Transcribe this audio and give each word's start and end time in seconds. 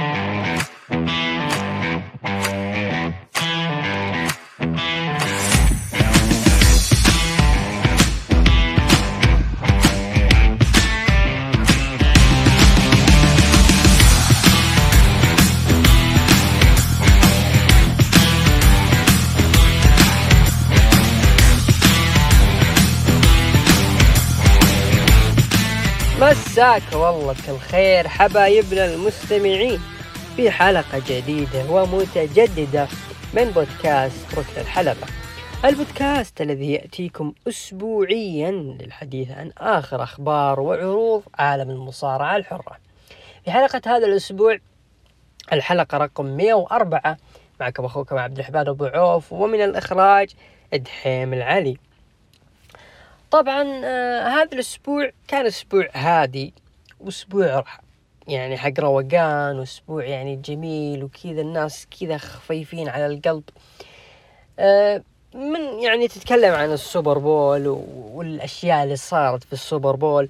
Música 0.00 0.69
مساك 26.60 26.92
والله 26.92 27.32
بكل 27.32 27.58
خير 27.58 28.08
حبايبنا 28.08 28.84
المستمعين. 28.84 29.80
في 30.36 30.50
حلقة 30.50 31.02
جديدة 31.08 31.70
ومتجددة 31.70 32.88
من 33.34 33.44
بودكاست 33.44 34.34
ركن 34.34 34.60
الحلبة. 34.60 35.06
البودكاست 35.64 36.40
الذي 36.40 36.72
يأتيكم 36.72 37.32
أسبوعيا 37.48 38.50
للحديث 38.50 39.30
عن 39.30 39.52
آخر 39.58 40.02
أخبار 40.02 40.60
وعروض 40.60 41.22
عالم 41.34 41.70
المصارعة 41.70 42.36
الحرة. 42.36 42.76
في 43.44 43.50
حلقة 43.50 43.80
هذا 43.86 44.06
الأسبوع 44.06 44.58
الحلقة 45.52 45.98
رقم 45.98 46.26
104 46.26 47.16
معكم 47.60 47.84
أخوكم 47.84 48.18
عبد 48.18 48.38
الرحمن 48.38 48.68
أبو 48.68 48.84
عوف 48.84 49.32
ومن 49.32 49.60
الإخراج 49.60 50.30
دحيم 50.72 51.34
العلي. 51.34 51.76
طبعا 53.30 53.80
آه 53.84 54.28
هذا 54.28 54.48
الأسبوع 54.52 55.10
كان 55.28 55.46
أسبوع 55.46 55.88
هادي 55.94 56.54
وأسبوع 57.00 57.64
يعني 58.28 58.56
حق 58.58 58.80
روقان 58.80 59.58
وأسبوع 59.58 60.04
يعني 60.04 60.36
جميل 60.36 61.04
وكذا 61.04 61.40
الناس 61.40 61.86
كذا 62.00 62.18
خفيفين 62.18 62.88
على 62.88 63.06
القلب. 63.06 63.42
آه 64.58 65.02
من 65.34 65.80
يعني 65.82 66.08
تتكلم 66.08 66.54
عن 66.54 66.72
ال 66.72 66.80
Super 66.80 67.18
Bowl 67.18 67.66
والأشياء 68.12 68.84
اللي 68.84 68.96
صارت 68.96 69.44
في 69.44 69.52
ال 69.52 69.59
Super 69.59 69.96
Bowl. 69.96 70.28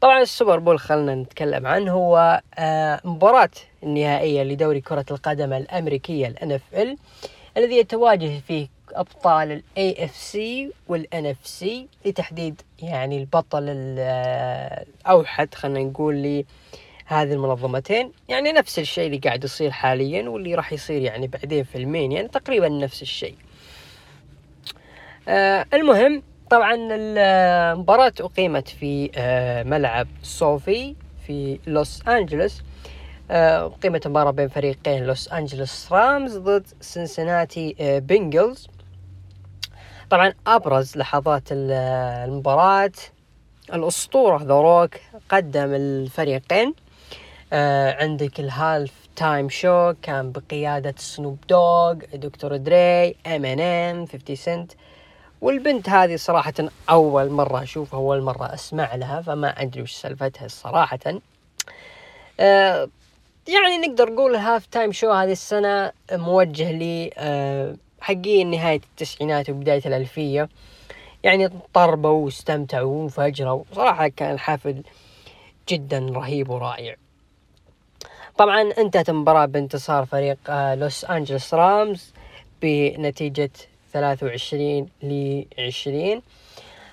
طبعا 0.00 0.22
ال 0.22 0.28
Super 0.28 0.58
Bowl 0.58 0.78
خلنا 0.78 1.14
نتكلم 1.14 1.66
عنه 1.66 1.92
هو 1.92 2.40
آه 2.58 3.00
مباراة 3.04 3.50
النهائية 3.82 4.42
لدوري 4.42 4.80
كرة 4.80 5.06
القدم 5.10 5.52
الأمريكية 5.52 6.26
ال 6.26 6.96
الذي 7.56 7.76
يتواجه 7.76 8.40
فيه 8.46 8.68
أبطال 8.92 9.52
ال 9.52 10.04
AFC 10.04 10.16
وال 10.16 10.72
NFC 10.88 11.88
لتحديد 12.04 12.62
يعني 12.82 13.18
البطل 13.18 13.64
الأوحد 13.68 15.54
خلينا 15.54 15.90
نقول 15.90 16.16
لي 16.16 16.44
هذه 17.06 17.32
المنظمتين. 17.32 18.12
يعني 18.28 18.52
نفس 18.52 18.78
الشيء 18.78 19.06
اللي 19.06 19.18
قاعد 19.18 19.44
يصير 19.44 19.70
حاليا 19.70 20.28
واللي 20.28 20.54
راح 20.54 20.72
يصير 20.72 21.02
يعني 21.02 21.26
بعدين 21.26 21.64
في 21.64 21.78
المين 21.78 22.12
يعني 22.12 22.28
تقريبا 22.28 22.68
نفس 22.68 23.02
الشيء. 23.02 23.34
آه 25.28 25.66
المهم 25.74 26.22
طبعا 26.50 26.74
المباراة 26.90 28.12
أقيمت 28.20 28.68
في 28.68 29.10
آه 29.16 29.62
ملعب 29.62 30.08
SoFi 30.22 30.94
في 31.26 31.58
لوس 31.66 32.08
أنجلوس. 32.08 32.62
آه 33.30 33.66
أقيمت 33.66 34.00
المباراة 34.06 34.30
بين 34.30 34.48
فريقين 34.48 35.04
لوس 35.04 35.28
أنجلوس 35.32 35.92
Rams 35.92 36.36
ضد 36.38 36.66
سنسناتي 36.80 37.76
آه 37.80 37.98
Bengals. 37.98 38.68
طبعا 40.10 40.34
أبرز 40.46 40.96
لحظات 40.96 41.42
المباراة 41.52 42.92
الأسطورة 43.74 44.42
ذا 44.42 44.88
قدم 45.28 45.74
الفريقين. 45.74 46.74
آه 47.52 48.02
عندك 48.02 48.40
ال 48.40 48.92
halftime 49.16 49.48
show 49.48 49.92
كان 50.02 50.32
بقيادة 50.32 50.94
Snoop 50.98 51.38
Dogg 51.48 51.94
Dr. 52.14 52.56
Dre 52.56 53.16
Eminem 53.26 54.06
50 54.06 54.36
سنت. 54.36 54.72
والبنت 55.40 55.88
هذه 55.88 56.16
صراحة 56.16 56.54
أول 56.90 57.30
مرة 57.30 57.62
أشوفها 57.62 58.00
أول 58.00 58.22
مرة 58.22 58.54
أسمع 58.54 58.94
لها 58.94 59.22
فما 59.22 59.62
أدري 59.62 59.82
وش 59.82 59.92
سالفتها 59.92 60.48
صراحة. 60.48 60.98
آه 62.40 62.88
يعني 63.48 63.86
نقدر 63.86 64.12
نقول 64.12 64.34
ال 64.34 64.66
halftime 64.66 64.92
show 64.92 65.10
هذه 65.10 65.32
السنة 65.32 65.92
موجه 66.12 66.72
لي 66.72 67.10
آه 67.18 67.76
حقين 68.00 68.50
نهاية 68.50 68.80
التسعينات 68.90 69.50
وبداية 69.50 69.82
الألفية. 69.86 70.48
يعني 71.22 71.50
طربوا 71.74 72.24
واستمتعوا 72.24 73.02
وانفجروا. 73.02 73.64
صراحة 73.72 74.08
كان 74.08 74.34
الحفل 74.34 74.82
جدا 75.68 75.98
رهيب 75.98 76.50
ورائع. 76.50 76.96
طبعا 78.38 78.72
انتهت 78.78 79.08
المباراة 79.08 79.46
بانتصار 79.46 80.06
فريق 80.06 80.38
آه، 80.48 80.74
لوس 80.74 81.04
أنجلوس 81.04 81.54
Rams 81.54 82.12
بنتيجة 82.62 83.50
23 83.92 84.88
ل 85.02 85.44
20 85.58 86.22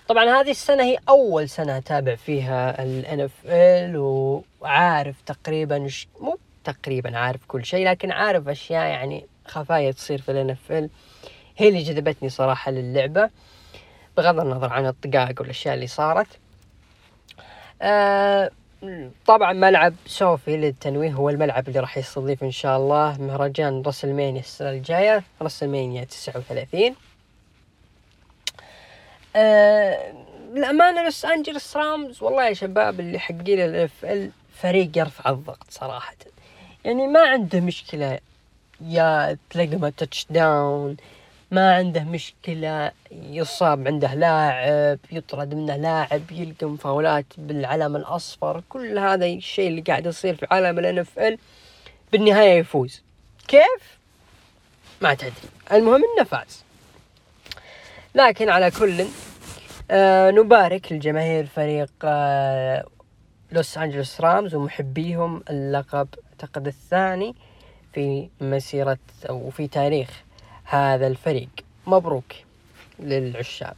طبعا 0.07 0.41
هذه 0.41 0.51
السنة 0.51 0.83
هي 0.83 0.97
أول 1.09 1.49
سنة 1.49 1.77
أتابع 1.77 2.15
فيها 2.15 2.83
ال 2.83 3.29
NFL 3.29 3.95
وعارف 3.95 5.21
تقريبا 5.25 5.89
مو 6.21 6.37
تقريبا 6.63 7.17
عارف 7.17 7.45
كل 7.47 7.65
شيء 7.65 7.87
لكن 7.87 8.11
عارف 8.11 8.47
أشياء 8.47 8.87
يعني 8.87 9.25
خفايا 9.47 9.91
تصير 9.91 10.21
في 10.21 10.31
ال 10.31 10.49
NFL 10.49 10.71
هي 11.57 11.67
اللي 11.67 11.83
جذبتني 11.83 12.29
صراحة 12.29 12.71
للعبة 12.71 13.29
بغض 14.17 14.39
النظر 14.39 14.73
عن 14.73 14.87
الطقاق 14.87 15.33
والأشياء 15.39 15.75
اللي 15.75 15.87
صارت. 15.87 16.27
آه 17.81 18.51
طبعا 19.25 19.53
ملعب 19.53 19.93
SoFi 20.05 20.57
للتنويه 20.57 21.11
هو 21.11 21.29
الملعب 21.29 21.67
اللي 21.67 21.79
راح 21.79 21.97
يستضيف 21.97 22.43
إن 22.43 22.51
شاء 22.51 22.77
الله 22.77 23.17
مهرجان 23.21 23.81
WrestleMania 23.85 24.39
السنة 24.39 24.69
الجاية 24.69 25.23
WrestleMania 25.41 26.03
تسعة 26.03 26.37
وثلاثين. 26.37 26.95
آه 29.35 30.13
الأمانة 30.55 31.03
لوس 31.03 31.25
أنجلس 31.25 31.77
Rams 31.77 32.23
والله 32.23 32.47
يا 32.47 32.53
شباب 32.53 32.99
اللي 32.99 33.19
حقين 33.19 33.59
ال 33.59 34.05
NFL 34.05 34.31
فريق 34.53 34.97
يرفع 34.97 35.29
الضغط 35.29 35.67
صراحة. 35.69 36.15
يعني 36.85 37.07
ما 37.07 37.27
عنده 37.27 37.59
مشكلة 37.59 38.19
يا 38.81 39.37
تلاقي 39.49 39.75
ما 39.75 39.89
تاتش 39.89 40.25
داون 40.29 40.97
ما 41.51 41.75
عنده 41.75 42.03
مشكلة 42.03 42.91
يصاب 43.11 43.87
عنده 43.87 44.13
لاعب 44.13 44.99
يطرد 45.11 45.53
منه 45.53 45.75
لاعب 45.75 46.31
يلقم 46.31 46.77
فاولات 46.77 47.25
بالعلم 47.37 47.95
الأصفر 47.95 48.63
كل 48.69 48.99
هذا 48.99 49.25
الشيء 49.25 49.67
اللي 49.67 49.81
قاعد 49.81 50.05
يصير 50.05 50.35
في 50.35 50.47
عالم 50.51 50.79
ال 50.79 51.05
NFL 51.05 51.37
بالنهاية 52.11 52.59
يفوز. 52.59 53.03
كيف؟ 53.47 53.97
ما 55.01 55.13
تدري. 55.13 55.33
المهم 55.71 56.01
إنه 56.15 56.23
فاز. 56.23 56.63
لكن 58.15 58.49
على 58.49 58.71
كل 58.71 59.05
آه 59.91 60.31
نبارك 60.31 60.91
لجماهير 60.91 61.45
فريق 61.45 61.91
آه 62.03 62.85
لوس 63.51 63.77
أنجلوس 63.77 64.21
رامز 64.21 64.55
ومحبيهم 64.55 65.43
اللقب 65.49 66.07
أعتقد 66.31 66.67
الثاني. 66.67 67.35
في 67.95 68.29
مسيرة 68.41 68.97
أو 69.29 69.49
في 69.49 69.67
تاريخ 69.67 70.09
هذا 70.63 71.07
الفريق. 71.07 71.49
مبروك 71.87 72.33
للعشاق 72.99 73.75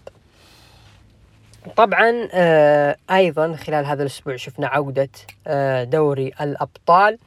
طبعا 1.75 2.27
آه 2.33 2.97
أيضا 3.11 3.55
خلال 3.55 3.85
هذا 3.85 4.01
الأسبوع 4.01 4.35
شفنا 4.35 4.67
عودة 4.67 5.09
آه 5.47 5.83
دوري 5.83 6.27
الأبطال. 6.41 7.17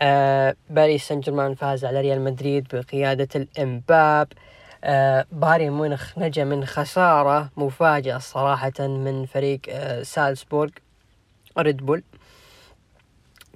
آه 0.00 0.56
باريس 0.70 1.08
سان 1.08 1.20
جيرمان 1.20 1.54
فاز 1.54 1.84
على 1.84 2.00
ريال 2.00 2.20
مدريد 2.20 2.66
بقيادة 2.72 3.28
الإمباب. 3.36 4.28
آه 4.84 5.26
بايرن 5.32 5.72
مونخ 5.72 6.18
نجا 6.18 6.44
من 6.44 6.64
خسارة 6.64 7.50
مفاجئة 7.56 8.18
صراحة 8.18 8.80
من 8.80 9.26
فريق 9.26 9.60
سالزبورغ 10.02 10.70
ريد 11.58 11.76
بول. 11.76 12.02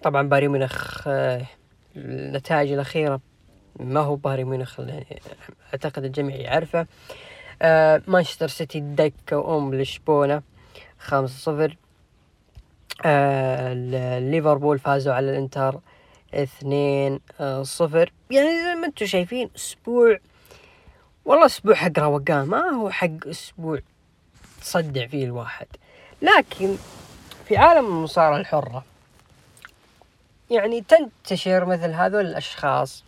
طبعا 0.03 0.29
بايرن 0.29 0.49
مونخ 0.49 1.09
آه 1.09 1.47
النتائج 1.97 2.73
الأخيرة 2.73 3.21
ما 3.81 4.01
هو 4.01 4.17
بايرن 4.17 4.45
ميونخ 4.45 4.81
أعتقد 5.73 6.05
الجميع 6.05 6.37
يعرفه. 6.37 6.87
آه 7.63 8.03
مانشستر 8.07 8.49
سيتي 8.49 8.81
دكة 8.81 9.57
أم 9.57 9.75
لشبونة 9.75 10.43
خمسة 10.99 11.39
صفر. 11.39 11.77
آه 13.05 13.73
ليفربول 14.19 14.79
فازوا 14.79 15.15
على 15.15 15.31
الإنتر 15.31 15.81
اثنين 16.35 17.21
آه 17.41 17.63
صفر. 17.63 18.13
يعني 18.31 18.49
زي 18.49 18.75
ما 18.75 18.87
أنتم 18.87 19.07
شايفين 19.07 19.51
أسبوع 19.57 20.19
والله 21.25 21.47
أسبوع 21.47 21.75
حق 21.75 21.99
روقان 21.99 22.47
ما 22.47 22.61
هو 22.61 22.91
حق 22.91 23.27
أسبوع 23.27 23.79
تصدع 24.61 25.07
فيه 25.07 25.25
الواحد. 25.25 25.67
لكن 26.23 26.77
في 27.49 27.57
عالم 27.57 27.87
المصارعة 27.87 28.37
الحرة 28.37 28.85
يعني 30.53 30.81
تنتشر 30.81 31.65
مثل 31.65 31.91
هذول 31.91 32.27
الأشخاص 32.27 33.05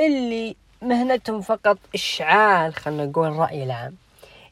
اللي 0.00 0.56
مهنتهم 0.82 1.40
فقط 1.40 1.78
إشعال 1.94 2.74
خلنا 2.74 3.06
نقول 3.06 3.28
الرأي 3.28 3.64
العام. 3.64 3.96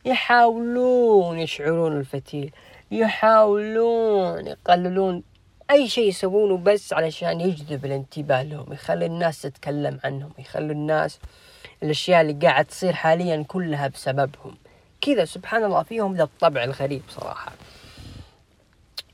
يحاولون 0.05 1.39
يشعلون 1.39 1.97
الفتيل 1.97 2.53
يحاولون 2.91 4.47
يقللون 4.47 5.23
أي 5.71 5.89
شيء 5.89 6.09
يسوونه 6.09 6.57
بس 6.57 6.93
علشان 6.93 7.41
يجذب 7.41 7.85
الانتباه 7.85 8.43
لهم 8.43 8.73
يخلي 8.73 9.07
الناس 9.07 9.43
تتكلم 9.43 10.01
عنهم 10.05 10.33
يخلي 10.39 10.73
الناس 10.73 11.19
الأشياء 11.83 12.21
اللي 12.21 12.33
قاعد 12.33 12.65
تصير 12.65 12.93
حاليا 12.93 13.45
كلها 13.49 13.89
بسببهم. 13.89 14.57
كذا 15.01 15.25
سبحان 15.25 15.65
الله 15.65 15.83
فيهم 15.83 16.17
ذا 16.17 16.23
الطبع 16.23 16.65
الغريب 16.65 17.03
صراحة. 17.09 17.53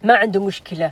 ما 0.03 0.17
عنده 0.17 0.45
مشكلة. 0.45 0.91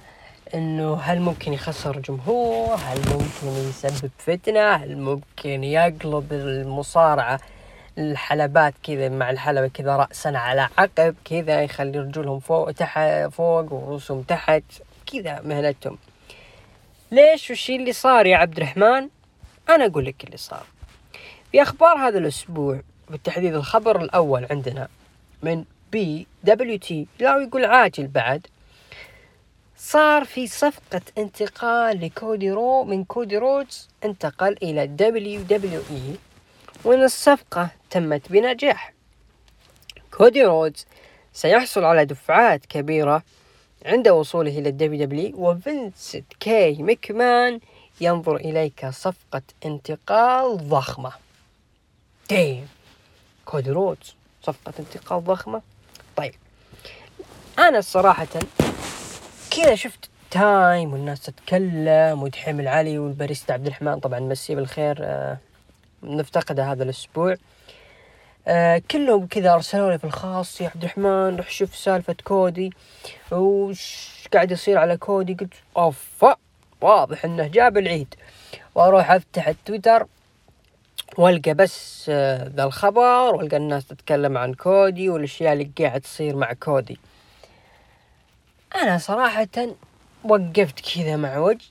إنه 0.55 0.95
هل 0.95 1.21
ممكن 1.21 1.53
يخسر 1.53 1.99
جمهور؟ 1.99 2.75
هل 2.75 2.99
ممكن 2.99 3.69
يسبب 3.69 4.11
فتنة؟ 4.19 4.73
هل 4.75 4.97
ممكن 4.99 5.65
يقلب 5.65 6.33
المصارعة 6.33 7.41
الحلبات 7.99 8.75
كذا 8.83 9.09
مع 9.09 9.31
الحلبة 9.31 9.69
كذا 9.69 9.97
رأسا 9.97 10.29
على 10.29 10.69
عقب 10.79 11.15
كذا 11.25 11.62
يخلي 11.62 11.99
رجولهم 11.99 12.41
فوق 12.41 12.73
تحت 12.73 13.29
فوق 13.33 13.73
ورؤوسهم 13.73 14.23
تحت 14.23 14.62
كذا 15.12 15.41
مهنتهم. 15.41 15.99
ليش 17.12 17.51
وش 17.51 17.71
اللي 17.71 17.93
صار 17.93 18.27
يا 18.27 18.37
عبد 18.37 18.56
الرحمن؟ 18.56 19.09
أنا 19.69 19.87
أقول 19.87 20.05
لك 20.05 20.25
اللي 20.25 20.37
صار. 20.37 20.67
في 21.53 21.62
أخبار 21.62 21.99
هذا 21.99 22.19
الأسبوع 22.19 22.81
بالتحديد 23.11 23.55
الخبر 23.55 24.03
الأول 24.03 24.47
عندنا 24.51 24.89
من 25.43 25.65
بي 25.93 26.27
دبليو 26.45 26.79
تي 26.79 27.06
لا 27.21 27.37
يقول 27.37 27.65
عاجل 27.65 28.06
بعد 28.06 28.47
صار 29.79 30.25
في 30.25 30.47
صفقة 30.47 31.00
انتقال 31.19 32.00
لكودي 32.00 32.50
رو 32.50 32.85
من 32.85 33.05
كودي 33.05 33.38
رودز 33.38 33.88
انتقل 34.05 34.56
إلى 34.62 34.87
WWE. 34.87 36.17
وأن 36.85 37.03
الصفقة 37.05 37.69
تمت 37.91 38.32
بنجاح. 38.32 38.93
كودي 40.11 40.43
رودز 40.43 40.87
سيحصل 41.32 41.85
على 41.85 42.05
دفعات 42.05 42.67
كبيرة 42.67 43.23
عند 43.87 44.09
وصوله 44.09 44.59
إلى 44.59 44.69
ال 44.69 45.06
WWE 45.06 45.32
وفنسنت 45.37 46.32
كي 46.41 46.82
مكمان 46.82 47.61
ينظر 48.00 48.37
إليك 48.37 48.87
صفقة 48.91 49.43
انتقال 49.65 50.69
ضخمة. 50.69 51.12
ديم. 52.29 52.69
كودي 53.44 53.70
رودز 53.70 54.15
صفقة 54.43 54.73
انتقال 54.79 55.25
ضخمة. 55.25 55.62
طيب. 56.17 56.35
أنا 57.59 57.81
صراحة 57.81 58.27
كذا 59.56 59.75
شفت 59.75 60.11
تايم 60.31 60.93
والناس 60.93 61.21
تتكلم 61.21 62.23
ودحيم 62.23 62.61
العلي 62.61 62.99
والباريستا 62.99 63.53
عبد 63.53 63.67
الرحمن 63.67 64.01
طبعا 64.01 64.21
مسيه 64.21 64.55
بالخير 64.55 64.97
آه 65.01 65.39
نفتقده 66.03 66.73
هذا 66.73 66.83
الأسبوع. 66.85 67.37
آه 68.47 68.83
كلهم 68.91 69.27
كذا 69.27 69.55
ارسلوا 69.55 69.91
لي 69.91 69.99
في 69.99 70.05
الخاص 70.05 70.61
يا 70.61 70.69
عبد 70.75 70.85
الرحمن 70.85 71.37
روح 71.37 71.51
شوف 71.51 71.77
سالفة 71.77 72.17
كودي. 72.25 72.73
وش 73.33 74.09
قاعد 74.33 74.51
يصير 74.51 74.79
على 74.79 74.97
كودي؟ 74.97 75.35
قلت 75.35 75.55
اوف 75.77 76.25
واضح 76.81 77.25
إنه 77.25 77.47
جاب 77.47 77.79
العيد. 77.79 78.15
وأروح 78.75 79.11
أفتح 79.11 79.49
التويتر 79.49 80.06
وألقى 81.19 81.55
بس 81.55 82.06
آه، 82.09 82.49
ذا 82.56 82.65
الخبر 82.65 83.35
وألقى 83.35 83.56
الناس 83.56 83.87
تتكلم 83.87 84.39
عن 84.39 84.55
كودي 84.55 85.09
والأشياء 85.09 85.53
اللي 85.53 85.71
قاعد 85.79 86.01
تصير 86.01 86.37
مع 86.37 86.53
كودي. 86.53 86.99
أنا 88.75 88.99
صراحة 88.99 89.47
وقفت 90.25 90.81
كذا 90.94 91.17
مع 91.17 91.38
وجه 91.38 91.65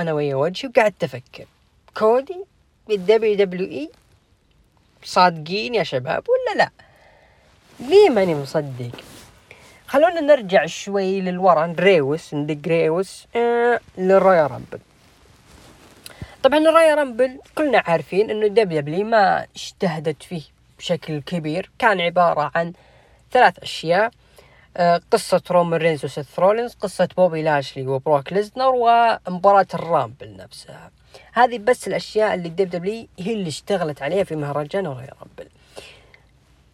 أنا 0.00 0.12
ويا 0.12 0.34
وجهي 0.34 0.68
وقعدت 0.68 1.04
أفكر. 1.04 1.44
كودي 1.96 2.44
بال 2.88 3.34
WWE 3.36 3.90
صادقين 5.04 5.74
يا 5.74 5.82
شباب 5.82 6.24
ولا 6.28 6.58
لا؟ 6.58 6.70
ليه 7.80 8.10
ماني 8.10 8.34
مصدق؟ 8.34 8.90
خلونا 9.86 10.20
نرجع 10.20 10.66
شوي 10.66 11.20
للورا 11.20 11.66
نريوس 11.66 12.34
ندق 12.34 12.68
ريوس 12.68 13.26
آه 13.36 13.80
لل 13.98 14.50
Royal 14.50 14.62
Rumble. 14.62 14.78
طبعا 16.42 16.58
ال 16.58 16.98
Royal 16.98 17.17
Rumble 17.17 17.40
كلنا 17.54 17.82
عارفين 17.86 18.30
إنه 18.30 18.46
WWE 18.46 19.06
ما 19.06 19.46
اجتهدت 19.56 20.22
فيه 20.22 20.42
بشكل 20.78 21.20
كبير 21.20 21.70
كان 21.78 22.00
عبارة 22.00 22.50
عن 22.54 22.72
ثلاث 23.32 23.58
أشياء. 23.58 24.10
قصة 25.10 25.42
رومان 25.50 25.80
رينز 25.80 26.04
وسيث 26.04 26.38
رولينز 26.38 26.74
قصة 26.74 27.08
بوبي 27.16 27.42
لاشلي 27.42 27.86
وبروك 27.86 28.32
ليزنر 28.32 28.72
ومباراة 28.74 29.66
ال 29.74 29.83
Rumble 29.83 30.36
نفسها. 30.36 30.90
هذه 31.32 31.58
بس 31.58 31.88
الأشياء 31.88 32.34
اللي 32.34 32.48
WWE 32.48 33.08
هي 33.18 33.32
اللي 33.32 33.48
اشتغلت 33.48 34.02
عليها 34.02 34.24
في 34.24 34.36
مهرجان 34.36 34.86
ال 34.86 35.12
Royal 35.20 35.32
Rumble. 35.32 35.50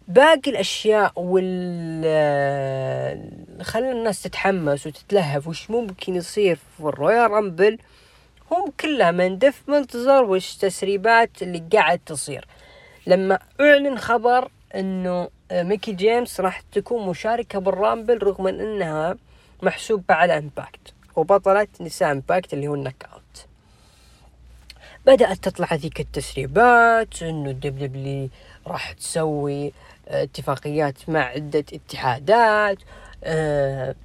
باقي 0.07 0.51
الأشياء 0.51 1.11
وال 1.15 2.01
آه، 2.05 3.19
خلى 3.61 3.91
الناس 3.91 4.23
تتحمس 4.23 4.87
وتتلهف 4.87 5.47
وش 5.47 5.69
ممكن 5.69 6.15
يصير 6.15 6.55
في 6.55 6.83
ال 6.83 7.31
Royal 7.31 7.50
Rumble. 7.50 7.77
هم 8.51 8.71
كلها 8.79 9.11
من 9.11 9.37
Dave 9.37 9.63
Meltzer 9.67 10.23
وش 10.23 10.55
تسريبات 10.55 11.41
اللي 11.41 11.63
قاعد 11.73 11.99
تصير. 12.05 12.47
لما 13.07 13.39
أعلن 13.61 13.97
خبر 13.97 14.51
آه، 14.73 15.29
ميكي 15.51 15.91
جيمس 15.91 16.39
راح 16.39 16.61
تكون 16.71 17.07
مشاركة 17.07 17.59
بال 17.59 17.75
Rumble 17.75 18.23
رغم 18.23 18.47
إنها 18.47 19.17
محسوبة 19.63 20.13
على 20.13 20.37
Impact 20.37 20.93
وبطلة 21.15 21.67
نساء 21.81 22.11
Impact 22.11 22.53
اللي 22.53 22.67
هو 22.67 22.75
ال 22.75 23.05
Knockout 23.13 23.45
بدأت 25.05 25.37
تطلع 25.37 25.67
هذيك 25.69 25.99
التسريبات 25.99 27.23
إنه 27.23 27.49
الدبليو 27.49 28.29
راح 28.67 28.91
تسوي 28.91 29.73
آه، 30.07 30.23
اتفاقيات 30.23 31.09
مع 31.09 31.19
عدة 31.19 31.65
اتحادات 31.73 32.77
آه 33.23 33.95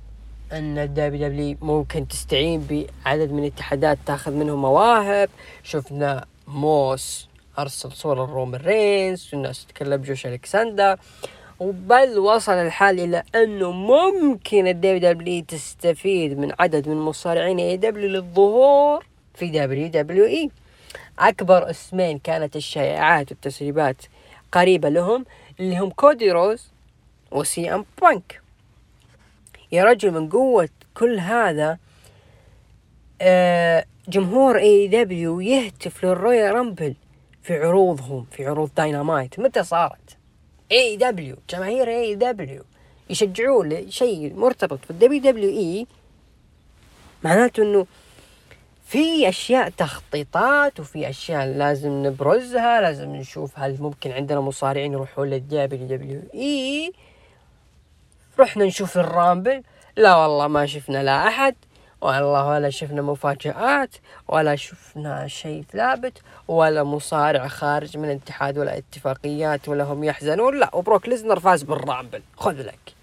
إن 0.52 0.78
ال 0.78 1.28
WWE 1.28 1.56
ممكن 1.60 2.08
تستعين 2.08 2.88
بعدد 3.04 3.32
من 3.32 3.38
الاتحادات 3.38 3.99
تاخذ 4.06 4.32
منهم 4.32 4.62
مواهب. 4.62 5.28
شفنا 5.62 6.25
موس 6.49 7.28
أرسل 7.58 7.92
صورة 7.92 8.26
لرومان 8.26 8.60
رينز 8.60 9.31
والناس 9.32 9.66
تتكلم 9.66 10.02
جوش 10.02 10.26
ألكسندر. 10.26 10.99
وبل 11.61 12.19
وصل 12.19 12.53
الحال 12.53 13.00
إلى 13.00 13.23
أنه 13.35 13.70
ممكن 13.70 14.67
ال 14.67 14.99
WWE 14.99 15.44
تستفيد 15.44 16.38
من 16.38 16.53
عدد 16.61 16.88
من 16.88 16.97
مصارعين 16.97 17.58
اي 17.58 17.76
دبليو 17.76 18.08
للظهور 18.08 19.06
في 19.35 19.49
دبليو 19.49 19.88
دبليو 19.88 20.25
إي. 20.25 20.50
أكبر 21.19 21.70
اسمين 21.70 22.19
كانت 22.19 22.56
الشائعات 22.56 23.31
والتسريبات 23.31 23.97
قريبة 24.53 24.88
لهم 24.88 25.25
اللي 25.61 25.79
هم 25.79 25.91
كودي 25.91 26.31
روز 26.31 26.69
و 27.31 27.75
CM 27.75 27.84
Punk. 28.02 28.40
يا 29.73 29.85
رجل 29.85 30.11
من 30.11 30.29
قوة 30.29 30.69
كل 30.94 31.19
هذا 31.19 31.79
آه 33.20 33.85
جمهور 34.09 34.59
AEW 34.58 35.40
يهتف 35.41 36.05
لل 36.05 36.54
Royal 36.54 36.73
Rumble 36.73 36.95
في 37.42 37.54
عروضهم 37.54 38.26
في 38.30 38.47
عروض 38.47 38.71
داينامايت. 38.76 39.40
متى 39.40 39.62
صارت؟ 39.62 40.15
اي 40.73 40.96
دبليو 40.96 41.37
جماهير 41.50 41.88
اي 41.88 42.14
دبليو 42.14 42.62
يشجعون 43.11 43.68
لشيء 43.68 44.35
مرتبط 44.35 44.85
في 44.85 44.90
ال 44.90 45.21
WWE. 45.21 45.87
معناته 47.25 47.62
إنه 47.62 47.87
في 48.87 49.28
أشياء 49.28 49.68
تخطيطات 49.68 50.80
وفي 50.80 51.08
أشياء 51.08 51.46
لازم 51.46 52.06
نبرزها 52.06 52.80
لازم 52.80 53.16
نشوف 53.16 53.58
هل 53.58 53.76
ممكن 53.80 54.12
عندنا 54.12 54.40
مصارعين 54.40 54.92
يروحون 54.92 55.30
لل 55.30 55.87
WWE. 55.87 56.92
رحنا 58.38 58.64
نشوف 58.64 58.99
ال 58.99 59.06
Rumble. 59.06 59.62
لا 59.96 60.16
والله 60.16 60.49
ما 60.49 60.66
شفنا 60.66 61.02
لا 61.02 61.28
أحد. 61.28 61.54
والله 62.00 62.47
ولا 62.47 62.71
شفنا 62.71 63.03
مفاجآت 63.03 63.95
ولا 64.29 64.57
شفنا 64.57 65.29
شيء 65.29 65.65
ثابت 65.73 66.23
ولا 66.49 66.85
مصارع 66.85 67.49
خارج 67.49 67.97
من 67.97 68.11
الاتحاد 68.11 68.59
ولا 68.59 68.79
اتفاقيات 68.79 69.69
ولا 69.69 69.85
هم 69.85 70.05
يحزنون. 70.05 70.61
لا 70.61 70.75
وبروك 70.75 71.09
ليزنر 71.09 71.41
فاز 71.41 71.62
بال 71.62 71.76
Rumble. 71.76 72.23
خذ 72.37 72.62
لك. 72.62 72.95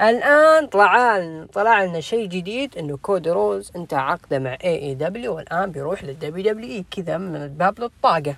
الآن 0.00 0.66
طلع 0.66 1.18
طلع 1.52 1.84
لنا 1.84 2.00
شيء 2.00 2.26
جديد 2.26 2.78
إنه 2.78 2.96
كودي 2.96 3.30
رودز 3.30 3.72
انتهى 3.76 3.94
عقده 3.94 4.38
مع 4.38 4.58
AEW 4.64 5.36
والآن 5.36 5.70
بيروح 5.70 6.04
لل 6.04 6.52
WWE 6.52 6.84
كذا 6.90 7.18
من 7.18 7.42
الباب 7.42 7.80
للطاقة. 7.80 8.36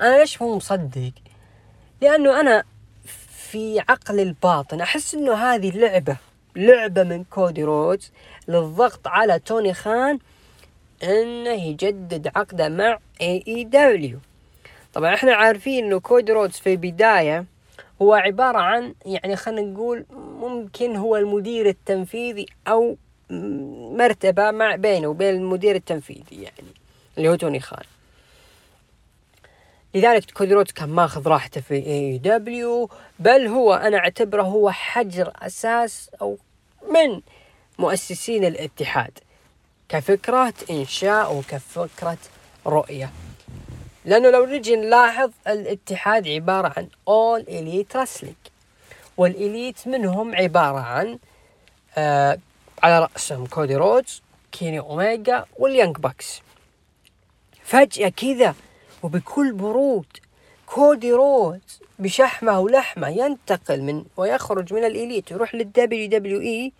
أنا 0.00 0.18
ليش 0.18 0.42
مو 0.42 0.56
مصدق؟ 0.56 1.12
لأنه 2.00 2.40
أنا 2.40 2.64
في 3.50 3.80
عقل 3.80 4.20
الباطن. 4.20 4.80
أحس 4.80 5.14
إنه 5.14 5.34
هذه 5.34 5.78
لعبه 5.78 6.16
لعبة 6.56 7.02
من 7.02 7.24
كودي 7.24 7.64
رودز 7.64 8.12
للضغط 8.48 9.06
على 9.06 9.38
توني 9.38 9.74
خان 9.74 10.18
إنه 11.02 11.50
يجدد 11.50 12.30
عقده 12.36 12.68
مع 12.68 12.98
AEW 13.20 14.18
طبعا 14.94 15.14
إحنا 15.14 15.34
عارفين 15.34 15.84
إنه 15.84 16.00
كودي 16.00 16.32
رودز 16.32 16.54
في 16.56 16.72
البداية 16.72 17.44
هو 18.02 18.14
عبارة 18.14 18.58
عن 18.58 18.94
يعني 19.06 19.36
خلينا 19.36 19.62
نقول 19.62 20.04
ممكن 20.40 20.96
هو 20.96 21.16
المدير 21.16 21.68
التنفيذي 21.68 22.46
أو 22.68 22.96
مرتبة 23.90 24.50
مع 24.50 24.76
بينه 24.76 25.08
وبين 25.08 25.34
المدير 25.34 25.76
التنفيذي 25.76 26.42
يعني 26.42 26.68
اللي 27.18 27.28
هو 27.28 27.34
توني 27.34 27.60
خان. 27.60 27.84
لذلك 29.94 30.30
كودي 30.30 30.54
رودز 30.54 30.72
كان 30.72 30.88
ماخذ 30.88 31.28
راحته 31.28 31.60
في 31.60 31.74
AEW 31.74 32.90
بل 33.18 33.46
هو 33.46 33.74
أنا 33.74 33.98
أعتبره 33.98 34.42
هو 34.42 34.70
حجر 34.70 35.32
أساس 35.42 36.10
أو 36.22 36.38
من 36.90 37.20
مؤسسين 37.78 38.44
الاتحاد 38.44 39.18
كفكرة 39.88 40.54
إنشاء 40.70 41.34
وكفكرة 41.34 42.18
رؤية. 42.66 43.10
لأنه 44.04 44.30
لو 44.30 44.46
نجي 44.46 44.76
نلاحظ 44.76 45.30
الاتحاد 45.48 46.28
عبارة 46.28 46.72
عن 46.76 46.88
All 47.10 47.44
Elite 47.46 48.00
Wrestling 48.00 48.50
وال 49.16 49.37
Elite 49.37 49.88
منهم 49.88 50.34
عبارة 50.34 50.78
عن 50.78 51.18
آه 51.96 52.38
على 52.82 52.98
رأسهم 52.98 53.46
كودي 53.46 53.76
رودز 53.76 54.22
كيني 54.52 54.80
أوميجا 54.80 55.44
وال 55.56 55.67
Young 55.67 55.96
Bucks. 55.96 56.42
فجأة 57.64 58.08
كذا 58.08 58.54
وبكل 59.04 59.52
برود. 59.52 60.06
كودي 60.66 61.12
رودز 61.12 61.80
بشحمه 61.98 62.60
ولحمه 62.60 63.08
ينتقل 63.08 63.82
من 63.82 64.04
ويخرج 64.16 64.74
من 64.74 64.84
ال 64.84 64.92
Elite 64.92 65.32
ويروح 65.32 65.54
لل 65.54 66.08
WWE. 66.08 66.72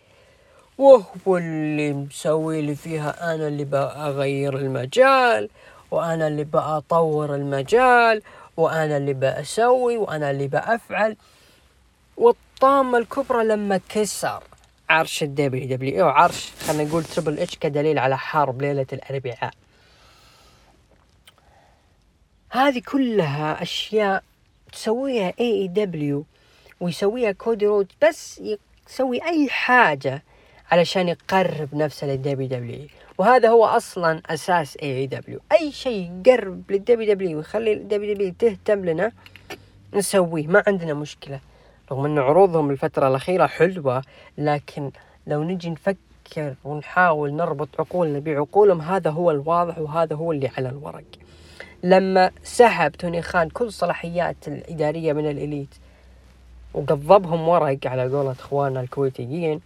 وهو 0.78 1.36
اللي 1.36 1.92
مسوي 1.92 2.62
لي 2.62 2.74
فيها 2.74 3.34
أنا 3.34 3.48
اللي 3.48 3.64
بأغير 3.64 4.56
المجال 4.56 5.48
وأنا 5.90 6.26
اللي 6.26 6.44
بأطور 6.44 7.34
المجال 7.34 8.22
وأنا 8.56 8.96
اللي 8.96 9.12
بأسوي 9.12 9.96
وأنا 9.96 10.30
اللي 10.30 10.48
بأفعل. 10.48 11.16
والطامة 12.16 12.98
الكبرى 12.98 13.44
لما 13.44 13.80
كسر 13.88 14.42
عرش 14.88 15.22
ال 15.22 15.68
WWE 15.68 16.02
وعرش 16.02 16.52
خلينا 16.66 16.84
نقول 16.84 17.04
Triple 17.04 17.38
H 17.38 17.56
كدليل 17.56 17.98
على 17.98 18.18
حرب 18.18 18.62
ليلة 18.62 18.86
الأربعاء. 18.92 19.54
هذه 22.54 22.82
كلها 22.92 23.62
أشياء 23.62 24.22
تسويها 24.72 25.32
AEW 25.40 26.24
ويسويها 26.80 27.32
كودي 27.32 27.66
رود 27.66 27.92
بس 28.02 28.42
يسوي 28.88 29.22
أي 29.22 29.48
حاجة 29.48 30.22
علشان 30.70 31.08
يقرب 31.08 31.74
نفسه 31.74 32.06
لل 32.06 32.48
WWE 32.48 32.86
وهذا 33.18 33.48
هو 33.48 33.64
أصلا 33.64 34.22
أساس 34.26 34.76
AEW 34.76 35.40
أي 35.52 35.72
شيء 35.72 36.22
يقرب 36.26 36.62
للدبليو 36.70 37.14
دبليو 37.14 37.38
ويخلي 37.38 37.72
الدبليو 37.72 38.14
دبليو 38.14 38.34
تهتم 38.38 38.84
لنا 38.84 39.12
نسويه. 39.94 40.46
ما 40.46 40.62
عندنا 40.66 40.94
مشكلة. 40.94 41.40
رغم 41.92 42.04
أن 42.04 42.18
عروضهم 42.18 42.70
الفترة 42.70 43.08
الأخيرة 43.08 43.46
حلوة 43.46 44.02
لكن 44.38 44.90
لو 45.26 45.42
نجي 45.42 45.70
نفكر 45.70 46.54
ونحاول 46.64 47.34
نربط 47.34 47.68
عقولنا 47.78 48.18
بعقولهم 48.18 48.80
هذا 48.80 49.10
هو 49.10 49.30
الواضح 49.30 49.78
وهذا 49.78 50.16
هو 50.16 50.32
اللي 50.32 50.50
على 50.56 50.68
الورق. 50.68 51.23
لما 51.84 52.30
سحب 52.44 52.92
توني 52.92 53.22
خان 53.22 53.48
كل 53.48 53.72
صلاحيات 53.72 54.36
الإدارية 54.48 55.12
من 55.12 55.30
ال 55.30 55.38
Elite 55.38 55.74
وقضبهم 56.74 57.48
ورق 57.48 57.78
على 57.86 58.02
قولة 58.02 58.32
إخواننا 58.32 58.80
الكويتيين 58.80 59.60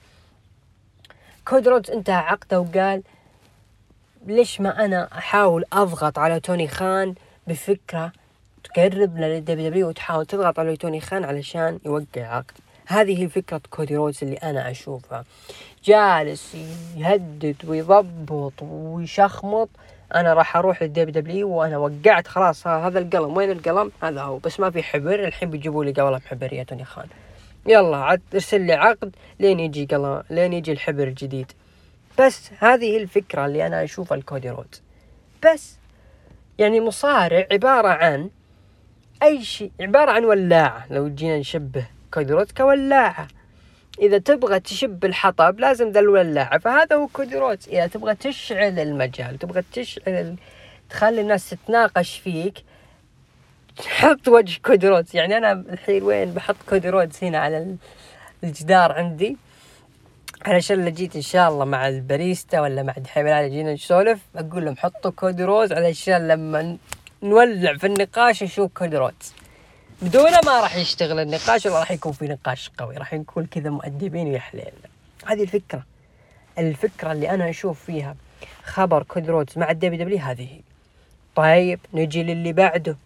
كودي 1.49 1.70
رودز 1.70 1.90
انتهى 1.91 2.15
عقده 2.17 2.61
وقال 2.61 3.03
ليش 4.27 4.61
ما 4.61 4.85
أنا 4.85 5.09
أحاول 5.19 5.65
أضغط 5.73 6.19
على 6.19 6.41
توني 6.41 6.69
خان 6.69 7.15
بفكرة 7.47 8.13
تقرب 8.65 9.19
لل 9.19 9.69
WWE 9.69 9.88
وتحاول 9.89 10.27
تضغط 10.27 10.59
على 10.59 10.77
توني 10.77 11.01
خان 11.01 11.25
علشان 11.25 11.79
يوقع 11.87 12.23
عقد؟ 12.23 12.55
هذه 12.87 13.23
هي 13.23 13.29
فكرة 13.29 13.61
كودي 13.71 13.97
رودز 13.97 14.19
اللي 14.23 14.37
أنا 14.37 14.71
أشوفها. 14.71 15.25
جالس 15.85 16.57
يهدد 16.97 17.57
ويضبط 17.67 18.53
ويشخمط 18.63 19.69
أنا 20.15 20.35
راح 20.35 20.57
أروح 20.57 20.83
لل 20.83 21.23
WWE 21.23 21.49
وأنا 21.49 21.79
وقعت 21.79 22.29
خلاص 22.29 22.67
هذا 22.67 22.99
القلم 22.99 23.37
وين 23.37 23.50
القلم؟ 23.50 23.93
هذا 24.03 24.23
هو 24.23 24.38
بس 24.38 24.61
ما 24.61 24.71
في 24.71 24.83
حبر 24.83 25.25
الحين 25.25 25.50
بيجيبوا 25.50 25.85
لي 25.85 25.93
قلم 25.93 26.21
حبر 26.27 26.53
يا 26.53 26.67
خان. 26.85 27.07
يلا 27.67 27.97
عاد 27.97 28.23
ارسل 28.35 28.61
لي 28.61 28.73
عقد 28.73 29.17
لين 29.41 29.61
يجي 29.61 29.85
قلم 29.85 30.23
لين 30.31 30.53
يجي 30.53 30.73
الحبر 30.73 31.03
الجديد. 31.03 31.53
بس 32.21 32.50
هذه 32.59 32.97
الفكرة 32.97 33.47
اللي 33.47 33.67
أنا 33.67 33.85
أشوفها 33.85 34.19
الكودي 34.19 34.50
رودز 34.50 34.83
بس 35.47 35.77
يعني 36.59 36.81
مصارع 36.81 37.47
عبارة 37.53 37.88
عن 37.88 38.31
أي 39.23 39.45
شيء 39.45 39.71
عبارة 39.81 40.11
عن 40.11 40.25
ولاعة. 40.25 40.87
لو 40.91 41.09
جينا 41.09 41.38
نشبه 41.38 41.87
كودي 42.14 42.34
رودز 42.34 42.52
كولاعة. 42.53 43.29
إذا 44.00 44.19
تبغى 44.19 44.61
تشب 44.61 45.05
الحطب 45.05 45.61
لازم 45.61 45.90
ذا 45.90 46.00
الولاعة 46.00 46.59
فهذا 46.59 46.97
هو 46.97 47.07
كودي 47.07 47.34
رودز. 47.34 47.69
إذا 47.69 47.87
تبغى 47.87 48.14
تشعل 48.14 48.78
المجال 48.78 49.38
تبغى 49.38 49.62
تشعل 49.73 50.37
تخلي 50.90 51.21
الناس 51.21 51.50
تتناقش 51.50 52.19
فيك 52.19 52.64
حط 53.87 54.28
وجه 54.28 54.61
كودي 54.64 54.87
رودز. 54.87 55.14
يعني 55.14 55.37
أنا 55.37 55.52
الحين 55.52 56.02
وين 56.02 56.33
بحط 56.33 56.57
كودي 56.69 56.93
رودز؟ 56.93 57.25
هنا 57.25 57.38
على 57.38 57.76
الجدار 58.45 58.93
عندي. 58.93 59.37
علشان 60.47 60.85
لو 60.85 60.90
جيت 60.90 61.17
إن 61.17 61.23
شاء 61.23 61.49
الله 61.49 61.64
مع 61.64 61.88
الباريستا 61.88 62.61
ولا 62.61 62.83
مع 62.83 62.93
دحين 62.93 63.50
جينا 63.50 63.73
نسولف 63.73 64.21
أقول 64.37 64.64
لهم 64.64 64.76
حطوا 64.76 65.11
كودي 65.11 65.40
رودز 65.40 65.73
علشان 65.73 66.28
لما 66.28 66.76
نولع 67.23 67.76
في 67.76 67.87
النقاش 67.87 68.43
نشوف 68.43 68.71
كودي 68.75 68.95
رودز 68.95 69.12
بدونه 70.02 70.40
ما 70.47 70.61
راح 70.61 70.76
يشتغل 70.76 71.19
النقاش 71.19 71.67
ولا 71.67 71.78
راح 71.78 71.90
يكون 71.90 72.12
في 72.12 72.28
نقاش 72.28 72.71
قوي 72.78 72.97
راح 72.97 73.14
نكون 73.14 73.47
كذا 73.47 73.71
مؤدبين 73.71 74.38
حليل 74.40 74.73
هذه 75.26 75.43
الفكرة. 75.43 75.83
الفكرة 76.59 77.12
اللي 77.12 77.31
أنا 77.31 77.50
أشوف 77.50 77.85
فيها 77.85 78.17
خبر 78.64 79.02
كودي 79.02 79.31
رودز 79.31 79.59
مع 79.59 79.71
ال 79.71 79.99
WWE 79.99 80.19
هذه. 80.19 80.61
طيب 81.37 81.81
نجي 81.95 82.23
للي 82.23 82.52
بعده. 82.52 82.97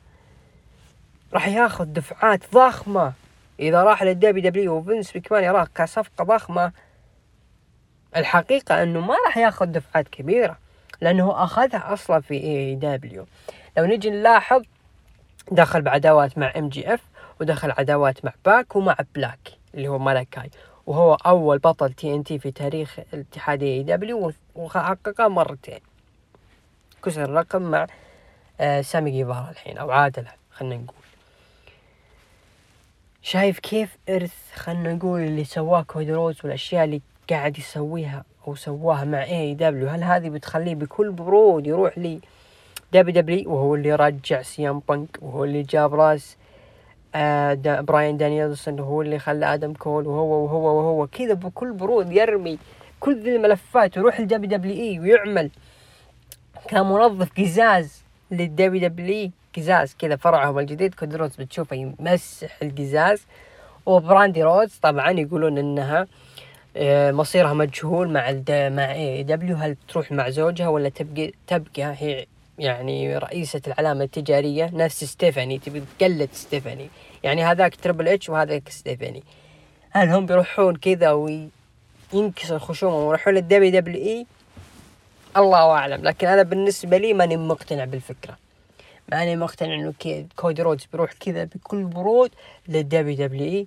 راح 1.32 1.49
ياخذ 1.49 1.84
دفعات 1.84 2.40
ضخمة. 2.54 3.12
إذا 3.61 3.82
راح 3.82 4.02
لل 4.02 4.50
WWE 4.50 4.76
وفنس 4.76 5.12
مكمان 5.12 5.44
يراه 5.44 5.68
كصفقة 5.75 6.25
ضخمة. 6.25 6.72
الحقيقة 8.16 8.82
إنه 8.82 9.00
ما 9.00 9.14
راح 9.26 9.37
ياخذ 9.37 9.66
دفعات 9.66 10.08
كبيرة 10.08 10.58
لأنه 11.00 11.44
أخذها 11.44 11.92
أصلا 11.92 12.20
في 12.20 12.34
AEW 12.34 13.26
لو 13.78 13.84
نجي 13.84 14.11
نلاحظ 14.11 14.62
دخل 15.50 15.82
بعداوات 15.82 16.38
مع 16.38 16.52
MJF 16.58 17.00
ودخل 17.40 17.70
عداوات 17.70 18.25
مع 18.25 18.32
باك 18.44 18.76
ومع 18.76 18.96
بلاك 19.14 19.52
اللي 19.75 19.88
هو 19.88 19.99
مالاكاي. 19.99 20.50
وهو 20.87 21.14
أول 21.14 21.58
بطل 21.58 21.92
TNT 21.92 22.38
في 22.38 22.50
تاريخ 22.50 22.99
الاتحاد 23.14 23.62
AEW 23.62 24.32
وحققها 24.54 25.28
مرتين. 25.28 25.80
كسر 27.04 27.25
الرقم 27.25 27.62
مع 27.62 27.87
آه 28.61 28.80
سامي 28.80 29.11
جيفارا 29.11 29.50
الحين 29.50 29.78
أو 29.78 29.90
عادله 29.90 30.30
خلينا 30.50 30.76
نقول. 30.76 30.96
شايف 33.22 33.58
كيف 33.58 33.96
إرث 34.08 34.34
خلينا 34.54 34.92
نقول 34.94 35.20
اللي 35.20 35.44
سواه 35.44 35.82
كودي 35.82 36.12
رودز 36.12 36.37
والأشياء 36.44 36.84
اللي 36.84 37.00
قاعد 37.30 37.58
يسويها 37.58 38.25
أو 38.49 38.54
سواها 38.54 39.04
مع 39.04 39.25
AEW 39.25 39.88
هل 39.88 40.04
هذه 40.04 40.28
بتخليه 40.28 40.75
بكل 40.75 41.12
برود 41.12 41.66
يروح 41.66 41.99
ل 41.99 42.20
WWE 42.92 43.52
وهو 43.52 43.75
اللي 43.75 43.94
رجع 43.94 44.42
سي 44.42 44.69
ام 44.69 44.82
بانك 44.88 45.18
وهو 45.22 45.44
اللي 45.44 45.62
جاب 45.62 45.94
راس 45.94 46.37
آه 47.14 47.54
دا 47.54 47.80
براين 47.80 48.16
دانييلسون 48.16 48.80
وهو 48.80 49.02
اللي 49.02 49.18
خلى 49.18 49.54
آدم 49.54 49.72
كول 49.72 50.06
وهو 50.06 50.44
وهو 50.44 50.78
وهو 50.78 51.06
كذا 51.06 51.34
بكل 51.34 51.72
برود 51.72 52.12
يرمي 52.12 52.58
كل 53.00 53.22
ذي 53.22 53.37
الملفات 53.37 53.99
ويروح 53.99 54.20
ل 54.20 54.50
WWE 54.50 55.00
ويعمل. 55.00 55.50
كموظف 56.68 57.32
قزاز 57.38 58.04
لل 58.30 58.88
WWE 58.88 59.30
قزاز 59.56 59.94
كذا 59.99 60.16
فرعهم 60.16 60.58
الجديد 60.58 60.94
كودي 60.94 61.15
رودز 61.15 61.37
بتشوفه 61.37 61.76
يمسح 61.76 62.62
القزاز. 62.62 63.26
وبراندي 63.87 64.42
رودز 64.42 64.75
طبعا 64.82 65.11
يقولون 65.11 65.58
إنها 65.58 66.06
آه، 66.76 67.11
مصيرها 67.12 67.54
مجهول 67.54 68.08
مع 68.08 68.32
مع 68.50 68.92
AEW 68.92 69.56
هل 69.56 69.76
تروح 69.88 70.12
مع 70.12 70.30
زوجها 70.30 70.68
ولا 70.68 70.88
تبقى 70.88 71.32
تبقى 71.46 71.94
هي 71.99 72.26
يعني 72.62 73.19
رئيسة 73.19 73.61
العلامة 73.66 74.04
التجارية 74.04 74.71
نفس 74.73 75.04
ستيفاني 75.04 75.59
تبي 75.59 75.83
تقلد 75.99 76.28
ستيفاني. 76.33 76.88
يعني 77.23 77.45
هذاك 77.45 77.76
تريبل 77.76 78.08
اتش 78.09 78.28
وهذاك 78.28 78.69
ستيفاني. 78.69 79.23
هل 79.90 80.09
هم 80.09 80.26
بيروحون 80.26 80.76
كذا 80.76 81.11
وينكسر 81.11 82.59
خشومهم 82.59 83.02
ويروحون 83.02 83.35
لل 83.34 83.80
WWE 83.80 84.26
الله 85.37 85.71
أعلم. 85.71 86.04
لكن 86.04 86.26
أنا 86.26 86.42
بالنسبة 86.42 86.97
لي 86.97 87.12
ماني 87.12 87.37
مقتنع 87.37 87.85
بالفكرة. 87.85 88.38
ماني 89.12 89.37
مقتنع 89.37 89.75
إنه 89.75 89.95
كودي 90.37 90.62
رودز 90.62 90.87
بيروح 90.92 91.12
كذا 91.12 91.45
بكل 91.45 91.85
برود 91.85 92.31
لل 92.68 93.16
WWE 93.16 93.66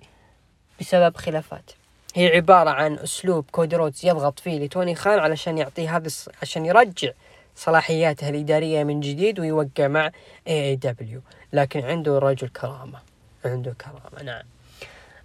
بسبب 0.79 1.17
خلافات. 1.17 1.71
هي 2.15 2.35
عبارة 2.35 2.69
عن 2.69 2.93
أسلوب 2.93 3.45
كودي 3.51 3.75
رودز 3.75 4.05
يضغط 4.05 4.39
فيه 4.39 4.59
لتوني 4.59 4.95
خان 4.95 5.19
علشان 5.19 5.57
يعطيه 5.57 5.97
هذا 5.97 6.09
عشان 6.41 6.65
يرجع 6.65 7.11
صلاحياته 7.55 8.29
الإدارية 8.29 8.83
من 8.83 8.99
جديد 8.99 9.39
ويوقع 9.39 9.87
مع 9.87 10.11
AEW 10.47 11.21
لكن 11.53 11.85
عنده 11.85 12.19
رجل 12.19 12.47
كرامة. 12.47 12.99
عنده 13.45 13.75
كرامة 13.81 14.23
نعم. 14.23 14.43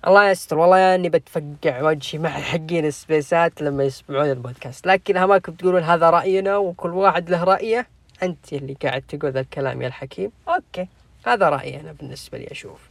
الله 0.06 0.30
يستر. 0.30 0.58
والله 0.58 0.94
أني 0.94 1.08
بتفقع 1.08 1.82
وجهي 1.82 2.18
مع 2.18 2.30
حقين 2.30 2.84
السبيسات 2.86 3.62
لما 3.62 3.84
يسمعون 3.84 4.30
البودكاست. 4.30 4.86
لكن 4.86 5.16
هماكم 5.16 5.52
تقولون 5.52 5.82
هذا 5.82 6.10
رأينا 6.10 6.56
وكل 6.56 6.90
واحد 6.90 7.30
له 7.30 7.44
رأيه؟ 7.44 7.86
أنت 8.22 8.52
اللي 8.52 8.76
قاعد 8.82 9.02
تقول 9.02 9.32
ذا 9.32 9.40
الكلام 9.40 9.82
يا 9.82 9.86
الحكيم. 9.86 10.32
okay 10.48 10.88
هذا 11.26 11.48
رأيي 11.48 11.80
أنا 11.80 11.92
بالنسبة 11.92 12.38
لي 12.38 12.46
أشوف. 12.50 12.89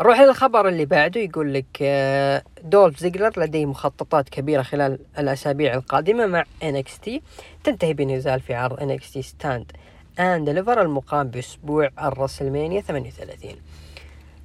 نروح 0.00 0.20
للخبر 0.20 0.68
اللي 0.68 0.84
بعده 0.84 1.20
يقول 1.20 1.54
لك 1.54 1.78
آه، 1.82 2.42
دولف 2.62 2.98
زيجلر 2.98 3.32
لديه 3.36 3.66
مخططات 3.66 4.28
كبيرة 4.28 4.62
خلال 4.62 4.98
الأسابيع 5.18 5.74
القادمة 5.74 6.26
مع 6.26 6.44
NXT 6.62 7.10
تنتهي 7.64 7.94
بنزال 7.94 8.40
في 8.40 8.54
عرض 8.54 8.80
NXT 8.80 9.20
Stand & 9.20 9.72
Deliver 10.20 10.82
المقام 10.82 11.28
بأسبوع 11.28 11.90
الرسلمانيا 12.02 12.80
38 12.80 13.56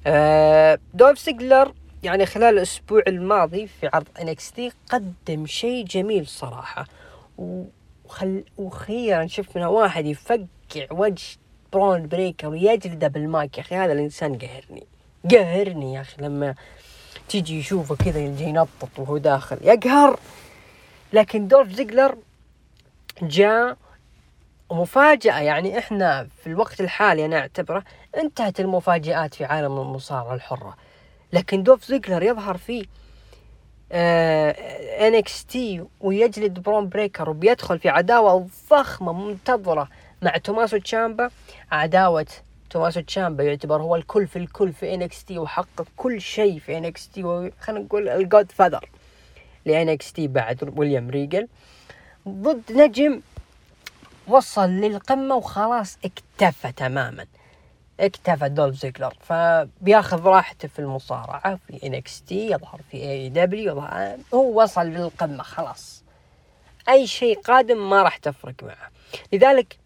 آه، 0.06 0.78
دولف 0.94 1.18
زيجلر 1.18 1.72
يعني 2.02 2.26
خلال 2.26 2.54
الأسبوع 2.54 3.02
الماضي 3.06 3.66
في 3.66 3.90
عرض 3.94 4.06
NXT 4.18 4.60
قدم 4.90 5.46
شيء 5.46 5.84
جميل 5.84 6.26
صراحة. 6.26 6.86
وأخ 7.38 8.44
وأخيرا 8.58 9.26
شفنا 9.26 9.68
واحد 9.68 10.06
يفقع 10.06 10.38
وجه 10.90 11.38
برون 11.72 12.08
بريكر 12.08 12.48
ويجلده 12.48 13.08
بالمايك. 13.08 13.58
يا 13.58 13.62
أخي 13.62 13.74
هذا 13.74 13.92
الإنسان 13.92 14.38
قهرني. 14.38 14.86
قهرني 15.30 15.94
يا 15.94 16.00
أخي 16.00 16.22
لما 16.22 16.54
تيجي 17.28 17.58
يشوفه 17.58 17.96
كذا 17.96 18.18
يجي 18.18 18.44
ينطط 18.44 18.98
وهو 18.98 19.18
داخل. 19.18 19.58
يقهر. 19.62 20.20
لكن 21.12 21.48
دولف 21.48 21.72
زيجلر 21.72 22.16
جاء 23.22 23.76
مفاجأة. 24.70 25.40
يعني 25.40 25.78
إحنا 25.78 26.28
في 26.42 26.46
الوقت 26.46 26.80
الحالي 26.80 27.24
أنا 27.24 27.38
أعتبره 27.38 27.84
انتهت 28.16 28.60
المفاجآت 28.60 29.34
في 29.34 29.44
عالم 29.44 29.78
المصارعة 29.80 30.34
الحرة. 30.34 30.76
لكن 31.32 31.62
دولف 31.62 31.84
زيجلر 31.84 32.22
يظهر 32.22 32.56
فيه 32.56 32.84
NXT 33.92 35.84
ويجلد 36.00 36.58
برون 36.58 36.88
بريكر 36.88 37.30
وبيدخل 37.30 37.78
في 37.78 37.88
عداوة 37.88 38.48
ضخمة 38.70 39.12
منتظرة 39.12 39.88
مع 40.22 40.36
توماسو 40.36 40.78
تشامبا. 40.78 41.30
عداوة 41.72 42.26
توماسو 42.76 43.00
تشامبا 43.00 43.44
يعتبر 43.44 43.82
هو 43.82 43.96
الكل 43.96 44.26
في 44.26 44.36
الكل 44.36 44.72
في 44.72 44.94
NXT 44.94 45.38
وحقق 45.38 45.86
كل 45.96 46.20
شيء 46.20 46.58
في 46.58 46.78
NXT 46.78 47.22
خلينا 47.60 47.84
نقول 47.84 48.08
ال 48.08 48.52
Godfather 48.52 48.88
ل 49.64 50.12
NXT 50.12 50.28
بعد 50.28 50.72
ويليام 50.76 51.10
ريجل. 51.10 51.48
ضد 52.28 52.72
نجم 52.72 53.20
وصل 54.28 54.68
للقمة 54.68 55.34
وخلاص 55.34 55.98
اكتفى 56.04 56.72
تماما. 56.72 57.26
اكتفى 58.00 58.48
دولف 58.48 58.76
زيجلر 58.76 59.14
فبياخذ 59.20 60.22
راحته 60.22 60.68
في 60.68 60.78
المصارعة 60.78 61.58
في 61.66 61.86
NXT 61.86 62.50
يظهر 62.50 62.80
في 62.90 62.96
AEW 62.96 63.80
هو 64.34 64.62
وصل 64.62 64.86
للقمة 64.86 65.42
خلاص. 65.42 66.04
أي 66.88 67.06
شيء 67.06 67.40
قادم 67.40 67.90
ما 67.90 68.02
راح 68.02 68.16
تفرق 68.16 68.62
معه. 68.62 68.90
لذلك 69.32 69.78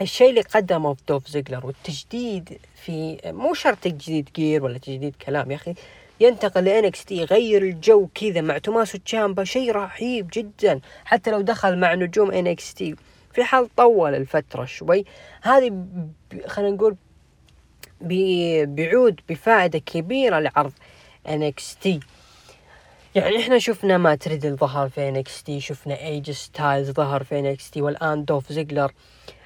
الشيء 0.00 0.30
اللي 0.30 0.40
قدمه 0.40 0.96
دولف 1.08 1.28
زيجلر 1.28 1.66
والتجديد 1.66 2.58
في 2.74 3.18
مو 3.24 3.54
شرط 3.54 3.78
تجديد 3.78 4.28
gear 4.36 4.64
ولا 4.64 4.78
تجديد 4.78 5.16
كلام 5.26 5.50
يا 5.50 5.56
أخي 5.56 5.74
ينتقل 6.20 6.64
ل 6.64 7.04
NXT 7.04 7.16
يغير 7.16 7.62
الجو 7.62 8.08
كذا 8.14 8.40
مع 8.40 8.58
توماسو 8.58 8.98
تشامبا 8.98 9.44
شيء 9.44 9.72
رهيب 9.72 10.30
جدا. 10.32 10.80
حتى 11.04 11.30
لو 11.30 11.40
دخل 11.40 11.78
مع 11.78 11.94
نجوم 11.94 12.30
NXT 12.30 12.96
في 13.32 13.44
حال 13.44 13.74
طول 13.76 14.14
الفترة 14.14 14.64
شوي 14.64 15.04
هذه 15.42 15.86
خلينا 16.46 16.70
نقول 16.70 16.96
بيعود 18.66 19.20
بفائدة 19.28 19.78
كبيرة 19.78 20.38
لعرض 20.38 20.72
NXT. 21.28 22.00
يعني 23.14 23.38
إحنا 23.38 23.58
شفنا 23.58 23.98
مات 23.98 24.14
ريدل 24.14 24.56
ظهر 24.56 24.88
في 24.88 25.08
NXT 25.08 25.60
شفنا 25.60 26.00
إي 26.00 26.10
جي 26.10 26.30
ستايلز 26.30 26.90
ظهر 26.90 27.24
في 27.24 27.38
NXT 27.38 27.82
والآن 27.82 28.24
دولف 28.24 28.52
زيجلر 28.52 28.92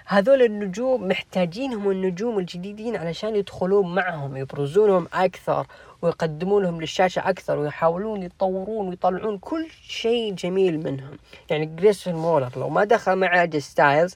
هذول 0.08 0.42
النجوم 0.42 1.08
محتاجينهم 1.08 1.90
النجوم 1.90 2.38
الجديدين 2.38 2.96
علشان 2.96 3.36
يدخلون 3.36 3.94
معهم 3.94 4.36
يبرزونهم 4.36 5.08
أكثر 5.12 5.66
ويقدمونهم 6.02 6.80
للشاشة 6.80 7.28
أكثر 7.28 7.58
ويحاولون 7.58 8.22
يطورون 8.22 8.88
ويطلعون 8.88 9.38
كل 9.38 9.66
شيء 9.88 10.34
جميل 10.34 10.78
منهم. 10.78 11.18
يعني 11.50 11.66
جريسون 11.66 12.14
والر 12.14 12.50
لو 12.56 12.68
ما 12.68 12.84
دخل 12.84 13.16
مع 13.16 13.46
ستايلز 13.58 14.14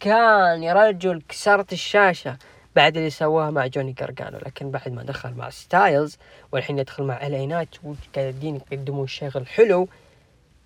كان 0.00 0.62
يا 0.62 0.72
رجل 0.72 1.22
كسرت 1.28 1.72
الشاشة 1.72 2.36
بعد 2.76 2.96
اللي 2.96 3.10
سواه 3.10 3.50
مع 3.50 3.66
جوني 3.66 3.92
جارجانو 3.92 4.38
لكن 4.38 4.70
بعد 4.70 4.88
ما 4.88 5.02
دخل 5.02 5.34
مع 5.34 5.50
ستايلز 5.50 6.18
والحين 6.52 6.78
يدخل 6.78 7.04
مع 7.04 7.26
ال 7.26 7.36
اي 7.36 7.46
نايت 7.46 7.68
وقاعدين 7.84 8.56
يقدمون 8.56 9.06
شغل 9.06 9.46
حلو 9.46 9.88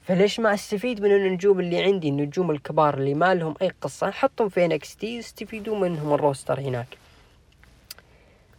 فليش 0.07 0.41
ما 0.41 0.55
استفيد 0.55 1.03
من 1.03 1.17
النجوم 1.17 1.61
اللي 1.61 1.83
عندي؟ 1.83 2.09
النجوم 2.09 2.51
الكبار 2.51 2.95
اللي 2.95 3.15
ما 3.15 3.35
لهم 3.35 3.55
أي 3.63 3.73
قصة 3.81 4.09
نحطهم 4.09 4.49
في 4.49 4.65
NXT 4.65 5.23
منهم 5.67 6.13
ال 6.13 6.20
roster 6.20 6.61
هناك. 6.61 6.87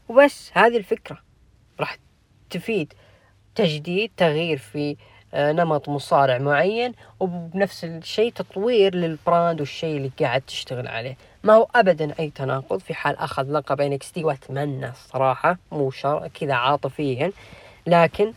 وبس 0.09 0.51
هذه 0.53 0.77
الفكرة. 0.77 1.17
راح 1.79 1.97
تفيد 2.49 2.93
تجديد 3.55 4.11
تغيير 4.17 4.57
في 4.57 4.95
آه، 5.33 5.51
نمط 5.51 5.89
مصارع 5.89 6.37
معين 6.37 6.93
وبنفس 7.19 7.85
الشيء 7.85 8.31
تطوير 8.31 8.95
لل 8.95 9.14
brand 9.14 9.59
والشيء 9.59 9.97
اللي 9.97 10.11
قاعد 10.19 10.41
تشتغل 10.41 10.87
عليه. 10.87 11.17
ما 11.43 11.53
هو 11.53 11.67
ابدا 11.75 12.13
أي 12.19 12.29
تناقض 12.29 12.79
في 12.79 12.93
حال 12.93 13.17
أخذ 13.17 13.51
لقب 13.51 13.81
NXT 13.81 14.23
وأتمنى 14.23 14.89
الصراحة 14.89 15.57
مو 15.71 15.91
شرط 15.91 16.27
كذا 16.27 16.53
عاطفيا 16.53 17.31
لكن 17.87 18.33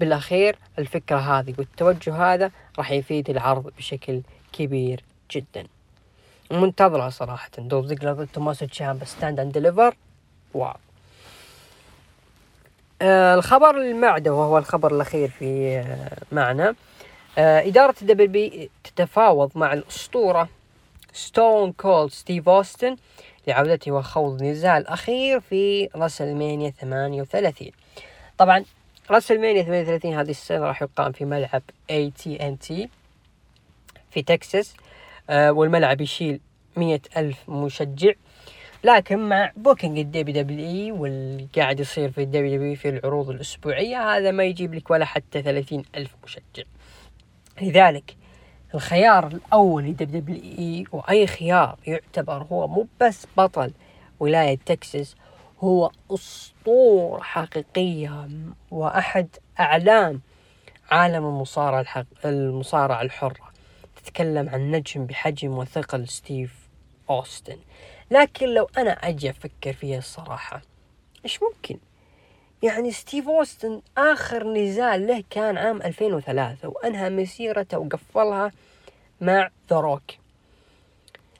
بالأخير 0.00 0.56
الفكرة 0.78 1.16
هذه 1.18 1.54
والتوجه 1.58 2.14
هذا 2.34 2.50
راح 2.78 2.90
يفيد 2.90 3.30
العرض 3.30 3.72
بشكل 3.78 4.20
كبير 4.52 5.04
جدا. 5.30 5.66
منتظرة 6.50 7.08
صراحة. 7.08 7.50
دولف 7.58 7.86
زيجلر 7.86 8.12
ضد 8.12 8.28
توماسو 8.32 8.66
تشامبا 8.66 9.04
Stand & 9.04 9.40
Deliver 9.40 9.94
wow 10.54 10.74
آه 13.02 13.34
الخبر 13.34 13.70
اللي 13.70 14.00
بعده 14.00 14.34
وهو 14.34 14.58
الخبر 14.58 14.94
الأخير 14.94 15.28
في 15.28 15.78
آه 15.78 16.18
معنا. 16.32 16.74
آه 17.38 17.60
إدارة 17.68 17.94
ال 18.02 18.28
WWE 18.28 18.70
تتفاوض 18.84 19.50
مع 19.54 19.72
الأسطورة 19.72 20.48
ستون 21.12 21.72
كولد 21.72 22.10
ستيف 22.10 22.48
أوستن 22.48 22.96
لعودته 23.46 23.92
وخوض 23.92 24.42
نزال 24.42 24.86
أخير 24.86 25.40
في 25.40 25.88
راسلمانيا 25.96 26.70
38 26.70 27.70
طبعا 28.38 28.64
راسلمانيا 29.10 29.62
38 29.62 30.14
هذه 30.14 30.30
السنة 30.30 30.58
راح 30.58 30.82
يقام 30.82 31.12
في 31.12 31.24
ملعب 31.24 31.62
اي 31.90 32.10
تي 32.10 32.48
ان 32.48 32.58
تي 32.58 32.88
في 34.10 34.22
تكساس 34.22 34.74
آه 35.30 35.52
والملعب 35.52 36.00
يشيل 36.00 36.40
مية 36.76 37.00
ألف 37.16 37.50
مشجع. 37.50 38.12
لكن 38.84 39.18
مع 39.18 39.52
بوكينج 39.56 39.98
الدبليو 39.98 40.42
دبليو 40.42 40.66
إي 40.68 40.92
واللي 40.92 41.48
قاعد 41.56 41.80
يصير 41.80 42.10
في 42.10 42.22
ال 42.22 42.56
WWE 42.56 42.76
في 42.76 42.88
العروض 42.88 43.30
الأسبوعية 43.30 44.16
هذا 44.16 44.30
ما 44.30 44.44
يجيب 44.44 44.74
لك 44.74 44.90
ولا 44.90 45.04
حتى 45.04 45.42
ثلاثين 45.42 45.82
ألف 45.96 46.16
مشجع. 46.24 46.62
لذلك 47.62 48.16
الخيار 48.74 49.26
الأول 49.26 49.84
ل 49.84 50.20
WWE 50.20 50.84
وأي 50.92 51.26
خيار 51.26 51.78
يعتبر 51.86 52.46
هو 52.52 52.68
مو 52.68 52.86
بس 53.00 53.26
بطل 53.36 53.72
ولاية 54.20 54.58
تكساس 54.66 55.16
هو 55.60 55.90
أسطورة 56.10 56.59
حقيقية 57.20 58.28
وأحد 58.70 59.28
أعلام 59.60 60.20
عالم 60.90 61.24
المصارعة 61.26 61.80
الحق... 61.80 62.04
المصارعة 62.24 63.02
الحرة. 63.02 63.50
تتكلم 63.96 64.48
عن 64.48 64.70
نجم 64.70 65.06
بحجم 65.06 65.58
وثقل 65.58 66.08
ستيف 66.08 66.54
أوستن. 67.10 67.58
لكن 68.10 68.48
لو 68.48 68.68
أنا 68.78 68.90
أجي 68.90 69.30
أفكر 69.30 69.72
فيها 69.72 69.98
الصراحة 69.98 70.62
إيش 71.24 71.40
ممكن؟ 71.42 71.78
يعني 72.62 72.92
ستيف 72.92 73.28
أوستن 73.28 73.80
آخر 73.98 74.52
نزال 74.52 75.06
له 75.06 75.24
كان 75.30 75.58
عام 75.58 75.82
2003 75.82 76.68
وأنهى 76.68 77.10
مسيرته 77.10 77.78
وقفلها 77.78 78.52
مع 79.20 79.50
ذا 79.70 79.76
روك. 79.76 80.02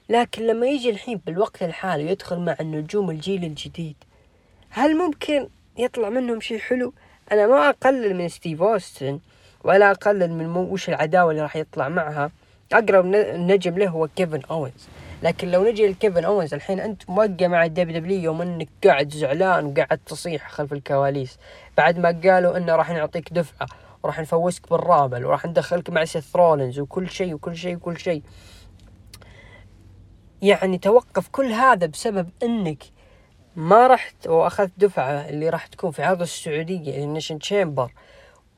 لكن 0.09 0.47
لما 0.47 0.67
يجي 0.67 0.89
الحين 0.89 1.21
بالوقت 1.25 1.63
الحالي 1.63 2.11
يدخل 2.11 2.39
مع 2.39 2.55
النجوم 2.59 3.09
الجيل 3.09 3.43
الجديد 3.45 3.95
هل 4.73 4.97
ممكن 4.97 5.47
يطلع 5.77 6.09
منهم 6.09 6.39
شيء 6.39 6.59
حلو؟ 6.59 6.93
أنا 7.31 7.47
ما 7.47 7.69
أقلل 7.69 8.15
من 8.15 8.29
ستيف 8.29 8.61
أوستن 8.61 9.19
ولا 9.63 9.91
أقلل 9.91 10.33
من 10.33 10.45
وش 10.55 10.89
العداوة 10.89 11.31
اللي 11.31 11.41
راح 11.41 11.55
يطلع 11.55 11.89
معها. 11.89 12.31
أقرب 12.73 13.05
نجم 13.35 13.77
له 13.77 13.89
هو 13.89 14.07
كيفن 14.07 14.41
أوينز. 14.51 14.87
لكن 15.23 15.51
لو 15.51 15.63
نجي 15.63 15.87
لكيفن 15.87 16.25
أوينز 16.25 16.53
الحين 16.53 16.79
أنت 16.79 17.09
موقع 17.09 17.47
مع 17.47 17.65
ال 17.65 17.99
WWE 17.99 18.19
يوم 18.19 18.41
إنك 18.41 18.67
قاعد 18.83 19.13
زعلان 19.13 19.65
وقاعد 19.65 19.99
تصيح 20.05 20.49
خلف 20.49 20.73
الكواليس. 20.73 21.37
بعد 21.77 21.99
ما 21.99 22.21
قالوا 22.23 22.57
إنه 22.57 22.75
راح 22.75 22.91
نعطيك 22.91 23.33
دفعة 23.33 23.67
وراح 24.03 24.19
نفوزك 24.19 24.69
بال 24.69 24.83
Rumble 24.83 25.25
وراح 25.25 25.45
ندخلك 25.45 25.89
مع 25.89 26.05
سيث 26.05 26.35
رولينز 26.35 26.79
وكل 26.79 27.09
شيء 27.09 27.33
وكل 27.33 27.55
شيء 27.55 27.75
وكل 27.75 27.99
شيء. 27.99 28.23
يعني 30.41 30.77
توقف 30.77 31.27
كل 31.27 31.51
هذا 31.51 31.85
بسبب 31.85 32.29
إنك 32.43 32.83
ما 33.55 33.87
رحت 33.87 34.27
وأخذت 34.27 34.71
دفعة 34.77 35.29
اللي 35.29 35.49
راح 35.49 35.67
تكون 35.67 35.91
في 35.91 36.03
عرض 36.03 36.21
السعودية 36.21 36.97
لل 36.97 37.04
Elimination 37.04 37.39
Chamber 37.39 37.91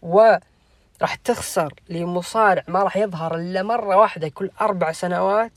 وراح 0.01 1.15
تخسر 1.23 1.73
لمصارع 1.89 2.63
ما 2.67 2.83
راح 2.83 2.97
يظهر 2.97 3.35
إلا 3.35 3.63
مرة 3.63 3.97
واحدة 3.97 4.29
كل 4.29 4.49
أربع 4.61 4.91
سنوات 4.91 5.51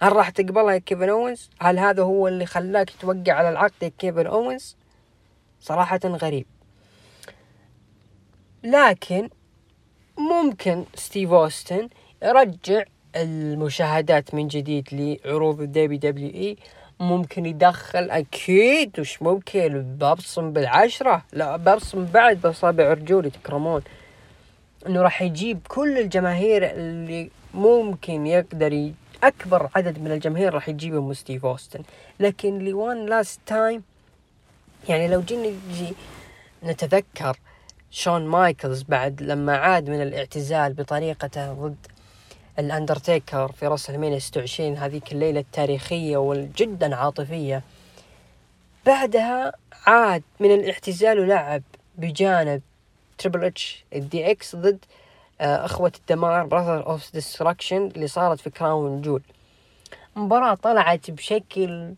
هل 0.00 0.12
راح 0.16 0.30
تقبلها 0.30 0.78
كيفن 0.78 1.08
أوينز؟ 1.08 1.50
هل 1.60 1.78
هذا 1.78 2.02
هو 2.02 2.28
اللي 2.28 2.46
خلاك 2.46 2.90
توقع 3.00 3.32
على 3.32 3.48
العقد 3.48 3.92
كيفن 3.98 4.26
أوينز؟ 4.26 4.76
صراحة 5.60 6.00
غريب 6.04 6.46
لكن 8.64 9.28
ممكن 10.18 10.84
ستيف 10.94 11.32
أوستن 11.32 11.88
يرجع 12.22 12.82
المشاهدات 13.16 14.34
من 14.34 14.48
جديد 14.48 14.88
لعروض 14.92 15.60
ال 15.60 15.98
WWE 15.98 16.56
ممكن 17.00 17.46
يدخل 17.46 18.10
أكيد 18.10 19.00
وش 19.00 19.22
ممكن؟ 19.22 19.96
برسم 19.98 20.52
بالعشرة؟ 20.52 21.24
لا 21.32 21.56
برسم 21.56 22.04
بعد 22.04 22.40
باصابع 22.40 22.92
رجولي 22.92 23.30
تكرمون. 23.30 23.82
إنه 24.86 25.02
راح 25.02 25.22
يجيب 25.22 25.60
كل 25.68 25.98
الجماهير 25.98 26.70
اللي 26.70 27.30
ممكن 27.54 28.26
يقدر 28.26 28.72
ي... 28.72 28.94
أكبر 29.22 29.68
عدد 29.76 29.98
من 29.98 30.12
الجماهير 30.12 30.54
راح 30.54 30.68
يجيبهم 30.68 31.14
ستيف 31.14 31.46
أوستن. 31.46 31.82
لكن 32.20 32.58
ل 32.58 32.70
one 32.70 33.06
last 33.06 33.40
time 33.46 33.82
يعني 34.88 35.08
لو 35.08 35.20
جينا 35.20 35.48
نجي 35.70 35.94
نتذكر 36.64 37.36
شون 37.90 38.26
مايكلز 38.26 38.82
بعد 38.82 39.22
لما 39.22 39.56
عاد 39.56 39.90
من 39.90 40.02
الاعتزال 40.02 40.72
بطريقته 40.72 41.52
ضد 41.52 41.86
الأندرتيكر 42.58 43.52
في 43.52 43.66
WrestleMania 43.66 44.18
26 44.18 44.76
هذيك 44.76 45.12
الليلة 45.12 45.40
التاريخية 45.40 46.16
والجدا 46.16 46.96
عاطفية. 46.96 47.62
بعدها 48.86 49.52
عاد 49.86 50.22
من 50.40 50.54
الاعتزال 50.54 51.20
ولعب 51.20 51.62
بجانب 51.98 52.62
تريبل 53.18 53.44
اتش 53.44 53.84
ال 53.94 54.30
DX 54.30 54.56
ضد 54.56 54.84
آه، 55.40 55.64
أخوة 55.64 55.92
الدمار 56.00 56.46
Brothers 56.46 56.86
of 56.86 57.12
Destruction 57.12 57.86
اللي 57.86 58.06
صارت 58.06 58.40
في 58.40 58.50
Crown 58.50 59.02
Jewel 59.02 59.22
مباراة 60.16 60.54
طلعت 60.54 61.10
بشكل 61.10 61.94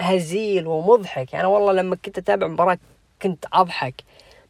هزيل 0.00 0.66
ومضحك. 0.66 1.32
يعني 1.32 1.46
والله 1.46 1.72
لما 1.72 1.96
كنت 1.96 2.18
أتابع 2.18 2.46
مباراة 2.46 2.78
كنت 3.22 3.44
أضحك 3.52 3.94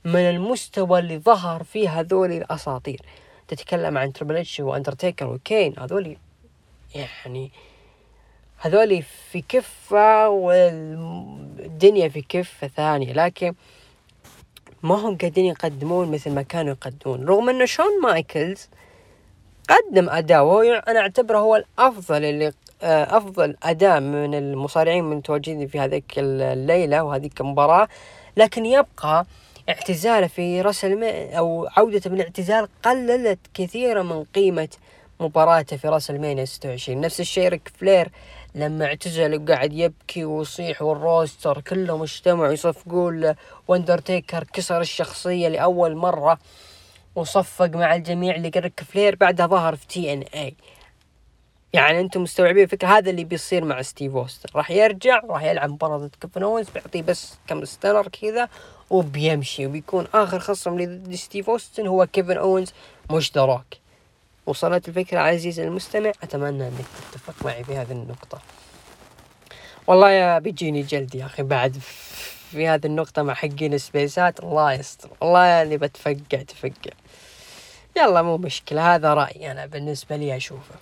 من 0.04 0.20
المستوى 0.20 0.98
اللي 0.98 1.18
ظهر 1.18 1.62
فيه 1.62 2.00
هذول 2.00 2.32
الأساطير. 2.32 3.00
تتكلم 3.48 3.98
عن 3.98 4.12
تربل 4.12 4.36
اتش 4.36 4.60
واندرتيكر 4.60 5.26
وكين 5.26 5.74
هذول 5.78 6.16
يعني 6.94 7.50
هذول 8.58 9.02
في 9.02 9.44
كفة 9.48 10.28
والدنيا 10.28 12.08
في 12.08 12.22
كفة 12.22 12.68
ثانية 12.68 13.12
لكن 13.12 13.54
ما 14.82 14.94
هم 14.94 15.16
قاعدين 15.18 15.44
يقدمون 15.44 16.10
مثل 16.10 16.30
ما 16.30 16.42
كانوا 16.42 16.70
يقدمون. 16.72 17.24
رغم 17.24 17.48
إنه 17.48 17.64
شون 17.64 18.00
مايكلز 18.02 18.68
قدم 19.68 20.08
أداء 20.08 20.44
وهو 20.44 20.62
أنا 20.62 21.00
أعتبره 21.00 21.38
هو 21.38 21.56
الأفضل 21.56 22.24
اللي 22.24 22.52
آه، 22.82 23.16
أفضل 23.16 23.56
أداء 23.62 24.00
من 24.00 24.34
المصارعين 24.34 25.04
المتواجدين 25.04 25.66
في 25.66 25.80
هذيك 25.80 26.12
الليلة 26.18 27.02
وهذيك 27.02 27.40
المباراة 27.40 27.88
لكن 28.36 28.66
يبقى 28.66 29.26
اعتزاله 29.68 30.26
في 30.26 30.60
راس 30.60 30.84
أو 30.84 31.68
عودته 31.76 32.10
من 32.10 32.16
الاعتزال 32.20 32.68
قللت 32.82 33.38
كثيرا 33.54 34.02
من 34.02 34.24
قيمة 34.24 34.68
مباراته 35.20 35.76
في 35.76 35.88
WrestleMania 35.88 36.44
26 36.44 37.00
نفس 37.00 37.20
الشيء 37.20 37.48
ريك 37.48 37.68
فلير 37.80 38.10
لما 38.54 38.84
اعتزل 38.84 39.42
وقاعد 39.42 39.72
يبكي 39.72 40.24
ويصيح 40.24 40.82
وال 40.82 41.02
roster 41.02 41.60
كلهم 41.60 42.02
اجتمعوا 42.02 42.52
يصفقون 42.52 43.34
واندرتيكر 43.68 44.44
كسر 44.44 44.80
الشخصية 44.80 45.48
لأول 45.48 45.96
مرة 45.96 46.38
وصفق 47.14 47.66
مع 47.66 47.94
الجميع 47.94 48.36
لريك 48.36 48.80
فلير 48.80 49.16
بعدها 49.16 49.46
ظهر 49.46 49.76
في 49.76 49.86
TNA 49.86 50.54
يعني 51.72 52.00
أنتم 52.00 52.22
مستوعبين 52.22 52.64
الفكرة؟ 52.64 52.88
هذا 52.88 53.10
اللي 53.10 53.24
بيصير 53.24 53.64
مع 53.64 53.82
ستيف 53.82 54.16
أوستن. 54.16 54.48
راح 54.56 54.70
يرجع 54.70 55.20
راح 55.24 55.42
يلعب 55.42 55.70
مباراة 55.70 55.98
ضد 55.98 56.14
كيفن 56.20 56.62
بيعطيه 56.74 57.02
بس 57.02 57.34
كم 57.46 57.64
stunner 57.64 58.08
كذا 58.08 58.48
وبيمشي 58.90 59.66
وبيكون 59.66 60.06
آخر 60.14 60.38
خصم 60.38 60.78
لستيف 60.80 61.50
أوستن 61.50 61.86
هو 61.86 62.06
كيفن 62.06 62.36
اونز 62.36 62.72
مش 63.10 63.32
ذا 63.32 63.46
روك 63.46 63.66
وصلت 64.46 64.88
الفكرة 64.88 65.20
عزيزي 65.20 65.64
المستمع 65.64 66.12
أتمنى 66.22 66.68
أنك 66.68 66.84
تتفق 67.12 67.46
معي 67.46 67.64
في 67.64 67.76
هذه 67.76 67.92
النقطة. 67.92 68.40
والله 69.86 70.10
يا 70.10 70.38
بيجيني 70.38 70.82
جلد 70.82 71.14
يا 71.14 71.26
أخي 71.26 71.42
بعد 71.42 71.78
في 72.50 72.68
هذه 72.68 72.86
النقطة 72.86 73.22
مع 73.22 73.34
حقين 73.34 73.78
سبيسات 73.78 74.40
الله 74.40 74.72
يستر 74.72 75.10
والله 75.20 75.44
يعني 75.44 75.76
بتفقع 75.76 76.42
تفقع. 76.42 76.92
يلا 77.96 78.22
مو 78.22 78.36
مشكلة 78.36 78.94
هذا 78.94 79.14
رأيي 79.14 79.50
أنا 79.50 79.66
بالنسبة 79.66 80.16
لي 80.16 80.36
أشوفه. 80.36 80.74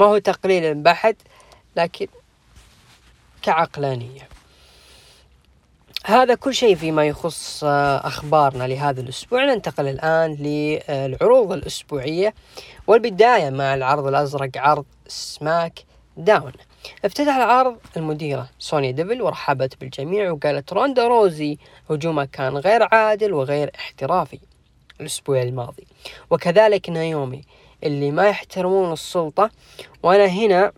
ما 0.00 0.06
هو 0.06 0.18
تقليل 0.18 0.74
بحت 0.74 1.16
لكن 1.76 2.06
كعقلانية. 3.42 4.28
هذا 6.08 6.34
كل 6.34 6.54
شيء 6.54 6.74
فيما 6.74 7.06
يخص 7.06 7.64
آه، 7.64 8.06
أخبارنا 8.06 8.64
لهذا 8.64 9.00
الأسبوع. 9.00 9.44
ننتقل 9.44 9.88
الآن 9.88 10.34
للعروض 10.34 11.52
الأسبوعية 11.52 12.34
والبداية 12.86 13.50
مع 13.50 13.74
العرض 13.74 14.06
الأزرق 14.06 14.50
عرض 14.56 14.84
SmackDown. 15.06 16.52
افتتح 17.04 17.36
العرض 17.36 17.76
المديرة 17.96 18.48
سوني 18.58 18.92
ديفل 18.92 19.22
ورحبت 19.22 19.80
بالجميع 19.80 20.30
وقالت 20.30 20.72
روندا 20.72 21.06
روزي 21.06 21.58
هجومها 21.90 22.24
كان 22.24 22.56
غير 22.56 22.94
عادل 22.94 23.32
وغير 23.32 23.70
احترافي 23.74 24.38
الأسبوع 25.00 25.42
الماضي. 25.42 25.86
وكذلك 26.30 26.90
نايومي 26.90 27.42
اللي 27.84 28.10
ما 28.10 28.28
يحترمون 28.28 28.92
السلطة. 28.92 29.50
وأنا 30.02 30.26
هنا 30.26 30.72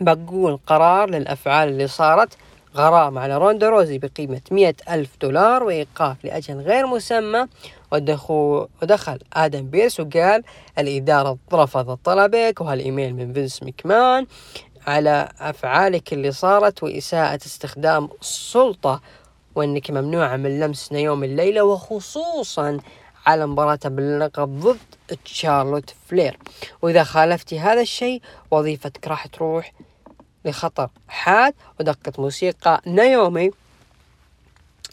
بقول 0.00 0.58
قرار 0.66 1.10
للأفعال 1.10 1.68
اللي 1.68 1.86
صارت 1.86 2.36
غرامة 2.76 3.20
على 3.20 3.38
روندا 3.38 3.68
روزي 3.68 3.98
بقيمة 3.98 4.40
مئة 4.50 4.74
ألف 4.90 5.10
دولار 5.22 5.62
وإيقاف 5.62 6.24
لأجل 6.24 6.60
غير 6.60 6.86
مسمى 6.86 7.46
ودخل, 7.92 9.18
آدم 9.32 9.70
بيرس 9.70 10.00
وقال 10.00 10.42
الإدارة 10.78 11.38
رفضت 11.52 12.04
طلبك 12.04 12.60
وهالإيميل 12.60 13.14
من 13.14 13.32
فينس 13.32 13.62
مكمان 13.62 14.26
على 14.86 15.28
أفعالك 15.40 16.12
اللي 16.12 16.32
صارت 16.32 16.82
وإساءة 16.82 17.36
استخدام 17.46 18.08
السلطة 18.20 19.00
وأنك 19.54 19.90
ممنوعة 19.90 20.36
من 20.36 20.60
لمس 20.60 20.92
نيوم 20.92 21.24
الليلة 21.24 21.64
وخصوصا 21.64 22.78
على 23.26 23.46
مباراته 23.46 23.88
باللقب 23.88 24.60
ضد 24.60 24.78
تشارلوت 25.24 25.94
فلير. 26.08 26.38
وإذا 26.82 27.04
خالفتي 27.04 27.60
هذا 27.60 27.80
الشيء 27.80 28.22
وظيفتك 28.50 29.08
راح 29.08 29.26
تروح 29.26 29.72
لخطر 30.44 30.90
حاد 31.08 31.54
ودقت 31.80 32.18
موسيقى 32.18 32.82
نايومي 32.86 33.50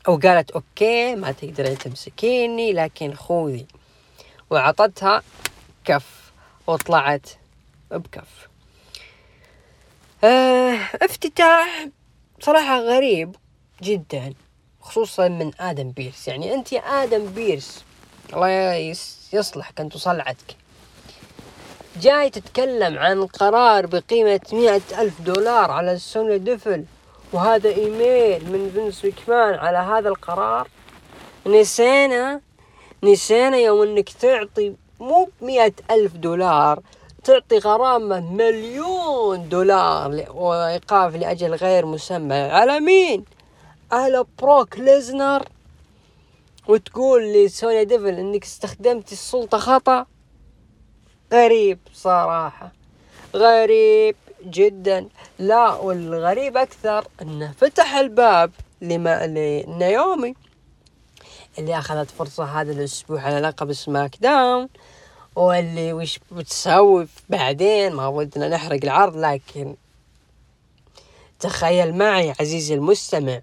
وقالت 0.08 0.52
أوكي 0.52 1.16
ما 1.16 1.32
تقدرين 1.32 1.78
تمسكيني 1.78 2.74
لكن 2.74 3.14
خذي 3.14 3.68
وعطتها 4.50 5.24
كف 5.86 6.32
وطلعت 6.68 7.30
بكف. 7.92 8.48
آه 10.24 10.80
افتتاح 11.02 11.88
صراحة 12.40 12.80
غريب 12.80 13.36
جدا 13.84 14.34
خصوصا 14.82 15.28
من 15.28 15.52
آدم 15.60 15.92
بيرس. 15.92 16.28
يعني 16.28 16.54
انت 16.54 16.72
يا 16.72 16.80
آدم 16.80 17.26
بيرس 17.26 17.84
الله 18.34 18.74
يصلحك 19.34 19.80
انت 19.80 19.98
صلعتك 19.98 20.56
جاي 22.02 22.30
تتكلم 22.30 22.98
عن 22.98 23.26
قرار 23.26 23.86
بقيمة 23.86 24.40
مئة 24.54 25.02
ألف 25.02 25.22
دولار 25.22 25.72
على 25.72 26.00
سوني 26.00 26.38
ديفل 26.38 26.86
وهذا 27.34 27.70
إيميل 27.70 28.52
من 28.52 28.72
فينس 28.74 29.06
مكمان 29.06 29.54
على 29.54 29.78
هذا 29.78 30.10
القرار. 30.10 30.68
نسينا 31.46 32.42
نسينا 33.04 33.58
يوم 33.58 33.82
إنك 33.82 34.10
تعطي 34.10 34.74
مو 35.00 35.30
بمئة 35.42 35.74
ألف 35.92 36.14
دولار 36.14 36.80
تعطي 37.24 37.58
غرامة 37.58 38.20
مليون 38.20 39.50
دولار 39.50 40.26
وإيقاف 40.34 41.16
لأجل 41.16 41.56
غير 41.56 41.86
مسمى. 41.86 42.36
على 42.36 42.80
مين؟ 42.80 43.26
على 43.92 44.26
بروك 44.42 44.80
ليزنر. 44.80 45.44
وتقول 46.68 47.34
لسوني 47.34 47.86
ديفل 47.86 48.08
إنك 48.08 48.44
استخدمتي 48.44 49.12
السلطة 49.12 49.58
خطأ؟ 49.58 50.06
غريب 51.34 51.80
صراحة. 51.94 52.72
غريب 53.36 54.16
جدا. 54.44 55.08
لا 55.40 55.74
والغريب 55.74 56.58
أكثر 56.58 57.08
أنه 57.22 57.52
فتح 57.58 57.96
الباب 57.96 58.52
لما 58.82 59.28
لنايومي 59.28 60.36
اللي 61.60 61.78
أخذت 61.78 62.12
فرصة 62.12 62.44
هذا 62.44 62.72
الأسبوع 62.72 63.22
على 63.22 63.40
لقب 63.40 63.74
SmackDown 63.74 64.70
واللي 65.36 65.94
وش 65.94 66.20
بتسوي 66.32 67.08
بعدين؟ 67.30 67.94
ما 67.94 68.08
ودنا 68.08 68.48
نحرق 68.50 68.80
العرض 68.84 69.18
لكن 69.18 69.76
تخيل 71.40 71.96
معي 71.96 72.34
عزيزي 72.40 72.74
المستمع 72.74 73.42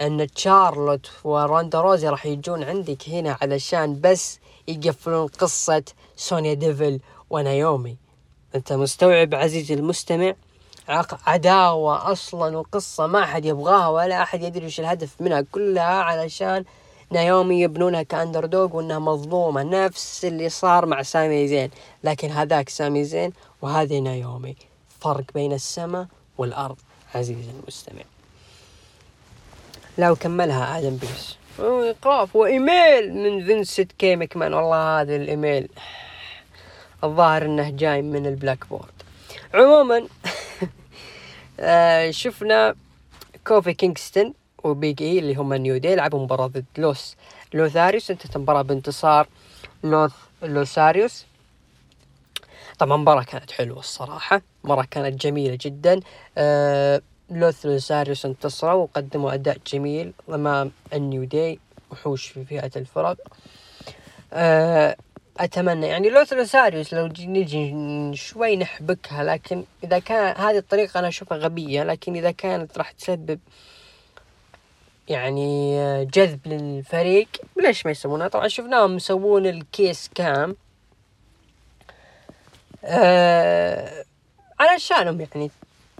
أن 0.00 0.26
تشارلوت 0.34 1.10
وروندا 1.24 1.80
روزي 1.80 2.08
راح 2.08 2.26
يجون 2.26 2.64
عندك 2.64 3.08
هنا 3.08 3.36
علشان 3.42 4.00
بس 4.00 4.38
يقفلون 4.68 5.26
قصة 5.26 5.82
سونيا 6.16 6.54
ديفل 6.54 7.00
ونايومي 7.30 7.96
انت 8.54 8.72
مستوعب 8.72 9.34
عزيزي 9.34 9.74
المستمع؟ 9.74 10.34
عداوة 11.26 12.12
أصلا 12.12 12.56
وقصة 12.56 13.06
ما 13.06 13.22
أحد 13.22 13.44
يبغاها 13.44 13.88
ولا 13.88 14.22
أحد 14.22 14.42
يدري 14.42 14.66
وش 14.66 14.80
الهدف 14.80 15.20
منها 15.20 15.40
كلها 15.40 16.02
علشان 16.02 16.64
نايومي 17.10 17.62
يبنونها 17.62 18.02
ك 18.02 18.46
underdog 18.46 18.76
وإنها 18.76 18.98
مظلومة. 18.98 19.62
نفس 19.62 20.24
اللي 20.24 20.48
صار 20.48 20.86
مع 20.86 21.02
سامي 21.02 21.48
زين. 21.48 21.70
لكن 22.04 22.30
هذاك 22.30 22.68
سامي 22.68 23.04
زين 23.04 23.32
وهذه 23.62 23.98
نايومي 23.98 24.56
فرق 25.00 25.24
بين 25.34 25.52
السماء 25.52 26.06
والأرض. 26.38 26.76
عزيزي 27.14 27.50
المستمع. 27.62 28.02
لو 29.98 30.16
كملها 30.16 30.78
آدم 30.78 30.96
بيرس. 30.96 31.36
وإيقاف 31.58 32.36
وإيميل 32.36 33.14
من 33.14 33.46
فينسنت 33.46 33.92
كي 33.92 34.16
مكمان 34.16 34.54
والله 34.54 35.00
هذا 35.00 35.16
الإيميل. 35.16 35.68
الظاهر 37.06 37.44
إنه 37.44 37.70
جاي 37.70 38.02
من 38.02 38.26
البلاك 38.26 38.66
بورد 38.68 38.92
عموما 39.54 40.06
آه، 41.60 42.10
شفنا 42.10 42.74
كوفي 43.46 43.74
كينغستون 43.74 44.34
وبيج 44.64 45.02
إي 45.02 45.18
اللي 45.18 45.34
هم 45.34 45.54
نيو 45.54 45.76
داي 45.76 45.94
لعبوا 45.94 46.22
مباراة 46.24 46.46
ضد 46.46 46.64
لوس 46.78 47.16
لوثاريوس. 47.54 48.10
انتهت 48.10 48.36
المباراة 48.36 48.62
بانتصار 48.62 49.28
لوث 49.84 50.12
لوساريوس 50.42 51.26
طبعا 52.78 52.96
المباراة 52.96 53.22
كانت 53.22 53.50
حلوة 53.50 53.78
الصراحة 53.78 54.42
مرة 54.64 54.86
كانت 54.90 55.20
جميلة 55.22 55.58
جدا. 55.60 56.00
آه 56.38 57.02
لوث 57.30 57.66
لوساريوس 57.66 58.26
انتصروا 58.26 58.72
وقدموا 58.82 59.34
أداء 59.34 59.58
جميل 59.66 60.12
أمام 60.28 60.70
النيو 60.92 61.24
دي 61.24 61.60
وحوش 61.90 62.26
في 62.26 62.44
فئة 62.44 62.70
الفرق. 62.76 63.16
آه 64.32 64.96
أتمنى. 65.40 65.86
يعني 65.86 66.10
لوث 66.10 66.32
لوساريوس 66.32 66.94
لو 66.94 67.06
نجي 67.20 67.74
شوي 68.14 68.56
نحبكها 68.56 69.24
لكن 69.24 69.64
إذا 69.84 69.98
كان 69.98 70.36
هذه 70.36 70.58
الطريقة 70.58 70.98
أنا 70.98 71.08
أشوفها 71.08 71.38
غبية 71.38 71.82
لكن 71.82 72.16
إذا 72.16 72.30
كانت 72.30 72.78
راح 72.78 72.90
تسبب 72.90 73.40
يعني 75.08 76.04
جذب 76.04 76.40
للفريق 76.46 77.28
ليش 77.56 77.86
ما 77.86 77.90
يسوونها 77.92 78.28
طبعا 78.28 78.48
شفناهم 78.48 78.96
يسوون 78.96 79.46
الكيس 79.46 80.10
كام. 80.14 80.56
آه 82.84 84.04
علشانهم 84.60 85.20
يعني 85.20 85.50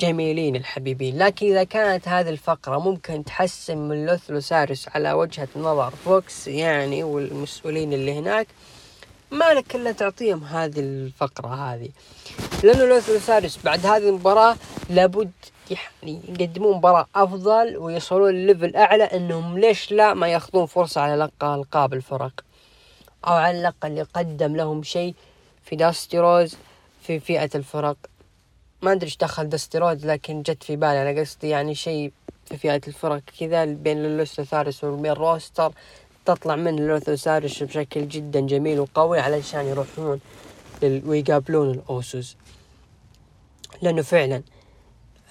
جميلين 0.00 0.56
الحبيبين 0.56 1.18
لكن 1.18 1.46
إذا 1.46 1.64
كانت 1.64 2.08
هذه 2.08 2.28
الفقرة 2.28 2.78
ممكن 2.78 3.24
تحسن 3.24 3.78
من 3.78 4.06
لوثلوساريوس 4.06 4.88
على 4.88 5.12
وجهة 5.12 5.48
نظر 5.56 5.90
فوكس 5.90 6.48
يعني 6.48 7.04
والمسؤولين 7.04 7.92
اللي 7.92 8.18
هناك. 8.18 8.46
ما 9.30 9.54
لك 9.54 9.76
إلا 9.76 9.92
تعطيهم 9.92 10.44
هذه 10.44 10.80
الفقرة 10.80 11.48
هذه. 11.48 11.88
لأنه 12.62 12.84
لوثلوساريوس 12.84 13.58
بعد 13.64 13.86
هذه 13.86 14.08
المباراة 14.08 14.56
لابد 14.90 15.30
يعني 15.70 16.20
يقدمون 16.28 16.76
مباراة 16.76 17.06
أفضل 17.14 17.76
ويوصلون 17.76 18.30
لل 18.30 18.43
level 18.43 18.76
أعلى 18.76 19.04
إنهم 19.04 19.58
ليش 19.58 19.92
لا 19.92 20.14
ما 20.14 20.28
يأخذون 20.28 20.66
فرصة 20.66 21.00
على 21.00 21.16
لقاء 21.16 21.58
ألقاب 21.58 21.94
الفرق. 21.94 22.44
أو 23.26 23.32
على 23.32 23.60
الأقل 23.60 23.98
يقدم 23.98 24.56
لهم 24.56 24.82
شيء 24.82 25.14
في 25.64 25.76
داستي 25.76 26.16
رودز 26.16 26.56
في 27.02 27.20
فئة 27.20 27.50
الفرق. 27.54 27.96
ما 28.82 28.92
أدري 28.92 29.06
إيش 29.06 29.16
دخل 29.16 29.48
داستي 29.48 29.77
رودز 29.77 30.06
لكن 30.06 30.42
جت 30.42 30.62
في 30.62 30.76
بالي 30.76 31.10
أنا 31.10 31.20
قصدي 31.20 31.48
يعني 31.48 31.74
شيء 31.74 32.12
في 32.46 32.56
فئة 32.56 32.80
الفرق 32.88 33.22
كذا 33.40 33.64
بين 33.64 34.04
اللوس 34.04 34.31
لوثاريوس 34.31 34.84
وبين 34.84 35.12
roster. 35.12 35.72
تطلع 36.26 36.56
من 36.56 36.78
اللوس 36.78 37.06
لوثاريوس 37.06 37.62
بشكل 37.62 38.08
جدا 38.08 38.40
جميل 38.40 38.80
وقوي 38.80 39.20
علشان 39.20 39.66
يروحون 39.66 40.20
ويقابلون 40.82 41.70
الأوسوس. 41.70 42.36
لأنه 43.82 44.02
فعلا 44.02 44.42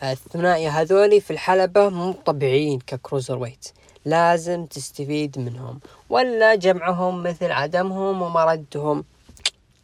الثنائي 0.03 0.67
هذولي 0.67 1.19
في 1.19 1.31
الحلبة 1.31 1.89
مو 1.89 2.12
طبيعيين 2.12 2.79
ك 2.79 3.38
cruiserweight 3.38 3.67
لازم 4.05 4.65
تستفيد 4.65 5.39
منهم. 5.39 5.79
ولا 6.10 6.55
جمعهم 6.55 7.23
مثل 7.23 7.51
عدمهم 7.51 8.21
ومردهم. 8.21 9.03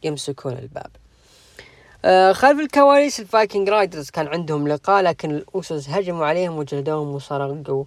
يمسكون 0.02 0.52
الباب. 0.52 0.90
آه 2.04 2.32
خلف 2.32 2.60
الكواليس 2.60 3.20
الفايكنج 3.20 3.68
رايدرز 3.68 4.10
كان 4.10 4.26
عندهم 4.26 4.68
لقاء 4.68 5.02
لكن 5.02 5.30
الأوسوس 5.30 5.88
هجموا 5.88 6.26
عليهم 6.26 6.56
وجلدوهم 6.56 7.14
وسرقوا 7.14 7.84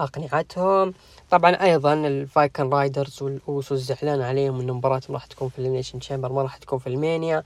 أقنعتهم. 0.00 0.94
طبعا 1.32 1.50
أيضا 1.50 1.94
الفايكنج 1.94 2.70
رايدرز 2.70 3.22
والأوسوس 3.22 3.80
زعلان 3.80 4.22
عليهم 4.22 4.60
أن 4.60 4.72
مباراتهم 4.72 5.14
راح 5.14 5.26
تكون 5.26 5.48
في 5.48 5.58
الإليمينيشن 5.58 5.98
تشامبر 5.98 6.32
ما 6.32 6.42
راح 6.42 6.56
تكون 6.56 6.78
في 6.78 6.86
المانيا 6.86 7.44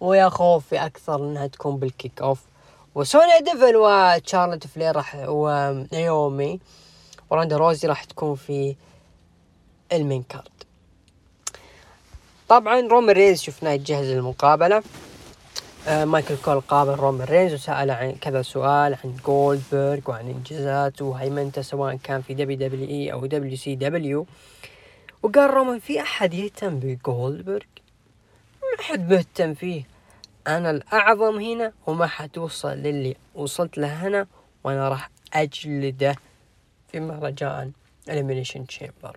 ويا 0.00 0.28
خوفي 0.28 0.86
أكثر 0.86 1.16
أنها 1.16 1.46
تكون 1.46 1.76
بال 1.76 2.22
kickoff 2.22 2.40
وسونيا 2.94 3.40
ديفل 3.40 3.76
وتشارلوت 3.76 4.66
فلير 4.66 4.96
راح 4.96 5.16
ونيومي 5.28 6.60
وروندا 7.30 7.56
روزي 7.56 7.88
راح 7.88 8.04
تكون 8.04 8.34
في 8.34 8.76
ال 9.92 9.98
main 9.98 10.22
card. 10.22 10.48
طبعا 12.48 12.80
رومان 12.80 13.14
رينز 13.14 13.40
شفناه 13.40 13.70
يتجهز 13.70 14.06
للمقابلة. 14.06 14.76
آه 14.76 14.82
مايكل 15.86 16.36
كول 16.44 16.60
قابل 16.60 16.94
رومان 16.94 17.26
رينز 17.28 17.54
وسأل 17.54 17.90
عن 17.90 18.12
كذا 18.12 18.42
سؤال 18.42 18.96
عن 19.04 19.16
جولدبرغ 19.26 20.00
وعن 20.06 20.28
انجازاته 20.28 21.04
وهيمنته 21.04 21.62
سواء 21.62 21.96
كان 21.96 22.22
في 22.22 22.34
دبليو 22.34 22.56
دبليو 22.56 22.88
إي 22.88 23.12
أو 23.12 23.26
دبليو 23.26 23.56
سي 23.56 23.74
دبليو. 23.74 24.26
وقال 25.22 25.50
رومان 25.50 25.78
في 25.78 26.00
أحد 26.00 26.34
يهتم 26.34 26.78
بجولدبرغ 26.78 27.64
ما 28.62 28.84
حد 28.84 29.12
مهتم 29.12 29.54
فيه. 29.54 29.82
أنا 30.46 30.70
الأعظم 30.70 31.40
هنا 31.40 31.72
وما 31.86 32.06
حتوصل 32.06 32.68
للي 32.68 33.16
وصلت 33.34 33.78
له 33.78 34.06
هنا 34.06 34.26
وأنا 34.64 34.88
راح 34.88 35.10
أجلده. 35.34 36.14
في 36.92 37.00
مهرجان 37.00 37.72
اليمينيشن 38.08 38.66
تشامبر 38.66 39.16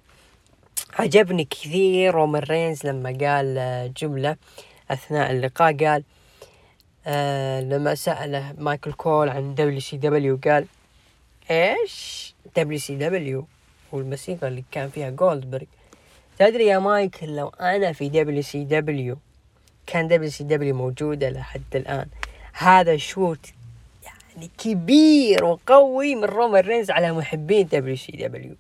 عجبني 1.00 1.44
كثير 1.44 2.14
رومان 2.14 2.44
رينز 2.44 2.86
لما 2.86 3.10
قال 3.10 3.94
جملة 3.98 4.36
أثناء 4.92 5.32
اللقاء 5.32 5.86
قال 5.86 6.04
آه 7.08 7.62
لما 7.62 7.96
سأله 7.96 8.54
مايكل 8.58 8.94
كول 8.94 9.30
عن 9.30 9.56
دبليو 9.56 9.80
سي 9.80 9.98
دبليو 9.98 10.40
قال 10.44 10.66
إيش 11.52 12.36
دبليو 12.58 12.80
سي 12.80 12.96
دبليو؟ 12.96 13.46
والموسيقى 13.92 14.48
اللي 14.48 14.64
كان 14.72 14.90
فيها 14.90 15.10
جولدبرغ 15.10 15.66
تدري 16.40 16.66
يا 16.66 16.80
مايكل 16.80 17.36
لو 17.36 17.48
أنا 17.48 17.92
في 17.92 18.10
دبليو 18.10 18.42
سي 18.42 18.64
دبليو 18.64 19.18
كان 19.88 20.08
دبليو 20.08 20.30
سي 20.30 20.44
دبليو 20.44 20.76
موجودة 20.76 21.30
لحد 21.30 21.76
الآن. 21.76 22.08
هذا 22.54 22.98
shoot 22.98 23.52
يعني 24.06 24.50
كبير 24.58 25.46
وقوي 25.46 26.16
من 26.16 26.24
رومان 26.24 26.64
رينز 26.64 26.92
على 26.92 27.12
محبين 27.12 27.68
دبليو 27.68 27.96
سي 27.96 28.12
دبليو. 28.12 28.56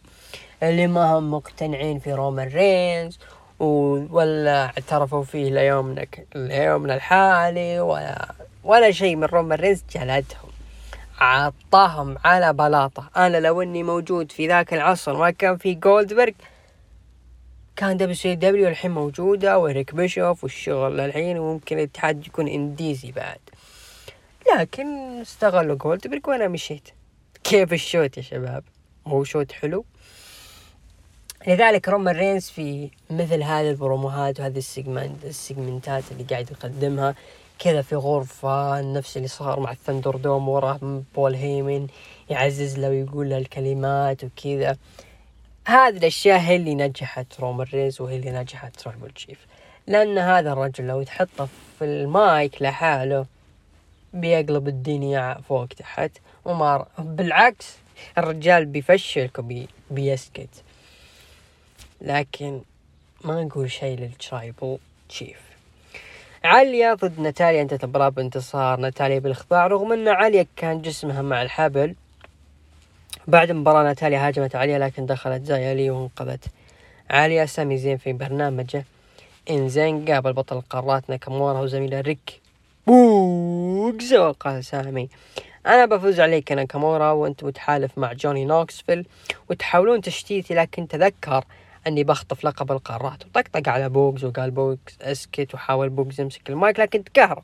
اللي 0.63 0.87
ما 0.87 1.05
هم 1.05 1.31
مقتنعين 1.31 1.99
في 1.99 2.13
رومان 2.13 2.47
رينز 2.47 3.19
ولا 3.61 4.65
اعترفوا 4.65 5.23
فيه 5.23 5.49
ليومنا 5.49 6.05
ليومنا 6.35 6.95
الحالي 6.95 7.79
ولا 7.79 8.35
ولا 8.63 8.91
شيء 8.91 9.15
من 9.15 9.23
رومان 9.23 9.59
رينز 9.59 9.83
جلدهم. 9.95 10.51
عطاهم 11.19 12.17
على 12.25 12.53
بلاطة. 12.53 13.09
أنا 13.17 13.37
لو 13.37 13.61
إني 13.61 13.83
موجود 13.83 14.31
في 14.31 14.47
ذاك 14.47 14.73
العصر 14.73 15.17
ما 15.17 15.31
كان 15.31 15.57
في 15.57 15.73
جولدبرغ 15.73 16.31
كان 17.75 17.97
دبليو 17.97 18.15
سي 18.15 18.35
دبليو 18.35 18.67
الحين 18.67 18.91
موجودة 18.91 19.57
وإريك 19.57 19.95
بيشوف 19.95 20.43
والشغل 20.43 20.99
الحين 20.99 21.39
وممكن 21.39 21.77
الاتحاد 21.77 22.27
يكون 22.27 22.47
إنديزي 22.47 23.11
بعد. 23.11 23.39
لكن 24.57 24.87
استغلوا 25.21 25.75
جولدبرغ 25.75 26.19
وأنا 26.27 26.47
مشيت. 26.47 26.89
كيف 27.43 27.73
ال 27.73 27.81
shoot 27.81 28.17
يا 28.17 28.21
شباب؟ 28.21 28.63
هو 29.07 29.23
shoot 29.23 29.51
حلو؟ 29.51 29.85
لذلك 31.47 31.89
رومان 31.89 32.15
رينز 32.15 32.49
في 32.49 32.89
مثل 33.09 33.43
هذه 33.43 33.69
البروموهات 33.69 34.39
وهذه 34.39 34.57
ال 34.57 34.66
segment 34.66 35.25
السيجمنتات 35.25 36.03
اللي 36.11 36.23
قاعد 36.23 36.51
يقدمها 36.51 37.15
كذا 37.59 37.81
في 37.81 37.95
غرفة 37.95 38.81
نفس 38.81 39.17
اللي 39.17 39.27
صار 39.27 39.59
مع 39.59 39.71
الثندر 39.71 40.15
دوم 40.15 40.49
وراه 40.49 41.01
بول 41.15 41.35
هيمن 41.35 41.87
يعزز 42.29 42.79
له 42.79 42.89
ويقول 42.89 43.29
له 43.29 43.37
الكلمات 43.37 44.23
وكذا. 44.23 44.77
هذه 45.67 45.97
الأشياء 45.97 46.39
هي 46.39 46.55
اللي 46.55 46.75
نجحت 46.75 47.39
رومان 47.39 47.67
رينز 47.73 48.01
وهي 48.01 48.15
اللي 48.15 48.31
نجحت 48.31 48.75
tribal 48.75 49.11
chief 49.11 49.45
لأن 49.87 50.17
هذا 50.17 50.51
الرجل 50.51 50.87
لو 50.87 51.03
تحطه 51.03 51.47
في 51.79 51.85
المايك 51.85 52.61
لحاله 52.61 53.25
بيقلب 54.13 54.67
الدنيا 54.67 55.37
فوق 55.49 55.67
تحت. 55.67 56.11
وما 56.45 56.85
بالعكس 56.99 57.77
الرجال 58.17 58.65
بيفشلك 58.65 59.39
وبي 59.39 59.67
بيسكت. 59.91 60.49
لكن 62.01 62.61
ما 63.23 63.43
نقول 63.43 63.71
شيء 63.71 63.99
لل 63.99 64.19
tribal 64.19 64.77
chief. 65.09 65.41
عليا 66.43 66.93
ضد 66.93 67.19
ناتاليا 67.19 67.61
انتهت 67.61 67.83
المباراة 67.83 68.09
بانتصار. 68.09 68.79
ناتاليا 68.79 69.19
بالاخضاع 69.19 69.67
رغم 69.67 69.91
أن 69.93 70.07
عليا 70.07 70.45
كان 70.55 70.81
جسمها 70.81 71.21
مع 71.21 71.41
الحبل. 71.41 71.95
بعد 73.27 73.49
المباراة 73.49 73.83
ناتاليا 73.83 74.27
هاجمت 74.27 74.55
عليا 74.55 74.79
لكن 74.79 75.05
دخلت 75.05 75.45
زايا 75.45 75.91
وانقذت 75.91 76.45
عليا 77.09 77.45
سامي 77.45 77.77
زين 77.77 77.97
في 77.97 78.13
برنامجه. 78.13 78.85
انزين 79.49 80.05
قابل 80.05 80.33
بطل 80.33 80.57
القارات 80.57 81.09
ناكامورا 81.09 81.59
وزميله 81.59 82.01
ريك 82.01 82.41
بوغز 82.87 84.13
وقال 84.13 84.65
سامي. 84.65 85.09
أنا 85.65 85.85
بفوز 85.85 86.19
عليك 86.19 86.51
ناكامورا 86.51 87.11
وأنت 87.11 87.43
متحالف 87.43 87.97
مع 87.97 88.13
جوني 88.13 88.45
نوكسفيل 88.45 89.05
وتحاولون 89.49 90.01
تشتيتي 90.01 90.53
لكن 90.53 90.87
تذكر 90.87 91.43
أني 91.87 92.03
بخطف 92.03 92.45
لقب 92.45 92.71
القارات. 92.71 93.25
وطقطق 93.25 93.69
على 93.69 93.89
بوغز 93.89 94.23
وقال 94.23 94.51
بوغز 94.51 95.01
أسكت 95.01 95.53
وحاول 95.53 95.89
بوغز 95.89 96.19
يمسك 96.19 96.49
المايك 96.49 96.79
لكن 96.79 97.03
تكهرب. 97.03 97.43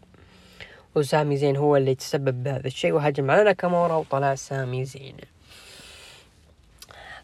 وسامي 0.95 1.37
زين 1.37 1.55
هو 1.55 1.77
اللي 1.77 1.95
تسبب 1.95 2.43
بهذا 2.43 2.67
الشيء 2.67 2.91
وهجم 2.91 3.31
على 3.31 3.43
ناكامورا 3.43 3.95
وطلع 3.95 4.35
سامي 4.35 4.85
زين. 4.85 5.15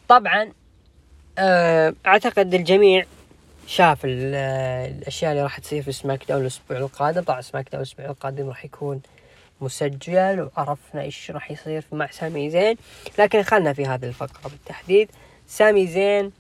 طبعا 0.07 0.51
آه، 1.37 1.93
أعتقد 2.05 2.53
الجميع 2.53 3.05
شاف 3.67 3.99
الأشياء 4.03 5.31
اللي 5.31 5.43
راح 5.43 5.59
تصير 5.59 5.83
في 5.83 5.91
سماك 5.91 6.27
داون 6.27 6.41
الأسبوع 6.41 6.77
القادم. 6.77 7.21
طبعا 7.21 7.41
سماك 7.41 7.69
داون 7.71 7.83
الأسبوع 7.83 8.05
القادم 8.05 8.47
راح 8.47 8.65
يكون 8.65 9.01
مسجل 9.61 10.49
وعرفنا 10.57 11.01
إيش 11.01 11.31
راح 11.31 11.51
يصير 11.51 11.83
مع 11.91 12.07
سامي 12.11 12.49
زين. 12.49 12.75
لكن 13.19 13.43
خلنا 13.43 13.73
في 13.73 13.85
هذه 13.85 14.05
الفقرة 14.05 14.49
بالتحديد. 14.49 15.11
سامي 15.47 15.87
زين 15.87 16.31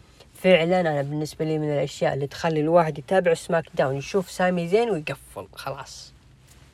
فعلا 0.43 0.79
أنا 0.79 1.01
بالنسبة 1.01 1.45
لي 1.45 1.57
من 1.57 1.73
الأشياء 1.73 2.13
اللي 2.13 2.27
تخلي 2.27 2.59
الواحد 2.59 2.97
يتابع 2.97 3.33
سماك 3.33 3.65
داون 3.73 3.95
يشوف 3.95 4.31
سامي 4.31 4.67
زين 4.67 4.89
ويقفل 4.89 5.47
خلاص. 5.55 6.13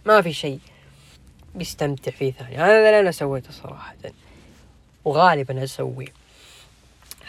ما 0.05 0.21
في 0.21 0.33
شيء 0.33 0.59
بيستمتع 1.55 2.11
فيه 2.11 2.31
ثاني. 2.31 2.57
هذا 2.57 2.77
اللي 2.77 2.99
أنا 2.99 3.11
سويته 3.11 3.51
صراحة. 3.51 3.95
وغالبا 5.05 5.63
أسويه. 5.63 6.13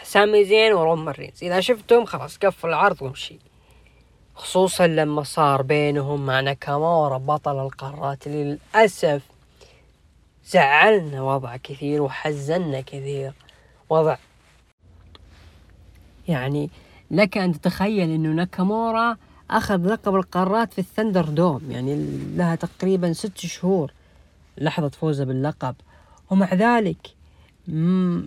سامي 0.02 0.44
زين 0.44 0.72
ورومان 0.72 1.14
رينز 1.14 1.44
إذا 1.44 1.60
شفتهم 1.60 2.04
خلاص 2.04 2.38
قفل 2.38 2.68
العرض 2.68 3.02
وامشي. 3.02 3.38
خصوصا 4.34 4.86
لما 4.86 5.22
صار 5.22 5.62
بينهم 5.62 6.26
مع 6.26 6.40
ناكامورا 6.40 7.18
بطل 7.18 7.60
القارات. 7.66 8.28
للأسف 8.28 9.22
زعلنا 10.44 11.22
وضع 11.22 11.56
كثير 11.56 12.02
وحزنا 12.02 12.80
كثير. 12.80 13.32
وضع 13.90 14.16
يعني 16.30 16.70
لك 17.10 17.38
أن 17.38 17.52
تتخيل 17.52 18.10
أنه 18.10 18.28
ناكامورا 18.28 19.16
أخذ 19.50 19.86
لقب 19.86 20.14
القارات 20.14 20.72
في 20.72 20.78
الثندر 20.78 21.24
دوم 21.24 21.60
يعني 21.70 22.06
لها 22.36 22.54
تقريبا 22.54 23.12
ست 23.12 23.38
شهور 23.38 23.92
لحظة 24.58 24.88
فوزه 24.88 25.24
باللقب. 25.24 25.74
ومع 26.30 26.54
ذلك 26.54 27.06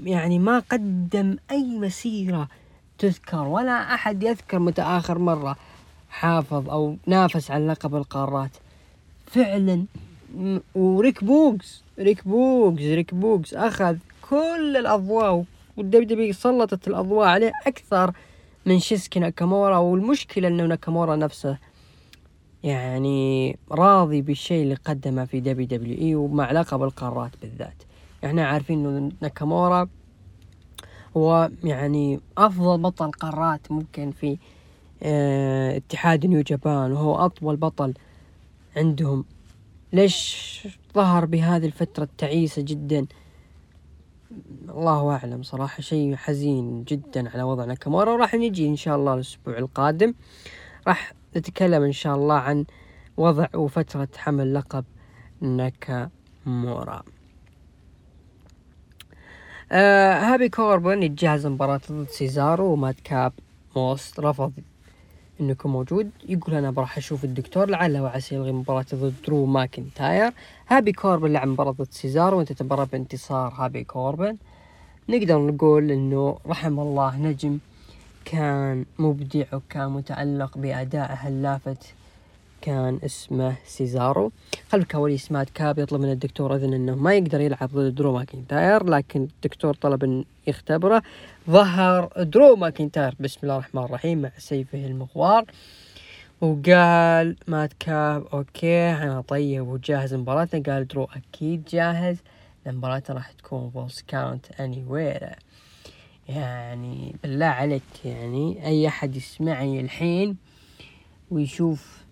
يعني 0.06 0.40
ما 0.40 0.60
قدم 0.60 1.38
أي 1.52 1.78
مسيرة 1.78 2.48
تذكر 2.98 3.48
ولا 3.48 3.94
أحد 3.94 4.24
يذكر 4.24 4.60
متى 4.60 4.82
آخر 4.82 5.20
مرة 5.20 5.56
حافظ 6.10 6.70
أو 6.70 6.98
نافس 7.08 7.52
على 7.52 7.68
لقب 7.68 7.96
القارات. 7.96 8.52
فعلا 9.26 9.86
وريك 10.76 11.24
بوغز 11.24 11.84
ريك 12.00 12.28
بوغز 12.28 12.82
ريك 12.82 13.14
بوغز 13.14 13.54
أخذ 13.54 13.98
كل 14.30 14.78
الأضواء 14.78 15.44
والدبليو 15.78 16.08
دبليو 16.08 16.34
سلطت 16.34 16.88
الأضواء 16.88 17.28
عليه 17.28 17.52
أكثر 17.68 18.14
من 18.66 18.80
شينسكي 18.80 19.20
ناكامورا 19.20 19.78
والمشكلة 19.78 20.48
أنه 20.48 20.66
ناكامورا 20.66 21.16
نفسه 21.16 21.58
يعني 22.64 23.58
راضي 23.72 24.22
بالشيء 24.22 24.64
اللي 24.64 24.76
قدمه 24.76 25.26
في 25.26 25.40
دبليو 25.40 25.68
دبليو 25.68 25.98
إي 25.98 26.16
ومع 26.16 26.52
لقب 26.52 26.84
القارات 26.84 27.32
بالذات. 27.42 27.84
إحنا 28.26 28.48
عارفين 28.48 28.86
إنه 28.86 29.12
ناكامورا 29.22 29.88
هو 31.18 31.52
يعني 31.64 32.20
أفضل 32.38 32.82
بطل 32.82 33.12
قارات 33.12 33.72
ممكن 33.72 34.12
في 34.12 34.38
آه 35.04 35.78
اتحاد 35.78 36.26
نيو 36.26 36.42
جابان 36.42 36.92
وهو 36.92 37.16
أطول 37.16 37.56
بطل 37.56 37.94
عندهم. 38.78 39.26
ليش 39.94 40.68
ظهر 40.96 41.26
بهذه 41.26 41.66
الفترة 41.66 42.04
التعيسة 42.04 42.62
جدا؟ 42.62 43.06
الله 44.70 45.12
أعلم 45.12 45.44
صراحة 45.44 45.82
شيء 45.82 46.16
حزين 46.16 46.84
جدا 46.84 47.30
على 47.30 47.44
وضع 47.44 47.66
ناكامورا 47.66 48.12
وراح 48.12 48.36
نجي 48.36 48.68
إن 48.68 48.76
شاء 48.76 48.96
الله 48.96 49.14
الأسبوع 49.14 49.58
القادم. 49.58 50.14
راح 50.88 51.14
نتكلم 51.38 51.84
إن 51.84 51.92
شاء 51.92 52.16
الله 52.16 52.36
عن 52.36 52.66
وضع 53.18 53.48
وفترة 53.56 54.08
حمل 54.18 54.54
لقب 54.54 54.86
ناكامورا. 55.42 57.04
آه 59.72 60.20
هابي 60.20 60.50
كوربن 60.50 61.04
يتجهز 61.04 61.48
مباراة 61.48 61.82
ضد 61.92 62.10
سيزارو 62.10 62.74
ومادكاب 62.74 63.34
موس 63.76 64.20
رفض 64.20 64.54
يكون 65.40 65.72
موجود. 65.72 66.10
يقول 66.30 66.56
أنا 66.56 66.72
بروح 66.72 66.98
أشوف 66.98 67.24
الدكتور 67.24 67.70
لعله 67.70 68.04
وعسى 68.04 68.36
يلغي 68.36 68.52
مباراة 68.52 68.86
ضد 68.94 69.14
درو 69.28 69.46
ماكنتاير. 69.46 70.32
هابي 70.68 70.92
كوربن 70.92 71.34
لعب 71.34 71.48
مباراة 71.48 71.72
ضد 71.72 71.92
سيزارو 71.92 72.38
وأنت 72.38 72.52
تبرر 72.52 72.84
بانتصار 72.84 73.54
هابي 73.58 73.84
كوربن. 73.84 74.38
نقدر 75.10 75.38
نقول 75.38 75.92
إنه 75.92 76.38
رحم 76.48 76.80
الله 76.80 77.18
نجم 77.18 77.58
كان 78.26 78.86
مبدع 79.00 79.46
وكان 79.54 79.90
متألق 79.90 80.58
بأدائه 80.58 81.28
اللافت 81.28 81.94
كان 82.62 83.00
اسمه 83.06 83.56
سيزارو. 83.66 84.32
خلف 84.70 84.84
الكواليس 84.84 85.32
مادكاب 85.32 85.80
يطلب 85.80 86.02
من 86.02 86.12
الدكتور 86.12 86.56
إذن 86.56 86.74
أنه 86.74 86.96
ما 86.96 87.14
يقدر 87.14 87.42
يلعب 87.42 87.70
ضد 87.70 87.96
درو 87.96 88.14
ماكنتاير 88.14 88.84
لكن 88.84 89.28
الدكتور 89.36 89.74
طلب 89.74 90.04
أن 90.04 90.26
يختبره. 90.48 91.04
ظهر 91.50 92.10
درو 92.18 92.56
ماكنتاير 92.56 93.16
بسم 93.20 93.40
الله 93.44 93.56
الرحمن 93.56 93.84
الرحيم. 93.84 94.22
مع 94.22 94.32
سيفه 94.38 94.86
المغوار. 94.86 95.46
وقال 96.42 97.36
مادكاب 97.48 98.26
okay 98.34 98.92
أنا 98.92 99.22
طيب 99.22 99.68
وجاهز 99.68 100.14
مباراتنا 100.14 100.74
قال 100.74 100.88
درو 100.88 101.04
أكيد 101.04 101.66
جاهز. 101.66 102.18
المباراة 102.68 103.04
راح 103.10 103.32
تكون 103.32 103.70
falls 103.70 104.02
count 104.02 104.52
anywhere 104.60 105.30
يعني 106.30 107.16
بالله 107.24 107.46
عليك 107.46 108.06
يعني 108.06 108.66
أي 108.66 108.88
أحد 108.88 109.16
يسمعني 109.16 109.82
الحين 109.82 110.38
ويشوف 111.32 112.04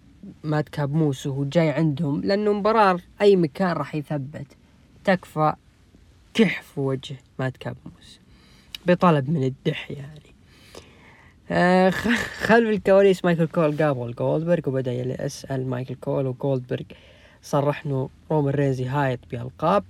مادكاب 0.44 0.70
موس 0.70 1.28
وهو 1.28 1.44
جاي 1.44 1.70
عندهم 1.70 2.22
لأنه 2.22 2.54
مباراة 2.54 3.00
أي 3.22 3.36
مكان 3.36 3.72
راح 3.72 3.96
يثبت. 3.96 4.48
تكفى 5.04 5.54
كح 6.34 6.62
في 6.62 6.80
وجه 6.80 7.16
مادكاب 7.40 7.58
موس 7.58 8.21
بطلب 8.86 9.30
من 9.30 9.44
الدح 9.44 9.92
يعني. 9.92 10.36
آه 11.52 11.90
خلف 11.90 12.70
الكواليس 12.70 13.26
مايكل 13.26 13.48
كول 13.48 13.78
قابل 13.78 14.14
جولدبرغ 14.14 14.70
وبدأ 14.70 14.94
يسأل 15.26 15.68
مايكل 15.68 15.96
كول 15.96 16.28
وجولدبرغ 16.28 16.86
صرح 17.42 17.86
إنه 17.86 18.10
رومان 18.32 18.54
رينز 18.54 18.80
يهايط 18.82 19.20
بألقاب 19.32 19.84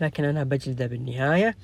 لكن 0.00 0.24
أنا 0.24 0.44
بجلده 0.44 0.86
بالنهاية. 0.86 1.56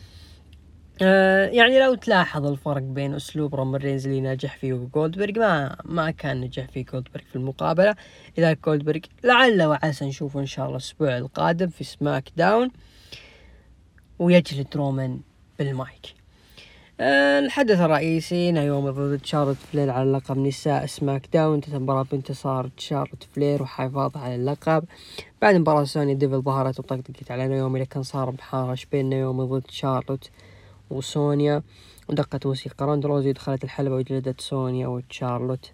آه 1.03 1.47
يعني 1.47 1.81
لو 1.81 1.95
تلاحظ 1.95 2.47
الفرق 2.47 2.83
بين 2.83 3.14
أسلوب 3.14 3.55
رومان 3.55 3.81
رينز 3.81 4.07
اللي 4.07 4.21
نجح 4.21 4.57
فيه 4.57 4.73
وجولدبرغ 4.73 5.38
ما 5.38 5.77
ما 5.85 6.11
كان 6.11 6.40
نجح 6.40 6.69
فيه 6.69 6.85
جولدبرغ 6.85 7.23
في 7.25 7.37
المقابلة. 7.37 7.97
إذا 8.38 8.53
جولدبرغ 8.53 9.01
لعل 9.25 9.62
وعسى 9.62 10.05
نشوفه 10.05 10.40
إن 10.40 10.47
شاء 10.47 10.66
الله 10.66 10.77
الأسبوع 10.77 11.19
القادم 11.19 11.69
في 11.69 11.85
سماك 11.85 12.29
داون 12.37 12.71
ويجلد 14.19 14.77
رومان 14.77 15.21
بالمايك. 15.59 16.20
الحدث 17.03 17.81
الرئيسي 17.81 18.53
نايومي 18.53 18.91
ضد 18.91 19.25
شارلوت 19.25 19.57
فلير 19.57 19.91
على 19.91 20.13
لقب 20.13 20.39
نساء 20.39 20.87
سماك 20.87 21.27
داون 21.33 21.55
انتهت 21.55 21.75
المباراة 21.75 22.03
بانتصار 22.03 22.71
شارلوت 22.77 23.27
فلير 23.35 23.63
وحفاظها 23.63 24.23
على 24.23 24.35
اللقب. 24.35 24.85
بعد 25.43 25.55
مباراة 25.55 25.85
سوني 25.85 26.15
ديفل 26.15 26.43
ظهرت 26.43 26.79
وطقطقت 26.79 27.31
على 27.31 27.49
نايومي 27.49 27.81
لكن 27.81 28.03
صار 28.03 28.31
محارش 28.31 28.85
بين 28.85 29.09
نايومي 29.09 29.45
ضد 29.45 29.71
شارلوت 29.71 30.31
وسونيا. 30.91 31.63
ودقت 32.09 32.47
موسيقى 32.47 32.87
روندا 32.87 33.07
راوزي 33.07 33.33
دخلت 33.33 33.65
الحلبة 33.65 33.95
وجلدت 33.95 34.41
سونيا 34.41 34.87
وتشارلوت 34.87 35.71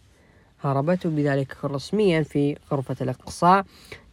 هربت. 0.61 1.07
وبذلك 1.07 1.65
رسميا 1.65 2.23
في 2.23 2.57
غرفة 2.73 2.97
الإقصاء 3.01 3.65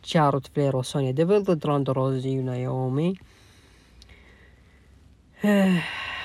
تشارلوت 0.04 0.48
فلير 0.48 0.76
وسونيا 0.76 1.12
ديفل 1.12 1.44
ضد 1.44 1.66
روندا 1.66 1.90
راوزي 1.90 2.40
ونايومي 2.40 3.16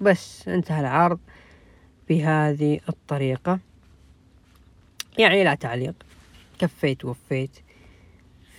بس 0.00 0.48
انتهى 0.48 0.80
العرض 0.80 1.18
بهذه 2.08 2.80
الطريقة. 2.88 3.58
يعني 5.18 5.44
لا 5.44 5.54
تعليق. 5.54 5.94
كفيت 6.58 7.04
وفيت 7.04 7.50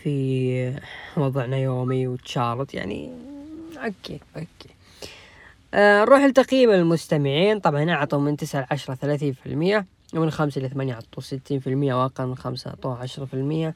في 0.03 0.80
وضع 1.18 1.45
نايومي 1.45 2.07
وتشارلوت 2.07 2.74
يعني 2.74 3.11
okay 3.78 4.20
okay. 4.36 4.70
آه 5.74 6.01
نروح 6.01 6.22
لتقييم 6.22 6.72
المستمعين. 6.72 7.59
طبعا 7.59 7.91
أعطوا 7.91 8.20
من 8.20 8.38
تسعة 8.38 8.68
لعشرة 8.72 8.95
ثلاثين 8.95 9.34
في 9.34 9.45
المية 9.45 9.86
ومن 10.14 10.32
خمسة 10.32 10.61
لثمانية 10.61 10.93
أعطوا 10.93 11.24
ستين 11.24 11.59
في 11.59 11.68
المية 11.68 11.93
وأقل 11.93 12.26
من 12.26 12.36
خمسة 12.36 12.70
أعطوا 12.70 12.95
عشرة 12.95 13.26
في 13.26 13.34
المية. 13.34 13.76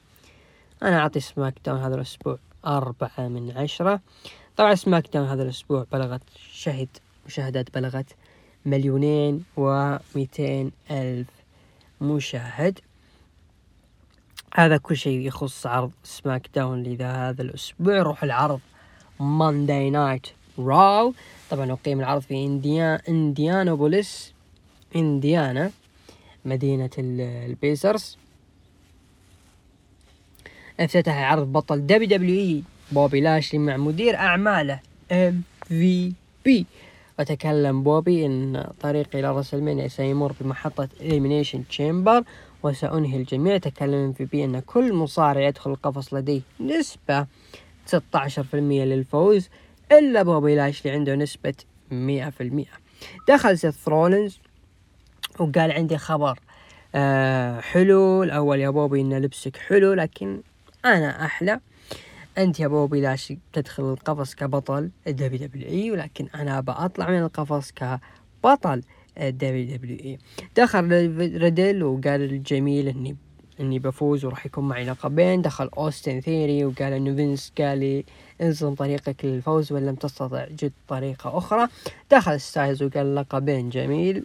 أنا 0.82 0.98
أعطي 0.98 1.20
سماك 1.20 1.54
داون 1.64 1.80
هذا 1.80 1.94
الأسبوع 1.94 2.38
أربعة 2.66 3.28
من 3.28 3.52
عشرة. 3.56 4.00
طبعا 4.56 4.74
سماك 4.74 5.12
داون 5.12 5.26
هذا 5.26 5.42
الأسبوع 5.42 5.86
بلغت 5.92 6.22
شهد 6.52 6.88
مشاهدات 7.26 7.74
بلغت 7.74 8.06
مليونين 8.66 9.44
ومئتين 9.56 10.72
ألف 10.90 11.28
مشاهد. 12.00 12.78
هذا 14.54 14.76
كل 14.76 14.96
شيء 14.96 15.20
يخص 15.20 15.66
عرض 15.66 15.92
سماك 16.04 16.50
داون 16.54 16.82
لذا 16.82 17.12
هذا 17.12 17.42
الأسبوع. 17.42 17.98
نروح 17.98 18.22
العرض 18.22 18.60
مانداي 19.20 19.90
نايت 19.90 20.26
راو 20.58 21.14
طبعا 21.50 21.72
أقيم 21.72 22.00
العرض 22.00 22.22
في 22.22 22.34
إنديان 22.34 22.98
إنديانوبوليس 23.08 24.32
إنديانا 24.96 25.70
مدينة 26.44 26.90
البيسرز 26.98 28.18
افتتح 30.80 31.14
عرض 31.16 31.52
بطل 31.52 31.86
دبليو 31.86 32.08
دبليو 32.08 32.40
اي 32.40 32.62
بوبي 32.92 33.20
لاشلي 33.20 33.58
مع 33.58 33.76
مدير 33.76 34.16
أعماله 34.16 34.80
ام 35.12 35.42
في 35.68 36.12
بي 36.44 36.66
وتكلم 37.18 37.82
بوبي 37.82 38.26
إن 38.26 38.64
طريقي 38.80 39.20
إلى 39.20 39.36
راسلمانيا 39.36 39.88
سيمر 39.88 40.32
بمحطة 40.40 40.88
Elimination 41.00 41.68
Chamber 41.68 42.22
وسأنهي 42.62 43.16
الجميع. 43.16 43.58
تكلم 43.58 44.01
ام 44.01 44.12
في 44.12 44.24
بي 44.24 44.44
إن 44.44 44.60
كل 44.60 44.92
مصارع 44.92 45.40
يدخل 45.40 45.70
القفص 45.70 46.14
لديه 46.14 46.40
نسبة 46.60 47.26
16% 47.86 48.54
للفوز 48.54 49.48
إلا 49.92 50.22
بوبي 50.22 50.56
لاشلي 50.56 50.92
عنده 50.92 51.14
نسبة 51.14 51.54
100% 51.90 51.94
دخل 53.28 53.58
سيث 53.58 53.88
رولينز 53.88 54.38
وقال 55.38 55.72
عندي 55.72 55.98
خبر 55.98 56.38
آه 56.94 57.60
حلو 57.60 58.22
الأول 58.22 58.60
يا 58.60 58.70
بوبي 58.70 59.00
إن 59.00 59.14
لبسك 59.18 59.56
حلو 59.56 59.92
لكن 59.92 60.40
أنا 60.84 61.24
أحلى. 61.24 61.60
أنت 62.38 62.60
يا 62.60 62.68
بوبي 62.68 63.00
لاشلي 63.00 63.38
تدخل 63.52 63.92
القفص 63.92 64.34
كبطل 64.34 64.90
الدبليو 65.06 65.48
دبليو 65.48 65.68
إي 65.68 65.90
ولكن 65.90 66.28
أنا 66.34 66.60
بطلع 66.60 67.10
من 67.10 67.18
القفص 67.18 67.72
كبطل 67.72 68.82
الدبليو 69.18 69.76
دبليو 69.76 69.98
إي. 69.98 70.18
دخل 70.56 70.88
ريدل 71.36 71.82
وقال 71.82 72.22
الجميل 72.22 72.88
اني 72.88 73.16
إني 73.60 73.78
بفوز 73.78 74.24
وراح 74.24 74.46
يكون 74.46 74.68
معي 74.68 74.84
لقبين. 74.84 75.42
دخل 75.42 75.70
أوستن 75.78 76.20
ثيوري 76.20 76.64
وقال 76.64 76.92
إنه 76.92 77.14
فينس 77.14 77.52
قال 77.58 77.78
لي 77.78 78.04
انظم 78.40 78.74
طريقك 78.74 79.24
للفوز 79.24 79.72
وإن 79.72 79.86
لم 79.86 79.94
تستطع 79.94 80.44
جد 80.44 80.72
طريقة 80.88 81.38
أخرى. 81.38 81.68
دخل 82.10 82.40
ستايلز 82.40 82.82
وقال 82.82 83.14
لقبين 83.14 83.70
جميل 83.70 84.24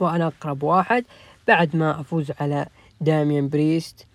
وأنا 0.00 0.26
أقرب 0.26 0.62
واحد. 0.62 1.04
بعد 1.48 1.76
ما 1.76 2.00
أفوز 2.00 2.32
على 2.40 2.66
داميان 3.00 3.48
بريست 3.48 4.06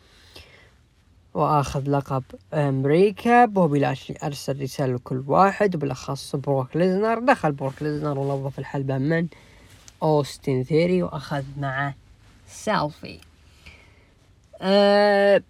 وآخذ 1.34 1.90
لقب 1.90 2.24
أمريكا 2.54 3.46
بوبي 3.46 3.80
لاشلي 3.80 4.18
أرسل 4.24 4.62
رسالة 4.62 4.96
لكل 4.96 5.24
واحد 5.28 5.76
وبالأخص 5.76 6.36
بروك 6.36 6.78
ليسنر. 6.78 7.20
دخل 7.20 7.52
بروك 7.52 7.84
ليسنر 7.84 8.20
ونظف 8.20 8.60
الحلبة 8.60 8.98
من 8.98 9.28
اوستن 10.04 10.64
ثيوري 10.64 11.04
وأخذ 11.04 11.44
معه 11.58 11.96
سيلفي. 12.48 13.20
أه 14.62 15.44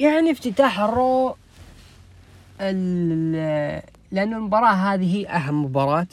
يعني 0.00 0.30
افتتاح 0.30 0.80
الرو 0.80 1.36
لأن 2.60 4.32
المباراة 4.34 4.72
هذه 4.72 5.16
هي 5.16 5.26
أهم 5.26 5.64
مباراة 5.64 6.06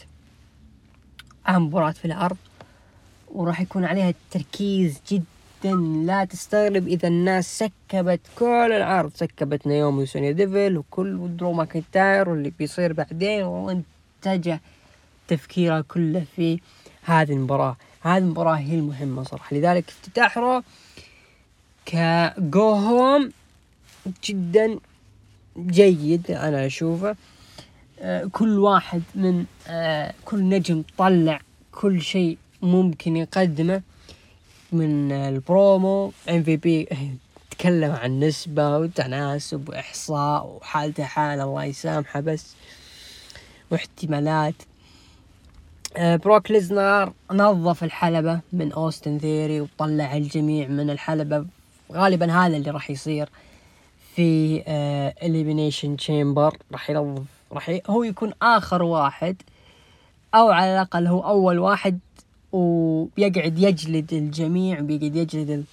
أهم 1.49 1.66
مباراة 1.66 1.91
في 1.91 2.05
العرض 2.05 2.38
وراح 3.32 3.62
يكون 3.62 3.86
عليها 3.86 4.10
التركيز 4.10 5.01
جدا 5.12 5.24
جدا 5.64 5.76
لا 6.05 6.26
تستغرب 6.26 6.88
إذا 6.88 7.07
الناس 7.07 7.60
سكبت 7.60 8.20
كل 8.36 8.72
العرض 8.72 9.12
سكبت 9.16 9.68
نايومي 9.68 10.04
وسونيا 10.03 10.32
ديفل 10.32 10.78
وكل 10.78 11.38
درو 11.38 11.53
ماكنتاير 11.53 12.30
واللي 12.30 12.51
بيصير 12.60 12.93
بعدين. 12.93 13.43
واتجه 13.44 14.62
تفكيره 15.28 15.82
كله 15.82 16.26
في 16.36 16.60
هذه 17.03 17.32
المباراة. 17.32 17.78
هذه 18.01 18.18
المباراة 18.18 18.55
هي 18.55 18.76
المهمة 18.76 19.24
صراحة. 19.24 19.55
لذلك 19.55 19.88
افتتاح 19.88 20.38
رو 20.38 20.64
ك 21.86 22.14
go 22.14 22.70
home 22.72 23.32
جدا 24.24 24.80
جيد 25.57 26.32
أنا 26.32 26.66
أشوفه. 26.66 27.16
آه، 28.01 28.26
كل 28.32 28.60
واحد 28.60 29.01
من 29.16 29.45
آه، 29.68 30.14
كل 30.26 30.49
نجم 30.49 30.84
طلع 30.97 31.41
كل 31.72 32.01
شيء 32.01 32.38
ممكن 32.62 33.16
يقدمه. 33.16 33.82
من 34.72 35.12
البرومو 35.12 36.12
ام 36.30 36.44
في 36.44 36.58
بي 36.58 36.88
تكلم 37.52 37.92
عن 37.92 38.20
نسبة 38.20 38.78
وتناسب 38.78 39.70
وإحصاء 39.70 40.46
وحالته 40.46 41.04
حال 41.04 41.42
الله 41.42 41.64
يسامحه 41.64 42.20
بس 42.20 42.56
واحتمالات. 43.72 44.56
آه، 45.98 46.16
بروك 46.16 46.52
ليزنر 46.52 47.14
نظف 47.32 47.84
الحلبة 47.84 48.40
من 48.54 48.72
أوستن 48.72 49.20
ثيري 49.20 49.62
وطلع 49.62 50.18
الجميع 50.18 50.68
من 50.68 50.90
الحلبة. 50.90 51.46
غالبا 51.92 52.32
هذا 52.32 52.58
اللي 52.58 52.72
راح 52.72 52.90
يصير 52.90 53.30
في 54.16 54.64
ال 55.24 55.30
Elimination 55.30 55.98
Chamber 55.98 56.58
راح 56.72 56.90
ينظف 56.90 57.26
راح 57.52 57.80
هو 57.90 58.04
يكون 58.04 58.34
آخر 58.42 58.84
واحد 58.84 59.42
أو 60.36 60.50
على 60.50 60.74
الأقل 60.74 61.08
هو 61.08 61.20
أول 61.20 61.60
واحد 61.60 62.00
وبيقعد 62.52 63.60
يجلد 63.60 64.14
الجميع 64.14 64.80
بيقعد 64.80 65.16
يجلد 65.16 65.66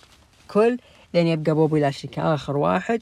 الكل 0.42 0.78
لين 1.14 1.26
يبقى 1.26 1.54
بوبي 1.54 1.80
لاشلي 1.80 2.10
كآخر 2.10 2.56
واحد. 2.56 3.00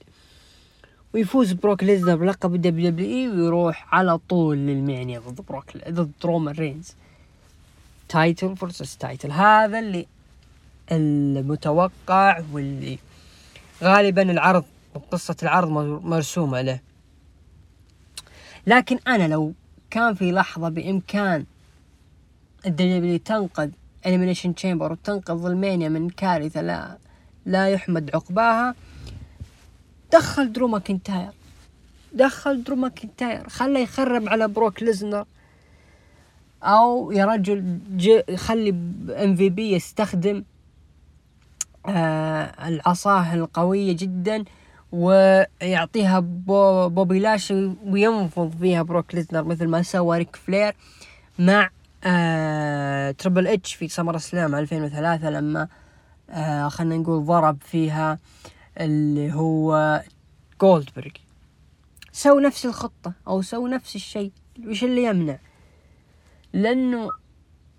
ويفوز 1.15 1.53
بروك 1.53 1.85
ليزنر 1.85 2.17
بلقب 2.17 2.55
ال 2.55 2.91
WWE 2.91 3.29
ويروح 3.29 3.95
على 3.95 4.19
طول 4.19 4.57
لل 4.57 4.75
Mania 4.75 5.19
ضد 5.19 5.41
بروك 5.49 5.65
ضد 5.89 6.13
رومان 6.25 6.55
رينز. 6.55 6.95
title 8.09 8.57
versus 8.57 8.97
title 8.97 9.31
هذا 9.31 9.79
اللي 9.79 10.07
المتوقع 10.93 12.43
واللي 12.53 12.99
غالبا 13.83 14.23
العرض 14.23 14.65
قصة 15.11 15.37
العرض 15.43 15.69
مرسومة 16.05 16.61
له. 16.61 16.81
لكن 18.67 18.99
أنا 19.09 19.29
لو 19.29 19.53
كان 19.91 20.15
في 20.15 20.33
لحظة 20.33 20.69
بإمكان 20.69 21.45
ال 22.67 22.93
W 22.93 23.19
تنقذ 23.19 23.71
ال 24.07 24.11
Elimination 24.11 24.55
Chamber 24.55 24.93
وتنقذ 24.93 25.45
ال 25.47 25.54
Mania 25.54 25.89
من 25.89 26.11
كارثة 26.11 26.63
لا 26.63 26.99
لا 27.47 27.69
يحمد 27.69 28.11
عقباها. 28.15 28.75
دخل 30.13 30.53
درو 30.53 30.69
ماكنتاير. 30.69 31.31
دخل 32.13 32.65
درو 32.65 32.77
ماكنتاير. 32.77 33.49
خله 33.49 33.81
يخرب 33.81 34.29
على 34.29 34.49
بروك 34.49 34.83
ليزنر. 34.83 35.27
أو 36.63 37.13
يا 37.13 37.25
رجل 37.25 37.79
خلي 38.37 38.71
MVP 39.11 39.73
يستخدم 39.73 40.45
آه 41.87 42.69
العصاه 42.69 43.35
القوية 43.35 43.97
جدا 43.97 44.45
ويعطيها 44.93 46.21
بو 46.21 46.89
بوبي 46.89 47.19
لاشلي 47.19 47.71
وينفض 47.87 48.55
فيها 48.61 48.83
بروك 48.83 49.15
ليزنر 49.15 49.45
مثل 49.45 49.67
ما 49.67 49.83
سوى 49.83 50.19
ريك 50.19 50.37
فلير 50.37 50.75
مع 51.39 51.71
آه 52.07 53.11
Triple 53.11 53.47
H 53.47 53.75
في 53.75 53.89
SummerSlam 53.89 54.55
2003 54.55 55.31
لما 55.31 55.69
آه 56.31 56.69
خلينا 56.69 56.97
نقول 56.97 57.25
ضرب 57.25 57.59
فيها 57.63 58.19
اللي 58.81 59.33
هو 59.33 60.03
جولدبرغ 60.61 61.11
سووا 62.13 62.41
نفس 62.41 62.67
الخطة 62.67 63.13
أو 63.29 63.43
سووا 63.43 63.69
نفس 63.69 63.97
الشيء. 63.97 64.33
وش 64.67 64.85
اللي 64.85 65.05
يمنع؟ 65.05 65.39
لأنه 66.53 67.09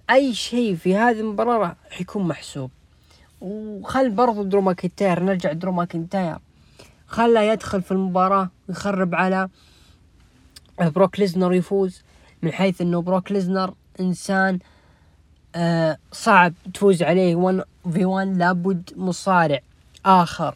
أي 0.09 0.33
شيء 0.33 0.75
في 0.75 0.95
هذه 0.95 1.19
المباراة 1.19 1.75
حيكون 1.89 2.27
محسوب. 2.27 2.71
وخل 3.41 4.09
برضو 4.09 4.43
درو 4.43 4.61
ماكنتاير 4.61 5.23
نرجع 5.23 5.51
درو 5.53 5.71
ماكنتاير. 5.71 6.37
خله 7.07 7.41
يدخل 7.41 7.81
في 7.81 7.91
المباراة 7.91 8.49
ويخرب 8.69 9.15
على 9.15 9.49
بروك 10.79 11.19
ليزنر 11.19 11.53
يفوز 11.53 12.03
من 12.41 12.51
حيث 12.51 12.81
إنه 12.81 13.01
بروك 13.01 13.31
ليزنر 13.31 13.73
إنسان 13.99 14.59
آه 15.55 15.97
صعب 16.11 16.53
تفوز 16.73 17.03
عليه 17.03 17.35
1 17.35 17.63
في 17.91 18.05
1 18.05 18.37
لابد 18.37 18.89
مصارع 18.95 19.59
آخر 20.05 20.55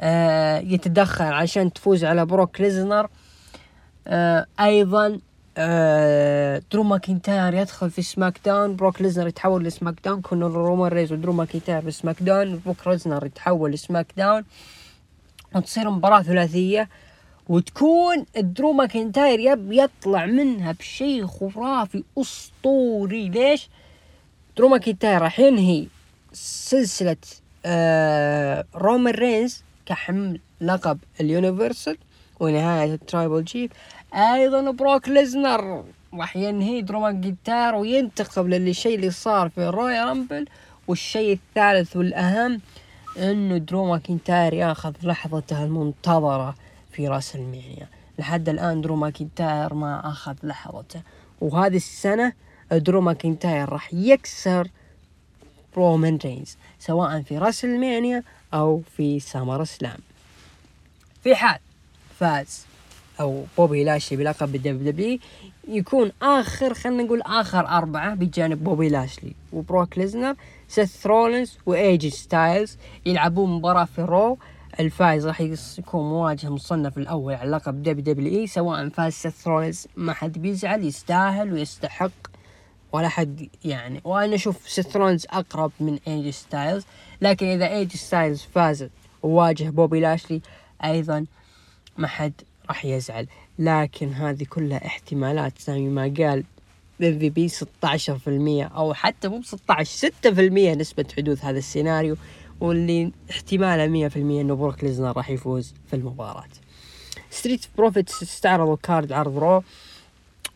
آه 0.00 0.58
يتدخل 0.58 1.24
عشان 1.24 1.72
تفوز 1.72 2.04
على 2.04 2.26
بروك 2.26 2.60
ليزنر. 2.60 3.08
آه 4.06 4.46
أيضا 4.60 5.20
درو 6.72 6.82
ماكنتاير 6.82 7.54
يدخل 7.54 7.90
في 7.90 8.02
SmackDown 8.02 8.76
بروك 8.76 9.02
ليزنر 9.02 9.26
يتحول 9.26 9.64
لسماك 9.64 9.94
داون. 10.04 10.20
كونر 10.20 10.50
رومان 10.50 10.92
ريز 10.92 11.12
ودرو 11.12 11.32
ماكنتاير 11.32 11.82
في 11.82 11.90
SmackDown 11.90 12.60
بروك 12.64 12.88
ليزنر 12.88 13.26
يتحول 13.26 13.72
ل 13.72 14.06
SmackDown. 14.16 14.44
وتصير 15.54 15.90
مباراة 15.90 16.22
ثلاثية. 16.22 16.88
وتكون 17.48 18.24
درو 18.36 18.72
ماكنتاير 18.72 19.40
يب 19.40 19.72
يطلع 19.72 20.26
منها 20.26 20.72
بشيء 20.72 21.26
خرافي 21.26 22.04
أسطوري. 22.18 23.28
ليش؟ 23.28 23.68
درو 24.56 24.68
ماكنتاير 24.68 25.22
راح 25.22 25.40
ينهي 25.40 25.86
سلسلة 26.32 27.16
آه 27.66 28.64
رومان 28.74 29.14
رينز 29.14 29.62
كحمل 29.86 30.40
لقب 30.60 30.98
ال 31.20 31.28
Universal 31.28 31.96
ونهاية 32.40 32.94
ال 32.94 33.01
Tribal 33.01 33.44
Chief 33.44 33.72
أيضا 34.14 34.70
بروك 34.70 35.08
ليزنر 35.08 35.84
راح 36.14 36.36
ينهي 36.36 36.80
درو 36.80 37.00
ماكنتاير 37.00 37.74
وينتقل 37.74 38.50
للشيء 38.50 38.94
اللي 38.94 39.10
صار 39.10 39.48
في 39.48 39.66
Royal 39.66 40.08
Rumble 40.08 40.46
والشيء 40.88 41.32
الثالث 41.32 41.96
والأهم 41.96 42.60
إنه 43.18 43.56
درو 43.56 43.86
ماكنتاير 43.86 44.54
ياخذ 44.54 44.92
لحظته 45.02 45.64
المنتظرة. 45.64 46.54
في 46.96 47.08
WrestleMania 47.08 47.88
لحد 48.18 48.48
الآن 48.48 48.80
درو 48.80 48.96
ماكنتاير 48.96 49.74
ما 49.74 50.08
أخذ 50.08 50.36
لحظته. 50.42 51.02
وهذه 51.40 51.76
السنة 51.76 52.32
درو 52.72 53.00
ماكنتاير 53.00 53.68
راح 53.68 53.94
يكسر 53.94 54.68
رومان 55.76 56.18
رينز 56.24 56.56
سواء 56.78 57.22
في 57.22 57.38
WrestleMania 57.38 58.22
أو 58.54 58.82
في 58.96 59.20
SummerSlam 59.20 59.98
في 61.24 61.34
حال 61.34 61.58
فاز 62.18 62.66
أو 63.20 63.44
بوبي 63.58 63.84
لاشلي 63.84 64.18
بلقب 64.18 64.54
ال 64.54 64.92
WW 64.92 65.18
يكون 65.68 66.12
آخر 66.22 66.74
خلينا 66.74 67.02
نقول 67.02 67.22
آخر 67.22 67.68
أربعة 67.68 68.14
بجانب 68.14 68.64
بوبي 68.64 68.88
لاشلي 68.88 69.32
وبروك 69.52 69.98
ليزنر 69.98 70.34
سيث 70.68 71.06
رولينز 71.06 71.58
و 71.66 71.81
AJ 71.81 72.10
ستايلز 72.10 72.76
يلعبون 73.06 73.50
مباراة 73.50 73.84
في 73.84 74.02
Raw 74.02 74.38
الفائز 74.80 75.26
راح 75.26 75.40
يكون 75.78 76.10
مواجهه 76.10 76.48
مصنف 76.48 76.98
الأول 76.98 77.34
على 77.34 77.50
لقب 77.50 77.82
WWE 77.82 78.46
سواء 78.46 78.88
فاز 78.88 79.12
سيث 79.12 79.48
رولينز 79.48 79.86
ما 79.96 80.12
حد 80.12 80.38
بيزعل 80.38 80.84
يستاهل 80.84 81.52
ويستحق 81.52 82.10
ولا 82.92 83.08
حد 83.08 83.48
يعني. 83.64 84.00
وأنا 84.04 84.34
أشوف 84.34 84.68
سيث 84.68 84.96
رولينز 84.96 85.26
أقرب 85.30 85.72
من 85.80 85.98
AJ 86.06 86.32
ستايلز 86.32 86.84
لكن 87.20 87.46
إذا 87.46 87.68
AJ 87.68 87.98
ستايلز 87.98 88.42
فاز 88.54 88.88
وواجه 89.22 89.70
بوبي 89.70 90.00
لاشلي 90.00 90.40
أيضا 90.84 91.26
ما 91.98 92.08
حد 92.08 92.32
راح 92.68 92.84
يزعل. 92.84 93.26
لكن 93.58 94.12
هذه 94.12 94.44
كلها 94.44 94.86
احتمالات 94.86 95.58
زي 95.58 95.80
ما 95.80 96.14
قال 96.18 96.44
MVP 97.02 97.48
16% 97.48 97.54
أو 98.76 98.94
حتى 98.94 99.28
مو 99.28 99.38
ب 99.38 99.44
16 99.44 100.10
6% 100.24 100.28
نسبة 100.76 101.06
حدوث 101.16 101.44
هذا 101.44 101.58
السيناريو. 101.58 102.16
واللي 102.60 103.12
احتماله 103.30 104.08
100% 104.08 104.16
إنه 104.16 104.54
بروك 104.54 104.84
ليزنر 104.84 105.16
راح 105.16 105.30
يفوز 105.30 105.74
في 105.86 105.96
المباراة. 105.96 106.44
Street 107.30 107.66
Profits 107.78 108.22
استعرضوا 108.22 108.76
card 108.82 109.12
عرض 109.12 109.38
Raw 109.38 109.62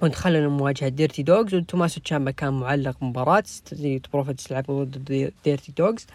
ودخلوا 0.00 0.50
مواجهة 0.50 0.88
Dirty 0.88 1.22
Dawgs 1.22 1.54
وتوماسو 1.54 2.00
تشامبا 2.00 2.30
كان 2.30 2.52
معلق 2.52 2.96
مباراة. 3.02 3.42
Street 3.46 4.06
Profits 4.12 4.52
لعبوا 4.52 4.84
ضد 4.84 5.32
Dirty 5.44 5.72
Dawgs. 5.78 6.06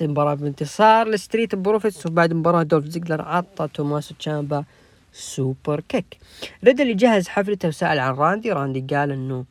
المباراة 0.00 0.34
بانتصار 0.34 1.08
ل 1.08 1.15
Street 1.15 1.54
Profits 1.54 2.06
وبعد 2.06 2.32
مباراة 2.32 2.62
دولف 2.62 2.86
زيجلر 2.86 3.22
عطى 3.22 3.68
توماسو 3.74 4.14
تشامبا 4.14 4.64
superkick. 5.12 6.18
ريدل 6.64 6.94
جهز 6.94 7.28
حفلته 7.28 7.68
وسأل 7.68 7.98
عن 7.98 8.14
راندي. 8.14 8.52
راندي 8.52 8.96
قال 8.96 9.10
إنه 9.10 9.44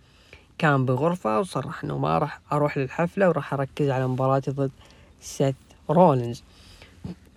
كان 0.57 0.85
بغرفة 0.85 1.39
وصرح 1.39 1.83
إنه 1.83 1.97
ما 1.97 2.17
راح 2.17 2.39
أروح 2.51 2.77
للحفلة 2.77 3.29
وراح 3.29 3.53
أركز 3.53 3.89
على 3.89 4.07
مباراتي 4.07 4.51
ضد 4.51 4.71
سيث 5.21 5.55
رولينز. 5.89 6.43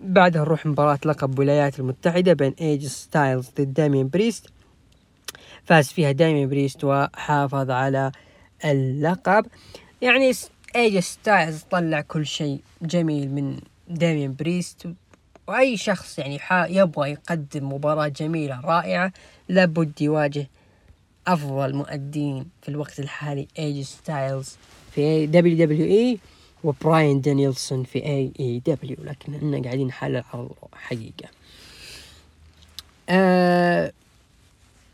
بعدها 0.01 0.43
نروح 0.43 0.67
مباراة 0.67 0.99
لقب 1.05 1.35
الولايات 1.35 1.79
المتحدة 1.79 2.33
بين 2.33 2.55
AJ 2.61 2.87
ستايلز 2.87 3.49
ضد 3.49 3.75
دامين 3.75 4.09
بريست 4.09 4.47
فاز 5.65 5.89
فيها 5.89 6.13
دامين 6.13 6.49
بريست 6.49 6.85
وحافظ 6.85 7.71
على 7.71 8.13
اللقب. 8.65 9.47
يعني 10.03 10.33
AJ 10.77 10.99
ستايلز 10.99 11.63
طلع 11.71 12.01
كل 12.01 12.27
شيء 12.27 12.61
جميل 12.83 13.31
من 13.31 13.61
دامين 13.89 14.35
بريست 14.35 14.89
وأي 15.47 15.77
شخص 15.77 16.19
يعني 16.19 16.41
يبغى 16.51 17.11
يقدم 17.11 17.73
مباراة 17.73 18.09
جميلة 18.09 18.61
رائعة 18.61 19.13
لابد 19.49 20.03
يواجه 20.03 20.49
أفضل 21.27 21.75
مؤدين 21.75 22.47
في 22.63 22.69
الوقت 22.69 23.01
الحالي 23.01 23.49
AJ 23.59 23.81
ستايلز 23.85 24.57
في 24.95 25.27
WWE 25.27 26.19
وبراين 26.65 27.21
دانيلسون 27.21 27.85
في 27.85 28.05
AEW 28.05 28.97
لكن 29.01 29.35
إحنا 29.35 29.63
قاعدين 29.63 29.87
نحلل 29.87 30.25
عرض 30.35 30.51
حقيقة 30.73 31.29
أه 33.09 33.93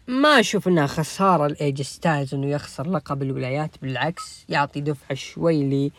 ما 0.08 0.40
أشوف 0.40 0.68
إنها 0.68 0.86
خسارة 0.86 1.46
ل 1.46 1.58
AJ 1.58 1.82
ستايلز 1.82 2.34
إنه 2.34 2.46
يخسر 2.46 2.90
لقب 2.90 3.22
الولايات 3.22 3.70
بالعكس 3.82 4.44
يعطي 4.48 4.80
دفعة 4.80 5.14
شوي 5.14 5.62
ل 5.62 5.92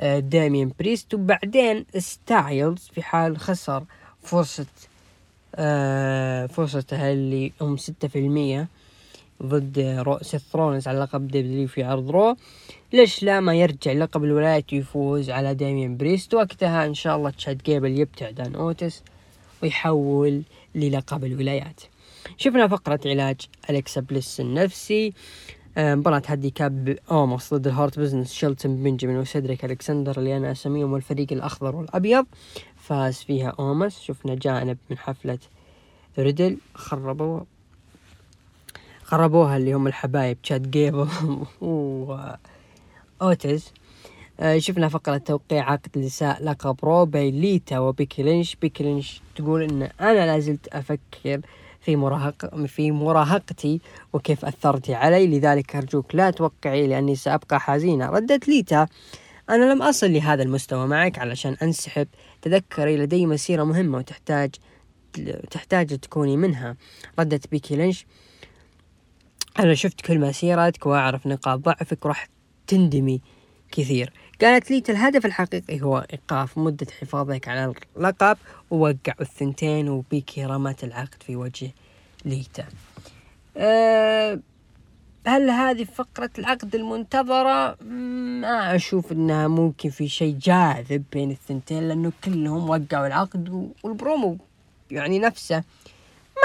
آه، 0.00 0.72
بريست 0.78 1.14
وبعدين 1.14 1.86
ستايلز 1.98 2.90
في 2.94 3.02
حال 3.02 3.38
خسر 3.38 3.84
فرصة 4.22 4.66
آه، 5.54 6.46
فرصته 6.46 7.12
اللي 7.12 7.52
هم 7.60 7.76
ستة 7.76 8.08
في 8.08 8.18
المية. 8.18 8.68
ضد 9.44 10.04
سيث 10.22 10.56
رولينز 10.56 10.88
على 10.88 10.98
لقب 10.98 11.28
W 11.28 11.68
في 11.68 11.82
عرض 11.82 12.10
Raw. 12.10 12.36
ليش 12.92 13.22
لا؟ 13.22 13.40
ما 13.40 13.54
يرجع 13.54 13.92
لقب 13.92 14.24
الولايات 14.24 14.72
ويفوز 14.72 15.30
على 15.30 15.54
دامين 15.54 15.96
بريست. 15.96 16.34
وقتها 16.34 16.86
إن 16.86 16.94
شاء 16.94 17.16
الله 17.16 17.30
تشاد 17.30 17.62
جيبل 17.62 17.98
يبتعد 17.98 18.40
عن 18.40 18.54
أوتيس 18.54 19.02
ويحول 19.62 20.42
للقب 20.74 21.24
الولايات. 21.24 21.80
شفنا 22.36 22.68
فقرة 22.68 23.00
علاج 23.06 23.40
أليكسا 23.70 24.00
بليس 24.00 24.40
النفسي. 24.40 25.12
آه، 25.78 25.94
مباراة 25.94 26.18
handicap 26.18 26.98
أوموس 27.10 27.54
ضد 27.54 27.66
ال 27.66 27.72
Hurt 27.72 27.98
Business 27.98 28.32
شيلتون 28.32 28.82
بنجامين 28.82 29.16
وسيدريك 29.16 29.64
الكسندر 29.64 30.18
اللي 30.18 30.36
أنا 30.36 30.52
اسميهم 30.52 30.94
الفريق 30.94 31.32
الأخضر 31.32 31.76
والأبيض. 31.76 32.26
فاز 32.76 33.16
فيها 33.16 33.54
أوموس. 33.58 34.00
شفنا 34.00 34.34
جانب 34.34 34.78
من 34.90 34.98
حفلة 34.98 35.38
ريدل 36.18 36.58
خربوا 36.74 37.40
خربوها 39.14 39.56
اللي 39.56 39.72
هم 39.72 39.86
الحبايب 39.86 40.42
تشاد 40.42 40.70
جيبل 40.70 41.08
وأوتس 43.20 43.72
آه، 44.40 44.58
شفنا 44.58 44.88
فقرة 44.88 45.16
توقيع 45.16 45.70
عقد 45.70 45.98
نساء 45.98 46.44
لقب 46.44 46.76
رو 46.84 47.04
بين 47.04 47.40
ليتا 47.40 47.78
وبيكي 47.78 48.22
لينش. 48.22 48.56
بيكي 48.62 48.84
لينش 48.84 49.20
تقول 49.36 49.62
إن 49.62 49.82
أنا 50.00 50.26
لازلت 50.26 50.68
أفكر 50.68 51.40
في 51.80 51.96
مراهق 51.96 52.64
في 52.66 52.92
مراهقتي 52.92 53.80
وكيف 54.12 54.44
أثرت 54.44 54.90
علي 54.90 55.26
لذلك 55.26 55.76
أرجوك 55.76 56.14
لا 56.14 56.30
توقعي 56.30 56.86
لأني 56.86 57.16
سأبقى 57.16 57.60
حزينة. 57.60 58.10
ردت 58.10 58.48
ليتا 58.48 58.86
أنا 59.50 59.72
لم 59.72 59.82
أصل 59.82 60.12
لهذا 60.12 60.42
المستوى 60.42 60.86
معك 60.86 61.18
علشان 61.18 61.56
أنسحب. 61.62 62.08
تذكري 62.42 62.96
لدي 62.96 63.26
مسيرة 63.26 63.64
مهمة 63.64 63.98
وتحتاج 63.98 64.50
تحتاج 65.50 65.98
تكوني 65.98 66.36
منها. 66.36 66.76
ردت 67.18 67.50
بيكي 67.50 67.76
لينش 67.76 68.06
أنا 69.58 69.74
شفت 69.74 70.00
كل 70.00 70.18
مسيرتك 70.18 70.86
وأعرف 70.86 71.26
نقاط 71.26 71.58
ضعفك 71.58 72.04
وراح 72.04 72.28
تندمي 72.66 73.20
كثير. 73.72 74.12
قالت 74.40 74.70
ليتا 74.70 74.92
الهدف 74.92 75.26
الحقيقي 75.26 75.82
هو 75.82 76.06
إيقاف 76.12 76.58
مدة 76.58 76.86
حفاظك 77.00 77.48
على 77.48 77.74
اللقب 77.96 78.36
ووقعوا 78.70 79.20
الثنتين 79.20 79.88
وبيكي 79.88 80.44
رمت 80.44 80.84
العقد 80.84 81.22
في 81.22 81.36
وجه 81.36 81.70
ليتا. 82.24 82.64
أه 83.56 84.40
هل 85.26 85.50
هذه 85.50 85.84
فقرة 85.84 86.30
العقد 86.38 86.74
المنتظرة؟ 86.74 87.76
ما 88.40 88.74
أشوف 88.74 89.12
أنها 89.12 89.48
ممكن 89.48 89.90
في 89.90 90.08
شيء 90.08 90.38
جاذب 90.38 91.04
بين 91.12 91.30
الثنتين 91.30 91.88
لأنه 91.88 92.12
كلهم 92.24 92.70
وقعوا 92.70 93.06
العقد 93.06 93.72
والبرومو 93.82 94.36
يعني 94.90 95.18
نفسه. 95.18 95.64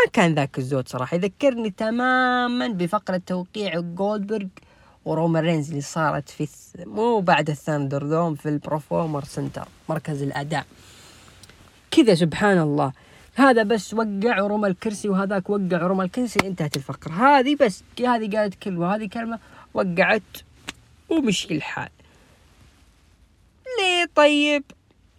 ما 0.05 0.11
كان 0.13 0.35
ذاك 0.35 0.57
الزود 0.57 0.87
صراحة. 0.87 1.15
يذكرني 1.15 1.69
تماما 1.69 2.67
بفقرة 2.67 3.21
توقيع 3.27 3.79
جولدبرغ 3.79 4.47
ورومان 5.05 5.43
رينز 5.43 5.69
اللي 5.69 5.81
صارت 5.81 6.29
في 6.29 6.47
مو 6.85 7.19
بعد 7.19 7.49
ال 7.49 8.03
ThunderDome 8.03 8.35
في 8.35 8.49
ال 8.49 8.56
Performance 8.56 9.23
Center 9.23 9.67
مركز 9.89 10.21
الأداء. 10.21 10.65
كذا 11.91 12.15
سبحان 12.15 12.57
الله 12.57 12.91
هذا 13.35 13.63
بس 13.63 13.93
وقع 13.93 14.41
ورمى 14.41 14.67
الكرسي 14.67 15.09
وهذاك 15.09 15.49
وقع 15.49 15.83
ورمى 15.83 16.05
الكرسي 16.05 16.39
انتهت 16.47 16.75
الفقرة. 16.75 17.11
هذه 17.11 17.55
بس 17.55 17.83
هذه 17.99 18.37
قالت 18.37 18.55
كلمة 18.63 18.79
وهذه 18.79 19.07
كلمة 19.07 19.39
وقعت 19.73 20.21
ومشي 21.09 21.55
الحال. 21.55 21.89
ليه 23.79 24.09
طيب؟ 24.15 24.63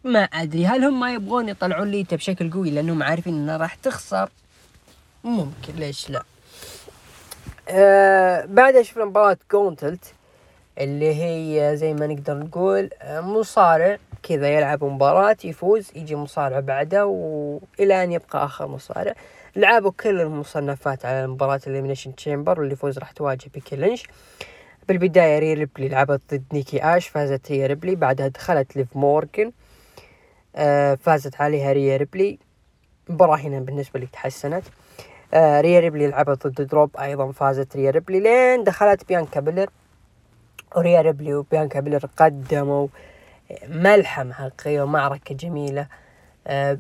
ما 0.05 0.23
أدري. 0.23 0.67
هل 0.67 0.85
هم 0.85 1.01
ما 1.01 1.15
يبغون 1.15 1.49
يطلعون 1.49 1.91
ليتا 1.91 2.17
بشكل 2.17 2.51
قوي 2.51 2.71
لأنهم 2.71 3.03
عارفين 3.03 3.35
إنها 3.35 3.57
راح 3.57 3.75
تخسر؟ 3.75 4.31
ممكن 5.25 5.75
ليش 5.77 6.11
لا؟ 6.11 6.23
آه 7.69 8.45
بعدها 8.45 8.83
شفنا 8.83 9.05
مباراة 9.05 9.37
جونتلت 9.53 10.15
اللي 10.79 11.15
هي 11.15 11.77
زي 11.77 11.95
ما 11.95 12.07
نقدر 12.07 12.39
نقول 12.39 12.91
آه، 13.03 13.21
مصارع 13.21 13.99
كذا 14.23 14.49
يلعب 14.49 14.85
مباراة 14.85 15.37
يفوز 15.45 15.91
يجي 15.95 16.17
مصارع 16.17 16.61
بعده 16.61 17.07
وإلى 17.07 18.05
أن 18.05 18.13
يبقى 18.13 18.45
آخر 18.45 18.67
مصارع. 18.67 19.15
لعبوا 19.57 19.91
كل 19.91 20.21
المصنفات 20.21 21.05
على 21.05 21.27
مباراة 21.27 21.61
ال 21.67 21.71
Elimination 21.71 22.15
Chamber 22.15 22.61
واللي 22.61 22.73
يفوز 22.73 22.99
راح 22.99 23.11
تواجه 23.11 23.51
بيكي 23.55 23.77
لينش. 23.77 24.07
بالبداية 24.89 25.39
ريا 25.39 25.55
ريبلي 25.55 25.89
لعبت 25.89 26.21
ضد 26.35 26.45
نيكي 26.53 26.83
آش 26.83 27.09
فازت 27.09 27.51
ريا 27.51 27.67
ريبلي. 27.67 27.95
بعدها 27.95 28.29
دخلت 28.29 28.77
ليف 28.77 28.97
مورجن 28.97 29.53
آه 30.57 30.95
فازت 30.95 31.41
عليها 31.41 31.73
ريا 31.73 31.97
ريبلي. 31.97 32.39
المباراة 33.09 33.37
هنا 33.37 33.61
بالنسبة 33.61 34.01
لي 34.01 34.07
تحسنت. 34.07 34.65
آه 35.35 35.61
ريا 35.61 35.81
ريبلي 35.81 36.07
لعبت 36.07 36.47
ضد 36.47 36.63
دودروب 36.67 36.97
أيضا 36.97 37.33
فازت 37.33 37.77
ريا 37.77 37.91
ريبلي. 37.91 38.21
لين 38.21 38.65
دخلت 38.65 39.09
بيانكا 39.09 39.41
بيلر 39.41 39.71
وريا 40.77 41.01
ريبلي 41.01 41.35
وبيانكا 41.35 41.81
بيلر 41.81 42.07
قدموا 42.17 42.89
ملحمة 43.69 44.33
حقيقية 44.33 44.83
ومعركة 44.83 45.35
جميلة. 45.35 45.87
آه، 46.47 46.79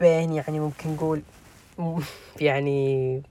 بين 0.00 0.32
يعني 0.32 0.60
ممكن 0.60 0.90
نقول 0.90 1.22
يعني 2.40 3.22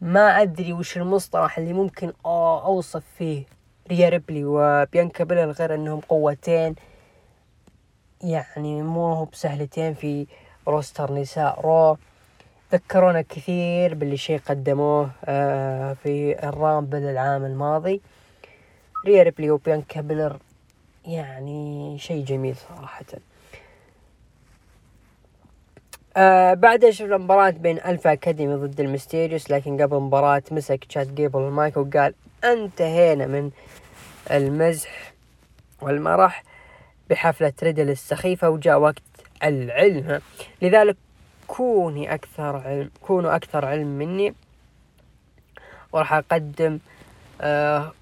ما 0.00 0.42
أدري 0.42 0.72
وش 0.72 0.96
المصطلح 0.96 1.58
اللي 1.58 1.72
ممكن 1.72 2.12
أوصف 2.26 3.02
فيه 3.18 3.44
ريا 3.88 4.08
ريبلي 4.08 4.44
وبيانكا 4.44 5.24
بيلر 5.24 5.50
غير 5.50 5.74
أنهم 5.74 6.00
قوتين 6.00 6.74
يعني 8.20 8.82
مو 8.82 9.12
هو 9.12 9.24
بسهلتين 9.24 9.94
في 9.94 10.26
roster 10.68 11.12
نساء 11.12 11.60
رو. 11.60 11.98
ذكرونا 12.74 13.22
كثير 13.22 13.94
باللي 13.94 14.16
شيء 14.16 14.38
قدموه 14.38 15.10
آه، 15.24 15.92
في 15.92 16.48
ال 16.48 16.55
Rumble 16.55 16.98
العام 16.98 17.44
الماضي. 17.44 18.00
ريا 19.06 19.22
ريبلي 19.22 19.50
وبيانكا 19.50 20.00
بيلر 20.00 20.36
يعني 21.06 21.98
شيء 21.98 22.24
جميل 22.24 22.56
صراحة. 22.56 23.04
آه 26.16 26.54
بعدها 26.54 26.90
شفنا 26.90 27.16
مباراة 27.16 27.50
بين 27.50 27.78
Alpha 27.78 28.12
Academy 28.12 28.54
ضد 28.54 28.80
الميستيريوس 28.80 29.50
لكن 29.50 29.82
قبل 29.82 29.96
مباراة 29.96 30.42
مسك 30.50 30.84
تشاد 30.84 31.06
جيبل 31.06 31.40
المايك 31.40 31.76
وقال 31.76 32.14
انتهينا 32.44 33.26
من 33.26 33.50
المزح 34.30 35.12
والمرح 35.82 36.42
بحفلة 37.10 37.52
ريدل 37.62 37.90
السخيفة 37.90 38.50
وجاء 38.50 38.78
وقت 38.78 39.02
العلم. 39.44 40.20
لذلك 40.62 40.96
كوني 41.46 42.14
أكثر 42.14 42.56
علم 42.56 42.90
كونوا 43.00 43.36
أكثر 43.36 43.64
علم 43.64 43.86
مني. 43.98 44.34
وراح 45.92 46.12
أقدم 46.12 46.78
آه 47.40 47.92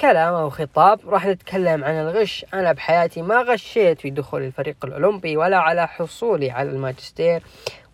كلام 0.00 0.34
أو 0.34 0.50
خطاب 0.50 1.00
راح 1.08 1.26
نتكلم 1.26 1.84
عن 1.84 1.94
الغش. 1.94 2.46
أنا 2.54 2.72
بحياتي 2.72 3.22
ما 3.22 3.42
غشيت 3.42 4.00
في 4.00 4.10
دخول 4.10 4.42
الفريق 4.42 4.76
الأولمبي 4.84 5.36
ولا 5.36 5.58
على 5.58 5.88
حصولي 5.88 6.50
على 6.50 6.70
الماجستير 6.70 7.42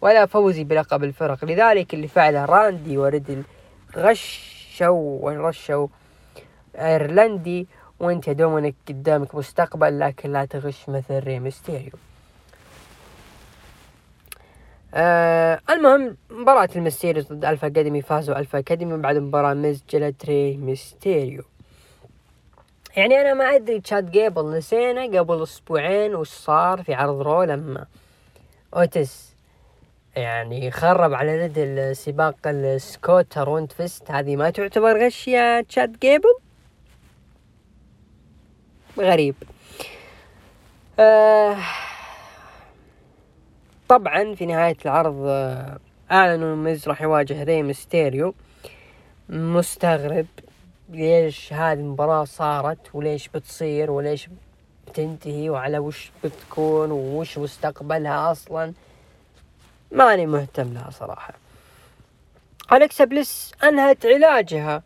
ولا 0.00 0.26
فوزي 0.26 0.64
بلقب 0.64 1.04
الفرق. 1.04 1.44
لذلك 1.44 1.94
اللي 1.94 2.08
فعله 2.08 2.44
راندي 2.44 2.98
وريدل 2.98 3.42
غشوا 3.96 5.18
ورشوا 5.22 5.86
إيرلندي 6.76 7.66
وأنت 8.00 8.28
يا 8.28 8.32
دومينيك 8.32 8.74
قدامك 8.88 9.34
مستقبل 9.34 10.00
لكن 10.00 10.32
لا 10.32 10.44
تغش 10.44 10.88
مثل 10.88 11.18
ري 11.18 11.38
ميستيريو 11.38 11.92
آه 14.94 15.60
المهم 15.70 16.16
مباراة 16.30 16.68
الميستيريو 16.76 17.22
ضد 17.22 17.44
Alpha 17.44 17.66
Academy 17.66 18.02
فازوا 18.02 18.38
Alpha 18.38 18.58
Academy 18.58 18.96
بعد 18.96 19.16
مباراة 19.16 19.54
ميز 19.54 19.84
جلت 19.90 20.24
ري 20.26 20.56
ميستيريو 20.56 21.42
يعني 22.96 23.20
أنا 23.20 23.34
ما 23.34 23.44
أدري 23.44 23.80
تشاد 23.80 24.10
جيبل 24.10 24.50
نسينا 24.50 25.18
قبل 25.18 25.42
أسبوعين 25.42 26.14
وش 26.14 26.28
صار 26.28 26.82
في 26.82 26.94
عرض 26.94 27.22
رو 27.22 27.42
لما 27.42 27.86
اوتس 28.76 29.28
يعني 30.16 30.70
خرب 30.70 31.14
على 31.14 31.32
يد 31.32 31.58
السباق 31.58 32.36
السكوتر 32.46 33.48
وانت 33.48 33.72
فست 33.72 34.10
هذه 34.10 34.36
ما 34.36 34.50
تعتبر 34.50 35.06
غش 35.06 35.28
يا 35.28 35.60
تشاد 35.60 35.98
جيبل 35.98 36.34
غريب. 38.98 39.34
آه 40.98 41.56
طبعا 43.88 44.34
في 44.34 44.46
نهاية 44.46 44.76
العرض 44.84 45.22
آه 45.26 45.78
اعلنوا 46.10 46.56
ميز 46.56 46.88
راح 46.88 47.02
يواجه 47.02 47.42
ري 47.42 47.62
ميستيريو 47.62 48.34
مستغرب 49.28 50.26
ليش 50.88 51.52
هذه 51.52 51.78
المباراة 51.78 52.24
صارت 52.24 52.94
وليش 52.94 53.28
بتصير 53.28 53.90
وليش 53.90 54.28
بتنتهي 54.88 55.50
وعلى 55.50 55.78
وش 55.78 56.10
بتكون 56.24 56.90
وش 56.90 57.38
مستقبلها 57.38 58.32
أصلا. 58.32 58.72
ماني 59.92 60.26
مهتم 60.26 60.74
لها 60.74 60.90
صراحة. 60.90 61.34
أليكسا 62.72 63.04
بليس 63.04 63.52
أنهت 63.64 64.06
علاجها 64.06 64.82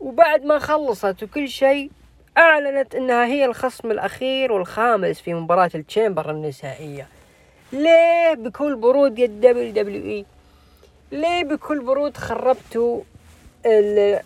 وبعد 0.00 0.44
ما 0.44 0.58
خلصت 0.58 1.22
وكل 1.22 1.48
شيء 1.48 1.90
أعلنت 2.38 2.94
أنها 2.94 3.26
هي 3.26 3.44
الخصم 3.44 3.90
الأخير 3.90 4.52
والخامس 4.52 5.20
في 5.20 5.34
مباراة 5.34 5.70
ال 5.74 5.81
Chamber 5.81 6.30
النسائية. 6.30 7.08
ليه 7.72 8.34
بكل 8.34 8.76
برود 8.76 9.18
يا 9.18 9.26
WWE 9.26 10.26
ليه 11.12 11.44
بكل 11.44 11.80
برود 11.84 12.16
خربتوا 12.16 13.00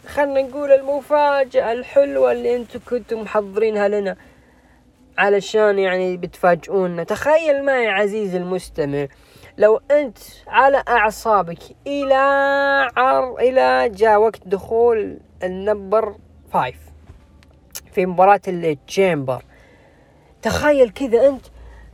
خلنا 0.07 0.43
نقول 0.43 0.73
المفاجأة 0.73 1.73
الحلوة 1.73 2.33
اللي 2.33 2.57
أنتم 2.57 2.81
كنتم 2.91 3.21
محضرينها 3.21 3.89
لنا؟ 3.89 4.17
علشان 5.19 5.79
يعني 5.79 6.17
بتفاجئونا. 6.17 7.05
تخيل 7.05 7.65
معي 7.65 7.89
عزيزي 7.89 8.37
المستمع 8.39 9.07
لو 9.59 9.81
انت 9.91 10.19
على 10.47 10.83
أعصابك 10.89 11.59
إلى 11.87 12.15
عر 12.97 13.37
إلى 13.39 13.89
جاء 13.89 14.19
وقت 14.21 14.41
دخول 14.47 15.19
ال 15.43 15.53
number 15.53 16.15
five 16.53 16.77
في 17.93 18.07
مباراة 18.07 18.41
ال 18.49 18.60
Chamber 18.60 19.43
تخيل 20.43 20.91
كذا 20.91 21.29
انت 21.29 21.47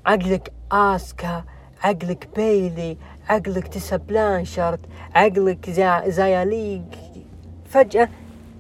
عقلك 0.07 0.53
آسكا 0.73 1.45
عقلك 1.83 2.29
بيلي 2.37 2.97
عقلك 3.29 3.69
تيسا 3.69 3.97
بلانشارد 3.97 4.81
عقلك 5.15 5.71
زايا 6.07 6.45
لي 6.45 6.83
فجأة 7.71 8.09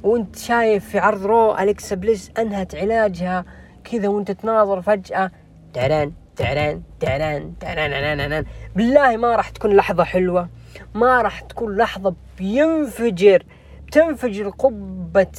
وانت 0.02 0.36
شايف 0.36 0.88
في 0.88 0.98
عرض 0.98 1.26
رو 1.26 1.58
أليكسا 1.58 1.96
بليس 1.96 2.30
أنهت 2.38 2.74
علاجها. 2.74 3.44
كذا 3.84 4.08
وانت 4.08 4.30
تناظر 4.30 4.82
فجأة 4.82 5.30
تعران 5.74 6.12
تعران 6.36 6.82
تعران 7.00 7.54
تعران 7.60 8.44
بالله 8.76 9.16
ما 9.16 9.36
راح 9.36 9.48
تكون 9.48 9.76
لحظة 9.76 10.04
حلوة. 10.04 10.48
ما 10.94 11.22
راح 11.22 11.40
تكون 11.40 11.76
لحظة 11.76 12.14
بينفجر. 12.38 13.44
بتنفجر 13.86 14.48
قبة 14.48 15.32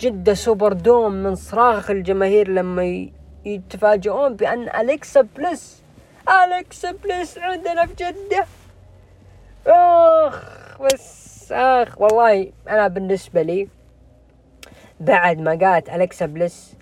جدة 0.00 0.34
Super 0.34 0.72
Dome 0.72 1.12
من 1.12 1.34
صراخ 1.34 1.90
الجماهير 1.90 2.48
لما 2.48 3.08
يتفاجئون 3.44 4.36
بأن 4.36 4.68
أليكسا 4.68 5.20
بليس 5.20 5.82
أليكسا 6.28 6.92
بليس 6.92 7.38
عندنا 7.38 7.86
في 7.86 7.94
جدة. 7.94 8.46
آخ 9.66 10.42
بس 10.80 11.52
أخ 11.52 12.00
والله 12.00 12.52
أنا 12.68 12.88
بالنسبة 12.88 13.42
لي 13.42 13.68
بعد 15.00 15.38
ما 15.38 15.50
قالت 15.50 15.88
الكسا 15.88 16.26
بليس 16.26 16.74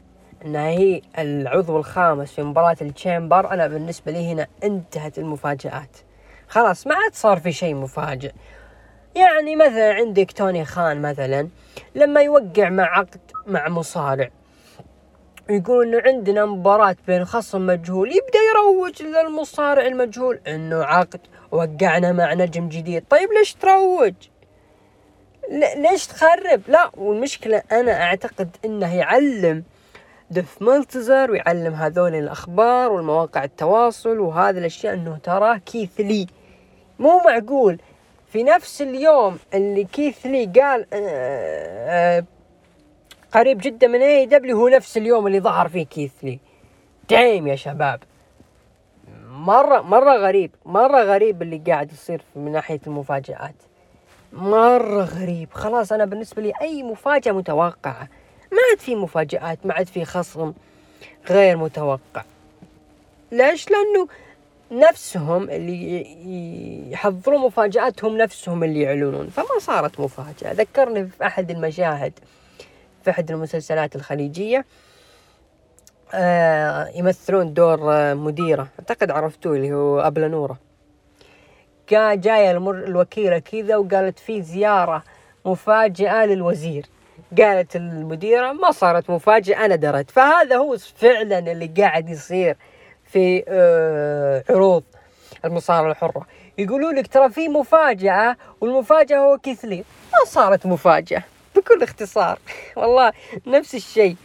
انها 0.44 0.68
هي 0.68 1.02
العضو 1.18 1.78
الخامس 1.78 2.32
في 2.32 2.42
مباراة 2.42 2.76
ال 2.82 2.91
Chamber 2.91 3.52
أنا 3.52 3.66
بالنسبة 3.66 4.12
لي 4.12 4.32
هنا 4.32 4.46
انتهت 4.64 5.18
المفاجآت. 5.18 5.96
خلاص 6.48 6.86
ما 6.86 6.94
عاد 6.94 7.14
صار 7.14 7.40
في 7.40 7.52
شيء 7.52 7.74
مفاجئ. 7.74 8.32
يعني 9.16 9.56
مثلا 9.56 9.94
عندك 9.94 10.32
توني 10.32 10.64
خان 10.64 11.02
مثلا 11.02 11.48
لما 11.94 12.20
يوقع 12.20 12.68
مع 12.68 12.84
عقد 12.98 13.20
مع 13.46 13.68
مصارع 13.68 14.30
يقول 15.50 15.86
إنه 15.86 16.02
عندنا 16.06 16.46
مباراة 16.46 16.96
بين 17.06 17.24
خصم 17.24 17.66
مجهول 17.66 18.08
يبدأ 18.08 18.38
يروج 18.50 19.02
للمصارع 19.02 19.86
المجهول 19.86 20.40
إنه 20.46 20.84
عقد 20.84 21.20
وقعنا 21.50 22.12
مع 22.12 22.34
نجم 22.34 22.68
جديد. 22.68 23.04
طيب 23.10 23.32
ليش 23.32 23.54
تروج؟ 23.54 24.14
ليش 25.76 26.06
تخرب؟ 26.06 26.62
لا 26.68 26.90
والمشكلة 26.96 27.62
أنا 27.72 28.02
أعتقد 28.02 28.56
إنه 28.64 28.96
يعلم 28.96 29.64
دف 30.30 30.62
ملتزر 30.62 31.30
ويعلم 31.30 31.74
هذول 31.74 32.14
الأخبار 32.14 32.92
والمواقع 32.92 33.44
التواصل 33.44 34.18
وهذه 34.18 34.58
الأشياء 34.58 34.94
إنه 34.94 35.18
تراه 35.22 35.56
كيث 35.56 36.00
لي. 36.00 36.26
مو 36.98 37.20
معقول. 37.26 37.78
في 38.32 38.42
نفس 38.42 38.82
اليوم 38.82 39.38
اللي 39.54 39.84
كيث 39.84 40.26
لي 40.26 40.44
قال 40.46 40.86
آآ 40.92 40.98
آه، 40.98 42.18
آه، 42.18 42.24
قريب 43.32 43.58
جدا 43.58 43.86
من 43.86 44.02
AEW 44.02 44.56
هو 44.56 44.68
نفس 44.68 44.96
اليوم 44.96 45.26
اللي 45.26 45.40
ظهر 45.40 45.68
فيه 45.68 45.86
كيث 45.86 46.12
لي. 46.22 46.38
damn 47.10 47.46
يا 47.46 47.56
شباب. 47.56 48.00
مرة 49.28 49.80
مرة 49.80 50.16
غريب 50.16 50.50
مرة 50.66 51.02
غريب 51.02 51.42
اللي 51.42 51.62
قاعد 51.66 51.92
يصير 51.92 52.22
من 52.36 52.52
ناحية 52.52 52.80
المفاجآت. 52.86 53.54
مرة 54.32 55.02
غريب. 55.04 55.48
خلاص 55.52 55.92
أنا 55.92 56.04
بالنسبة 56.04 56.42
لي 56.42 56.52
أي 56.62 56.82
مفاجأة 56.82 57.32
متوقعة. 57.32 58.08
ما 58.52 58.58
عاد 58.70 58.78
في 58.78 58.94
مفاجآت 58.94 59.58
ما 59.64 59.74
عاد 59.74 59.86
في 59.86 60.04
خصم 60.04 60.52
غير 61.30 61.56
متوقع. 61.56 62.24
ليش؟ 63.32 63.66
لأنه 63.70 64.08
نفسهم 64.88 65.50
اللي 65.50 66.92
يحضروا 66.92 67.38
مفاجآتهم 67.38 68.16
نفسهم 68.16 68.64
اللي 68.64 68.80
يعلنون. 68.80 69.26
فما 69.26 69.58
صارت 69.58 70.00
مفاجأة. 70.00 70.52
ذكرني 70.52 71.06
في 71.06 71.26
أحد 71.26 71.50
المشاهد. 71.50 72.12
في 73.04 73.10
أحد 73.10 73.30
المسلسلات 73.30 73.96
الخليجية 73.96 74.64
آه 76.14 76.88
يمثلون 76.94 77.54
دور 77.54 77.92
آه 77.92 78.14
مديرة. 78.14 78.68
أعتقد 78.78 79.10
عرفتوه 79.10 79.56
اللي 79.56 79.72
هو 79.72 80.00
أبلة 80.00 80.28
نورة. 80.28 80.58
جاية 81.92 82.50
الوكيلة 82.50 83.38
كذا 83.38 83.76
وقالت 83.76 84.18
في 84.18 84.42
زيارة 84.42 85.02
مفاجئة 85.44 86.24
للوزير. 86.24 86.86
قالت 87.38 87.76
المديرة 87.76 88.52
ما 88.52 88.70
صارت 88.70 89.10
مفاجأة 89.10 89.64
أنا 89.64 89.76
درت 89.76 90.10
فهذا 90.10 90.56
هو 90.56 90.76
فعلا 90.96 91.38
اللي 91.38 91.66
قاعد 91.66 92.08
يصير 92.08 92.56
في 93.04 93.44
آه، 93.48 94.44
عروض 94.50 94.82
المصارعة 95.44 95.90
الحرة. 95.90 96.26
يقولوا 96.58 96.92
لك 96.92 97.06
ترى 97.06 97.30
في 97.30 97.48
مفاجأة 97.48 98.36
والمفاجأة 98.60 99.18
هو 99.18 99.38
كيثلي. 99.38 99.76
ما 100.12 100.24
صارت 100.26 100.66
مفاجأة. 100.66 101.22
بكل 101.60 101.82
اختصار. 101.82 102.38
والله 102.76 103.12
نفس 103.46 103.74
الشيء. 103.74 104.16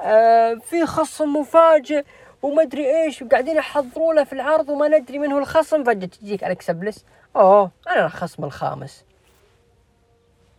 آه 0.00 0.54
في 0.54 0.86
خصم 0.86 1.36
مفاجئ 1.36 2.04
وما 2.42 2.62
أدري 2.62 3.02
إيش 3.02 3.22
وقاعدين 3.22 3.56
يحضروا 3.56 4.14
له 4.14 4.24
في 4.24 4.32
العرض 4.32 4.68
وما 4.68 4.88
ندري 4.88 5.18
من 5.18 5.32
هو 5.32 5.38
الخصم. 5.38 5.84
فجأة 5.84 6.06
تجيك 6.06 6.44
الكسا 6.44 6.72
بلس 6.72 7.04
أوه 7.36 7.70
أنا 7.88 8.06
الخصم 8.06 8.44
الخامس. 8.44 9.04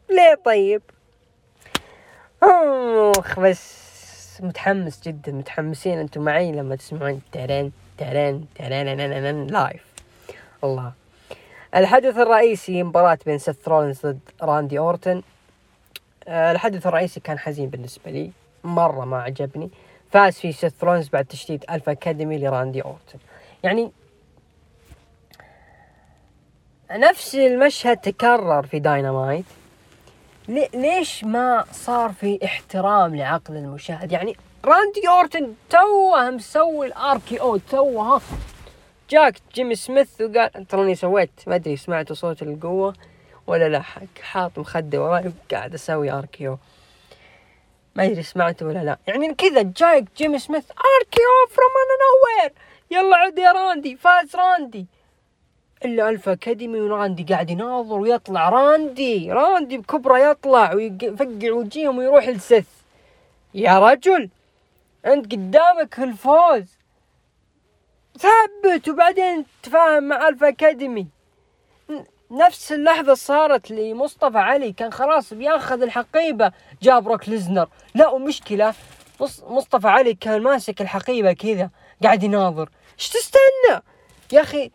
ليه 0.10 0.40
طيب؟ 0.46 0.82
اخ 2.44 3.40
بس 3.40 3.84
متحمس 4.40 5.02
جدا. 5.02 5.32
متحمسين 5.32 6.00
أنتم 6.00 6.22
معي 6.22 6.52
لما 6.52 6.76
تسمعون 6.76 7.22
ترن 7.32 7.72
ترن 7.98 8.46
ترن 8.56 9.48
لايف 9.48 9.86
الله. 10.64 10.94
الحدث 11.76 12.18
الرئيسي 12.18 12.84
مباراة 12.84 13.18
بين 13.26 13.38
سيث 13.38 13.68
رولينز 13.68 14.06
ضد 14.06 14.20
راندي 14.42 14.80
أورتن. 14.80 15.22
الحدث 16.28 16.88
الرئيسي 16.88 17.20
كان 17.20 17.40
حزين 17.40 17.70
بالنسبة 17.70 18.12
لي. 18.12 18.32
مرة 18.64 19.06
ما 19.06 19.22
عجبني. 19.22 19.70
فاز 20.12 20.34
في 20.34 20.52
سيث 20.52 20.84
رولينز 20.84 21.10
بعد 21.10 21.26
تشتيت 21.26 21.72
ألفا 21.72 21.92
أكاديمي 21.92 22.38
لراندي 22.38 22.82
أورتن. 22.82 23.20
يعني 23.64 23.92
نفس 26.92 27.36
المشهد 27.36 27.98
تكرر 27.98 28.66
في 28.66 28.80
داينامايت 28.80 29.46
ليش 30.74 31.24
ما 31.24 31.66
صار 31.72 32.12
في 32.12 32.40
احترام 32.46 33.16
لعقل 33.16 33.58
المشاهد؟ 33.58 34.12
يعني 34.12 34.36
راندي 34.66 35.08
أورتن 35.10 35.54
توه 35.70 36.30
مسوي 36.30 36.88
الاركي 36.88 37.42
أو 37.42 37.58
توه 37.58 38.22
جاك 39.10 39.36
جيمي 39.54 39.76
سميث 39.76 40.22
وقال 40.22 40.68
تراني 40.68 40.96
سويت 40.96 41.30
ما 41.48 41.56
أدري 41.56 41.78
سمعتوا 41.78 42.16
صوت 42.16 42.42
القوة. 42.42 42.94
ولا 43.48 43.70
لا 43.70 43.82
حاط 44.22 44.60
مخدة 44.60 45.04
وراي 45.04 45.32
وقاعد 45.52 45.74
أسوي 45.74 46.12
أركيو. 46.12 46.58
ما 47.96 48.06
أدري 48.06 48.24
سمعته 48.24 48.66
ولا 48.66 48.84
لا. 48.84 48.98
يعني 49.08 49.34
كذا 49.34 49.62
جايك 49.62 50.06
جيمي 50.18 50.40
سميث 50.40 50.72
أركيو 50.72 51.30
فروم 51.50 51.72
أنا 51.84 52.08
وير 52.24 52.54
يلا 52.92 53.18
عد 53.18 53.40
يا 53.40 53.52
راندي 53.52 53.96
فاز 53.96 54.36
راندي. 54.36 54.86
إلا 55.86 56.10
الفا 56.10 56.32
أكاديمي 56.32 56.82
وراندي 56.82 57.24
قاعد 57.24 57.50
يناظر 57.50 58.00
ويطلع. 58.00 58.50
راندي 58.50 59.32
راندي 59.32 59.78
بكبرة 59.78 60.18
يطلع 60.18 60.74
ويفقع 60.74 61.52
وجيهم 61.52 61.98
ويروح 61.98 62.28
لسث 62.28 62.68
يا 63.54 63.80
رجل 63.80 64.30
أنت 65.06 65.32
قدامك 65.32 66.00
الفوز. 66.00 66.78
ثبت 68.20 68.90
وبعدين 68.90 69.46
تفاهم 69.64 70.04
مع 70.04 70.28
الفا 70.28 70.48
أكاديمي. 70.48 71.08
نفس 72.34 72.72
اللحظة 72.72 73.14
صارت 73.14 73.72
لمصطفى 73.72 74.38
علي 74.38 74.72
كان 74.72 74.94
خلاص 74.94 75.34
بياخذ 75.34 75.82
الحقيبة 75.82 76.52
جاب 76.82 77.04
بروك 77.04 77.30
ليزنر. 77.30 77.68
لا 77.96 78.10
ومشكلة 78.10 78.74
مصطفى 79.44 79.88
علي 79.88 80.14
كان 80.14 80.42
ماسك 80.42 80.82
الحقيبة 80.82 81.34
كذا 81.34 81.70
قاعد 82.04 82.24
يناظر. 82.24 82.70
إيش 83.00 83.10
تستنى؟ 83.10 83.84
يا 84.32 84.42
أخي 84.42 84.72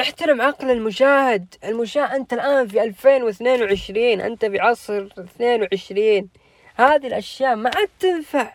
احترم 0.00 0.40
عقل 0.40 0.70
المشاهد. 0.70 1.54
المشاهد 1.64 2.10
أنت 2.14 2.32
الآن 2.32 2.68
في 2.68 2.82
2022 2.82 4.20
أنت 4.20 4.44
بعصر 4.44 5.08
22 5.18 6.28
هذه 6.74 7.06
الأشياء 7.06 7.56
ما 7.56 7.70
عاد 7.76 7.88
تنفع. 8.00 8.52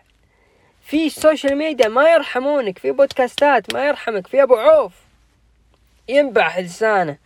في 0.82 1.06
السوشيال 1.06 1.56
ميديا 1.56 1.88
ما 1.88 2.12
يرحمونك 2.12 2.78
في 2.78 2.90
بودكاستات 2.90 3.74
ما 3.74 3.86
يرحمك 3.86 4.26
في 4.26 4.42
أبو 4.42 4.54
عوف 4.54 4.92
ينبح 6.08 6.58
لسانه. 6.58 7.25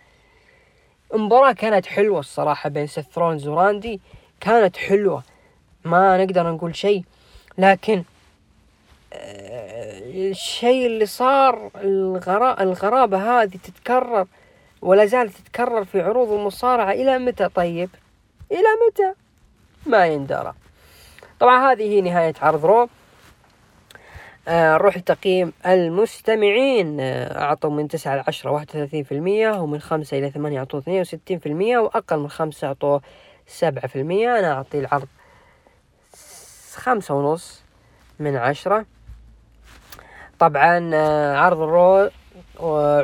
المباراة 1.14 1.52
كانت 1.52 1.86
حلوة 1.86 2.20
الصراحة 2.20 2.68
بين 2.70 2.86
سيث 2.86 3.18
وراندي 3.18 4.00
كانت 4.40 4.76
حلوة 4.76 5.22
ما 5.84 6.24
نقدر 6.24 6.52
نقول 6.52 6.76
شيء 6.76 7.04
لكن 7.58 8.04
آه، 9.12 9.98
الشيء 10.30 10.86
اللي 10.86 11.06
صار 11.06 11.70
الغرا... 11.76 12.62
الغرابة 12.62 13.42
هذه 13.42 13.56
تتكرر 13.56 14.26
ولا 14.82 15.06
زالت 15.06 15.36
تتكرر 15.36 15.84
في 15.84 16.00
عروض 16.00 16.32
المصارعة 16.32 16.92
إلى 16.92 17.18
متى 17.18 17.48
طيب؟ 17.48 17.90
إلى 18.52 18.68
متى؟ 18.88 19.12
ما 19.86 20.06
يندرى 20.06 20.54
طبعا 21.40 21.72
هذه 21.72 21.82
هي 21.82 22.00
نهاية 22.00 22.34
عرض 22.42 22.64
رو 22.66 22.88
نروح 24.51 24.96
لتقييم 24.96 25.53
المستمعين. 25.66 27.01
آه 27.01 27.42
أعطوا 27.42 27.70
من 27.70 27.88
تسعة 27.88 28.14
إلى 28.14 28.24
عشرة 28.28 28.51
واحد 28.51 28.68
وثلاثين 28.68 29.05
في 29.05 29.12
المية 29.12 29.51
ومن 29.51 29.80
خمسة 29.80 30.18
إلى 30.18 30.30
ثمانية 30.30 30.59
أعطوا 30.59 30.78
اثنين 30.78 31.01
وستين 31.01 31.38
في 31.38 31.46
المية 31.46 31.78
وأقل 31.78 32.18
من 32.18 32.30
خمسة 32.30 32.66
أعطوا 32.66 32.98
سبعة 33.46 33.86
في 33.86 33.96
المية. 33.96 34.38
أنا 34.38 34.53
أعطي 34.53 34.78
العرض 34.78 35.09
خمسة 36.74 37.14
ونص 37.14 37.62
من 38.18 38.36
عشرة. 38.36 38.86
طبعا 40.38 40.90
آه 40.94 41.36
عرض 41.36 41.61
الرو 41.61 42.11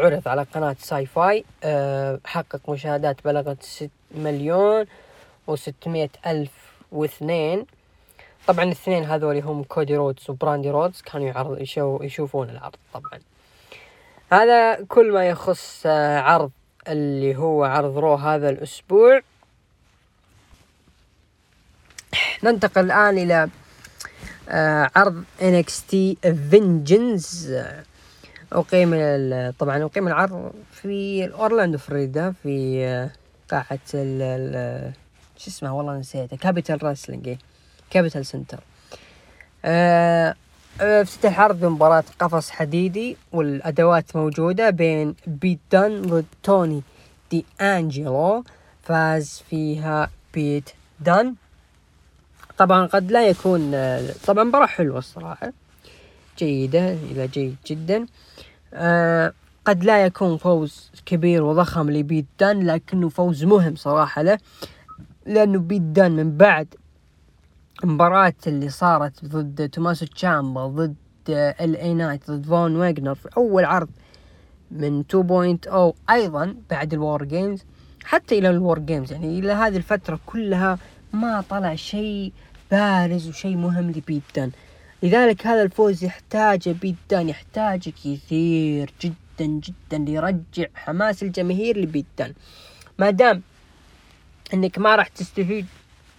عرض 0.05 0.29
على 0.29 0.43
قناة 0.43 0.77
ساي 0.79 1.07
فاي. 1.07 1.45
آه 1.65 2.21
حقق 2.25 2.71
مشاهدات 2.71 3.25
بلغت 3.25 3.63
ست 3.63 3.91
مليون 4.15 4.87
وستمائة 5.47 6.11
ألف 6.27 6.53
واثنين. 6.93 7.67
طبعا 8.47 8.65
الاثنين 8.65 9.05
هذول 9.05 9.39
هم 9.39 9.63
كودي 9.63 9.97
رودز 9.97 10.31
وبراندي 10.31 10.71
رودز 10.71 11.01
كانوا 11.01 11.27
يعرض 11.27 11.61
يشو 11.61 11.99
يشوفون 12.03 12.51
العرض 12.51 12.77
طبعا. 12.95 13.21
هذا 14.33 14.85
كل 14.89 15.13
ما 15.13 15.29
يخص 15.29 15.83
آه، 15.87 16.21
عرض 16.21 16.51
اللي 16.89 17.37
هو 17.37 17.65
عرض 17.65 17.99
رو 17.99 18.15
هذا 18.15 18.49
الأسبوع. 18.49 19.21
ننتقل 22.45 22.85
الآن 22.85 23.19
إلى 23.19 23.49
آه، 24.49 24.91
عرض 24.97 25.25
NXT 25.41 26.17
Vengeance. 26.53 27.53
أقيم 28.53 28.91
طبعا 29.59 29.85
أقيم 29.85 30.09
العرض 30.09 30.53
في 30.73 31.25
أورلاندو 31.35 31.79
فلوريدا 31.79 32.35
في 32.43 32.85
آه، 32.85 33.11
قاعة 33.51 33.79
شو 35.37 35.51
اسمها 35.51 35.71
والله 35.71 35.99
نسيتها 35.99 36.37
كابيتال 36.37 36.83
راسلينج. 36.83 37.37
كابيتال 37.91 38.27
سنتر 38.27 38.59
آه، 39.65 40.35
آه، 40.81 41.03
افتتح 41.03 41.39
العرض 41.39 41.61
بمباراة 41.61 42.05
قفص 42.21 42.51
حديدي 42.51 43.17
والأدوات 43.33 44.17
موجودة 44.17 44.71
بين 44.71 45.15
بيت 45.27 45.59
دان 45.73 46.03
ضد 46.03 46.25
توني 46.43 46.83
دي 47.31 47.45
أنجلو 47.61 48.45
فاز 48.83 49.43
فيها 49.51 50.11
بيت 50.35 50.71
دان. 51.01 51.35
طبعا 52.59 52.87
قد 52.87 53.13
لا 53.13 53.29
يكون 53.29 53.75
آه، 53.75 54.11
طبعا 54.27 54.45
مباراة 54.45 54.67
حلوة 54.67 54.99
الصراحة. 54.99 55.53
جيدة 56.39 56.93
إلى 56.93 57.29
جيد 57.29 57.57
جدا. 57.67 58.07
قد 59.67 59.85
لا 59.85 60.05
يكون 60.05 60.37
فوز 60.37 60.91
كبير 61.07 61.43
وضخم 61.43 61.91
لبيت 61.91 62.27
دان 62.41 62.67
لكنه 62.67 63.09
فوز 63.09 63.45
مهم 63.45 63.77
صراحة 63.77 64.23
له 64.23 64.39
لأنه 65.27 65.59
بيت 65.59 65.83
دان 65.83 66.13
من 66.13 66.37
بعد 66.37 66.75
المباراة 67.85 68.35
اللي 68.47 68.69
صارت 68.69 69.25
ضد 69.25 69.69
توماسو 69.69 70.07
تشامبا 70.07 70.67
ضد 70.67 70.95
إل 71.29 71.77
اي 71.77 71.95
نايت 71.95 72.31
ضد 72.31 72.47
فون 72.47 72.77
ويجنر 72.77 73.15
في 73.15 73.29
أول 73.37 73.65
عرض 73.65 73.89
من 74.71 75.05
2.0 75.13 76.11
أيضا 76.11 76.57
بعد 76.71 76.93
ال 76.93 77.01
War 77.01 77.25
Games 77.25 77.65
حتى 78.05 78.39
إلى 78.39 78.51
ال 78.51 78.58
War 78.58 78.79
Games 78.79 79.13
يعني 79.13 79.39
إلى 79.39 79.53
هذه 79.53 79.77
الفترة 79.77 80.21
كلها 80.27 80.79
ما 81.13 81.45
طلع 81.51 81.75
شيء 81.75 82.33
بارز 82.71 83.29
وشيء 83.29 83.57
مهم 83.57 83.91
لبيت 83.91 84.23
دان 84.37 84.51
لذلك 85.03 85.47
هذا 85.47 85.63
الفوز 85.63 86.05
يحتاج 86.05 86.69
بيت 86.69 86.97
دان 87.11 87.29
يحتاج 87.29 87.89
كثير 87.89 88.93
جدا 89.01 89.47
جدا 89.47 89.99
ليرجع 89.99 90.67
حماس 90.75 91.23
الجماهير 91.23 91.79
لبيت 91.79 92.07
دان 92.19 92.35
ما 92.99 93.11
دام 93.11 93.43
إنك 94.55 94.79
ما 94.79 94.97
راح 94.97 95.09
تستفيد 95.09 95.67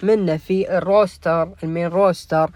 منه 0.04 0.38
في 0.38 0.78
ال 0.78 0.88
roster 0.88 1.50
ال 1.64 1.68
main 1.68 1.88
roster 1.88 2.50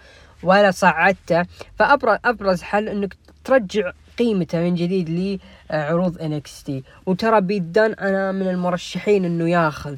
ولا 0.43 0.71
صعدته. 0.71 1.45
فأبرز 1.79 2.17
أبرز 2.25 2.61
حل 2.61 2.89
إنك 2.89 3.15
ترجع 3.43 3.91
قيمته 4.19 4.59
من 4.59 4.75
جديد 4.75 5.39
لعروض 5.71 6.21
NXT 6.21 6.83
وترى 7.05 7.41
بيت 7.41 7.72
دان 7.72 7.93
أنا 7.93 8.31
من 8.31 8.47
المرشحين 8.47 9.25
إنه 9.25 9.49
ياخذ 9.49 9.95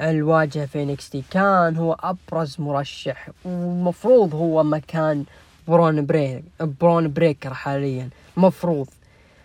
الواجهة 0.00 0.66
في 0.66 0.82
NXT 0.82 1.24
كان 1.30 1.76
هو 1.76 1.96
أبرز 2.00 2.56
مرشح 2.58 3.28
ومفروض 3.44 4.34
هو 4.34 4.62
مكان 4.62 5.24
برون 5.68 6.06
بريك 6.06 6.44
برون 6.60 7.12
بريكر 7.12 7.54
حاليا 7.54 8.08
مفروض. 8.36 8.88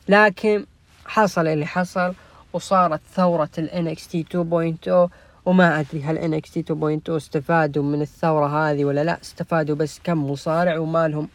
لكن 0.10 0.66
حصل 1.06 1.48
اللي 1.48 1.66
حصل 1.66 2.14
وصارت 2.54 3.02
ثورة 3.16 3.50
ال 3.58 3.96
NXT 3.96 4.16
2.0 4.36 5.10
وما 5.46 5.80
أدري 5.80 6.04
هل 6.04 6.18
NXT 6.18 6.64
2.0 6.64 7.10
استفادوا 7.10 7.84
من 7.84 8.02
الثورة 8.02 8.48
هذه 8.48 8.86
ولا 8.86 9.04
لا 9.04 9.22
استفادوا 9.22 9.76
بس 9.76 10.00
كم 10.04 10.32
مصارع 10.32 10.78
وما 10.78 11.08
لهم 11.08 11.28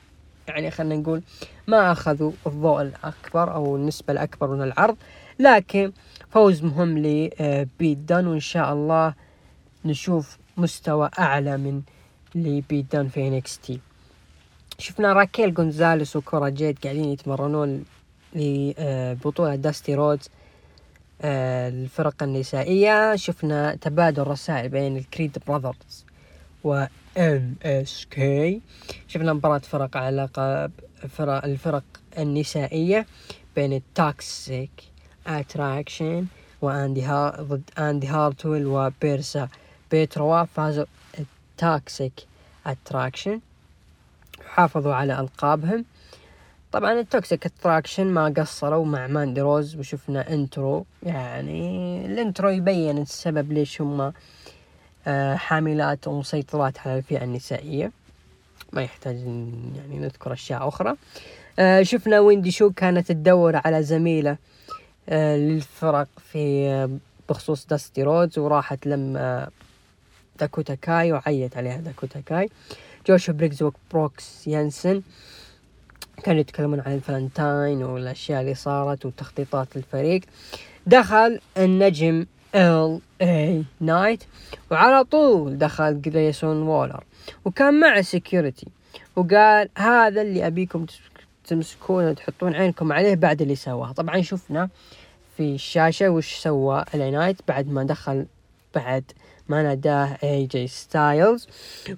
يعني 0.48 0.70
خلينا 0.70 0.96
نقول 0.96 1.22
ما 1.66 1.92
أخذوا 1.92 2.32
الضوء 2.46 2.82
الأكبر 2.82 3.54
أو 3.54 3.76
النسبة 3.76 4.12
الأكبر 4.12 4.46
من 4.50 4.62
العرض 4.62 4.96
لكن 5.38 5.92
فوز 6.30 6.62
مهم 6.64 6.98
لبيت 6.98 7.98
دان 7.98 8.26
وإن 8.26 8.40
شاء 8.40 8.72
الله 8.72 9.14
نشوف 9.84 10.38
مستوى 10.57 11.11
أعلى 11.18 11.57
من 11.57 11.82
لبيت 12.34 12.92
دان 12.92 13.09
في 13.09 13.28
NXT 13.28 13.80
شفنا 14.78 15.12
راكيل 15.12 15.54
جونزاليس 15.54 16.16
وكورا 16.16 16.48
جيد 16.48 16.78
قاعدين 16.84 17.04
يتمرنون 17.04 17.84
لبطولة 18.34 19.54
داستي 19.54 19.94
رودز 19.94 20.30
الفرق 21.24 22.22
النسائية. 22.22 23.16
شفنا 23.16 23.74
تبادل 23.74 24.22
رسائل 24.26 24.68
بين 24.68 24.96
الكريد 24.96 25.38
براذرز 25.46 26.04
و 26.64 26.86
MSK. 27.18 28.61
شفنا 29.08 29.32
مباراة 29.32 29.58
فرق 29.58 29.96
على 29.96 30.16
لقب 30.16 30.72
فرق 31.08 31.44
الفرق 31.44 31.84
النسائية 32.18 33.06
بين 33.56 33.72
ال 33.72 33.89
Toxic 33.89 34.70
Attraction 35.26 36.26
واندي 36.62 37.02
هار 37.02 37.42
ضد 37.42 37.70
أندي 37.78 38.06
هارتويل 38.06 38.66
وبيرسا 38.66 39.48
بيتروا 39.90 40.44
فازوا 40.44 40.84
ال 41.18 41.36
Toxic 41.36 42.26
Attraction. 42.66 43.40
حافظوا 44.46 44.94
على 44.94 45.20
ألقابهم. 45.20 45.84
طبعا 46.76 46.92
ال 46.92 47.01
Toxic 47.01 47.46
Attraction 47.46 48.07
ما 48.06 48.34
قصروا 48.36 48.84
مع 48.84 49.06
ماندي 49.06 49.40
روز 49.40 49.76
وشفنا 49.76 50.34
intro 50.34 50.86
يعني 51.02 52.06
ال 52.07 52.13
intro 52.13 52.48
يبين 52.48 52.98
السبب 52.98 53.52
ليش 53.52 53.80
هم 53.80 54.12
آه، 55.06 55.34
حاملات 55.36 56.08
ومسيطرات 56.08 56.78
على 56.78 56.98
الفئة 56.98 57.24
النسائية. 57.24 57.92
ما 58.72 58.82
يحتاج 58.82 59.16
يعني 59.76 59.98
نذكر 59.98 60.32
أشياء 60.32 60.68
أخرى. 60.68 60.96
آه، 61.58 61.82
شفنا 61.82 62.20
ويندي 62.20 62.50
شو 62.50 62.70
كانت 62.70 63.08
تدور 63.12 63.60
على 63.64 63.82
زميلة 63.82 64.36
آه، 65.08 65.36
للفرق 65.36 66.08
في 66.32 66.98
بخصوص 67.28 67.66
داستي 67.66 68.02
رودز 68.02 68.38
وراحت 68.38 68.86
لما 68.86 69.48
داكوتا 70.40 70.74
كاي 70.74 71.12
وعيت 71.12 71.56
عليها 71.56 71.76
داكوتا 71.76 72.20
كاي 72.20 72.50
جوش 73.06 73.30
بريكز 73.30 73.62
وبروكس 73.62 74.46
يانسن 74.46 75.02
كانوا 76.22 76.40
يتكلمون 76.40 76.80
عن 76.80 76.94
الفالنتاين 76.94 77.82
والأشياء 77.82 78.40
اللي 78.40 78.54
صارت 78.54 79.06
وتخطيطات 79.06 79.76
الفريق. 79.76 80.20
دخل 80.86 81.40
النجم 81.58 82.26
LA 82.54 83.00
Knight 83.22 84.24
وعلى 84.70 85.04
طول 85.04 85.58
دخل 85.58 86.02
Grayson 86.02 86.62
Waller 86.62 87.04
وكان 87.44 87.80
معه 87.80 88.02
security 88.02 88.66
وقال 89.16 89.68
هذا 89.78 90.22
اللي 90.22 90.46
أبيكم 90.46 90.86
تمسكونه 91.46 92.10
وتحطون 92.10 92.54
عينكم 92.54 92.92
عليه 92.92 93.14
بعد 93.14 93.42
اللي 93.42 93.56
سواه. 93.56 93.92
طبعا 93.92 94.20
شفنا 94.22 94.68
في 95.36 95.54
الشاشة 95.54 96.08
وش 96.08 96.34
سوى 96.34 96.84
LA 96.94 97.11
Knight 97.11 97.36
بعد 97.48 97.68
ما 97.68 97.84
دخل 97.84 98.26
بعد 98.74 99.04
ما 99.49 99.62
ناداه 99.62 100.18
AJ 100.22 100.66
Styles 100.66 101.48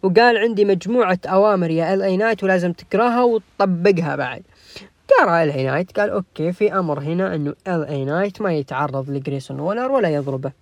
وقال 0.03 0.39
عندي 0.39 0.65
مجموعة 0.65 1.19
أوامر 1.27 1.71
يا 1.71 1.95
LA 1.95 2.03
Knight 2.03 2.45
ولازم 2.45 2.73
تقراها 2.73 3.23
وتطبقها 3.23 4.17
بعد. 4.17 4.43
قرا 5.09 5.43
LA 5.43 5.51
Knight 5.51 5.99
قال 6.01 6.11
okay 6.11 6.53
في 6.53 6.73
أمر 6.73 7.01
هنا 7.01 7.35
إنه 7.35 7.55
LA 7.69 7.85
Knight 7.85 8.43
ما 8.43 8.53
يتعرض 8.53 9.11
ل 9.11 9.17
Grayson 9.17 9.61
Waller 9.61 9.93
ولا 9.93 10.09
يضربه. 10.09 10.53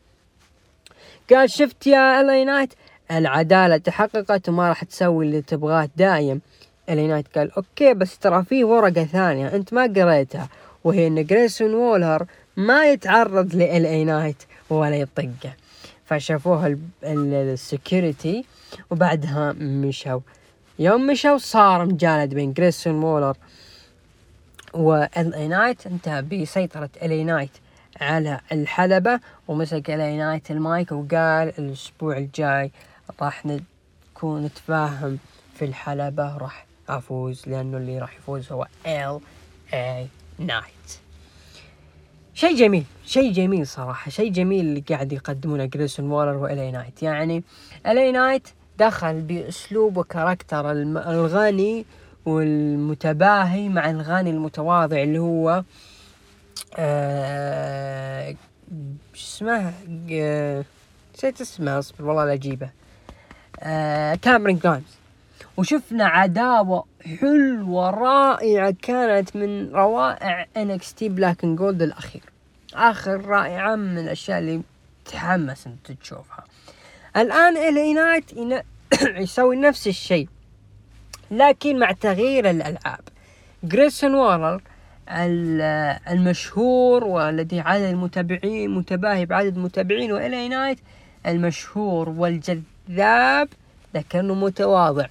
قال 1.31 1.51
شفت 1.51 1.87
يا 1.87 2.21
LA 2.21 2.31
Knight 2.31 2.73
العدالة 3.11 3.77
تحققت 3.77 4.49
وما 4.49 4.69
راح 4.69 4.85
تسوي 4.85 5.27
اللي 5.27 5.43
تبغاه 5.43 5.89
دايم 5.97 6.41
LA 6.91 6.99
Knight 6.99 7.39
قال 7.39 7.51
okay 7.57 7.95
بس 7.95 8.19
ترى 8.19 8.45
في 8.45 8.65
ورقة 8.65 9.05
ثانية 9.05 9.55
أنت 9.55 9.75
ما 9.75 9.83
قريتها 9.83 10.49
وهي 10.85 11.07
إن 11.07 11.25
Grayson 11.25 11.75
Waller 11.75 12.27
ما 12.57 12.91
يتعرض 12.91 13.55
ل 13.55 13.87
LA 13.87 14.05
Knight 14.05 14.43
ولا 14.71 14.97
يطقه. 14.97 15.53
فشافوها 16.07 16.77
ال 17.03 17.18
security 17.18 18.45
وبعدها 18.91 19.53
مشوا. 19.53 20.21
يوم 20.79 21.07
مشوا 21.07 21.39
صار 21.39 21.87
مجادل 21.87 22.35
بين 22.35 22.53
Grayson 22.53 22.95
و 24.75 25.35
LA 25.35 25.49
Knight 25.49 25.87
انتهى 25.87 26.23
بسيطرة 26.23 26.91
LA 27.03 27.11
Knight 27.11 27.51
على 28.01 28.41
الحلبة 28.53 29.21
ومسك 29.49 29.91
LA 29.91 30.01
Knight 30.01 30.51
المايك 30.51 30.93
وقال 30.93 31.53
الأسبوع 31.59 32.17
الجاي 32.17 32.71
راح 33.21 33.47
نكون 33.47 34.45
نتفاهم 34.45 35.19
في 35.55 35.65
الحلبة 35.65 36.37
راح 36.37 36.67
أفوز 36.89 37.49
لأنه 37.49 37.77
اللي 37.77 37.99
راح 37.99 38.17
يفوز 38.17 38.53
هو 38.53 38.67
LA 38.87 39.21
Knight 39.75 41.06
شيء 42.37 42.57
جميل 42.57 42.85
شيء 43.07 43.33
جميل 43.33 43.67
صراحة 43.67 44.11
شيء 44.11 44.33
جميل 44.33 44.61
اللي 44.67 44.85
قاعد 44.89 45.13
يقدمونه 45.13 45.65
Grayson 45.65 46.11
Waller 46.11 46.37
و 46.37 46.48
LA 46.48 46.71
Knight. 46.71 47.03
يعني 47.03 47.43
LA 47.87 48.13
Knight 48.13 48.49
دخل 48.79 49.21
بأسلوب 49.21 49.97
و 49.97 50.04
character 50.04 50.71
الغني 50.71 51.85
والمتباهي 52.27 53.69
مع 53.69 53.91
الغني 53.91 54.31
المتواضع 54.31 55.03
اللي 55.03 55.19
هو 55.19 55.63
آه 56.79 58.35
اسمه؟ 59.17 59.73
نسيت 61.15 61.41
اسمه 61.41 61.79
أصبر 61.79 62.05
والله 62.05 62.25
لا 62.25 62.33
أجيبه. 62.33 62.71
آه 63.61 64.15
Cameron 64.15 64.59
Grimes 64.59 64.96
وشفنا 65.57 66.07
عداوة 66.07 66.85
حلوة 67.21 67.91
رائعة 67.91 68.75
كانت 68.83 69.37
من 69.37 69.71
روائع 69.71 70.47
NXT 70.57 71.09
Black 71.19 71.45
and 71.45 71.59
Gold 71.59 71.83
الأخير. 71.83 72.23
آخر 72.75 73.27
رائعة 73.27 73.77
من 73.77 73.99
الأشياء 73.99 74.39
اللي 74.39 74.63
تحمس 75.05 75.67
أنت 75.67 75.93
تشوفها. 75.93 76.45
الآن 77.17 77.57
LA 77.57 77.93
Knight 77.93 78.25
يسوي 79.23 79.57
نفس 79.57 79.87
الشيء 79.87 80.29
لكن 81.31 81.79
مع 81.79 81.93
تغيير 81.93 82.51
الألعاب. 82.51 83.01
Grayson 83.65 84.15
Waller 84.15 84.63
المشهور 86.11 87.05
والذي 87.05 87.61
عدد 87.61 87.83
المتابعين 87.83 88.75
متباهي 88.75 89.27
بعدد 89.27 89.57
المتابعين 89.57 90.13
و 90.13 90.25
LA 90.25 90.49
Knight 90.49 90.79
المشهور 91.27 92.09
والجذاب 92.09 93.49
لكنه 93.95 94.35
متواضع. 94.35 95.07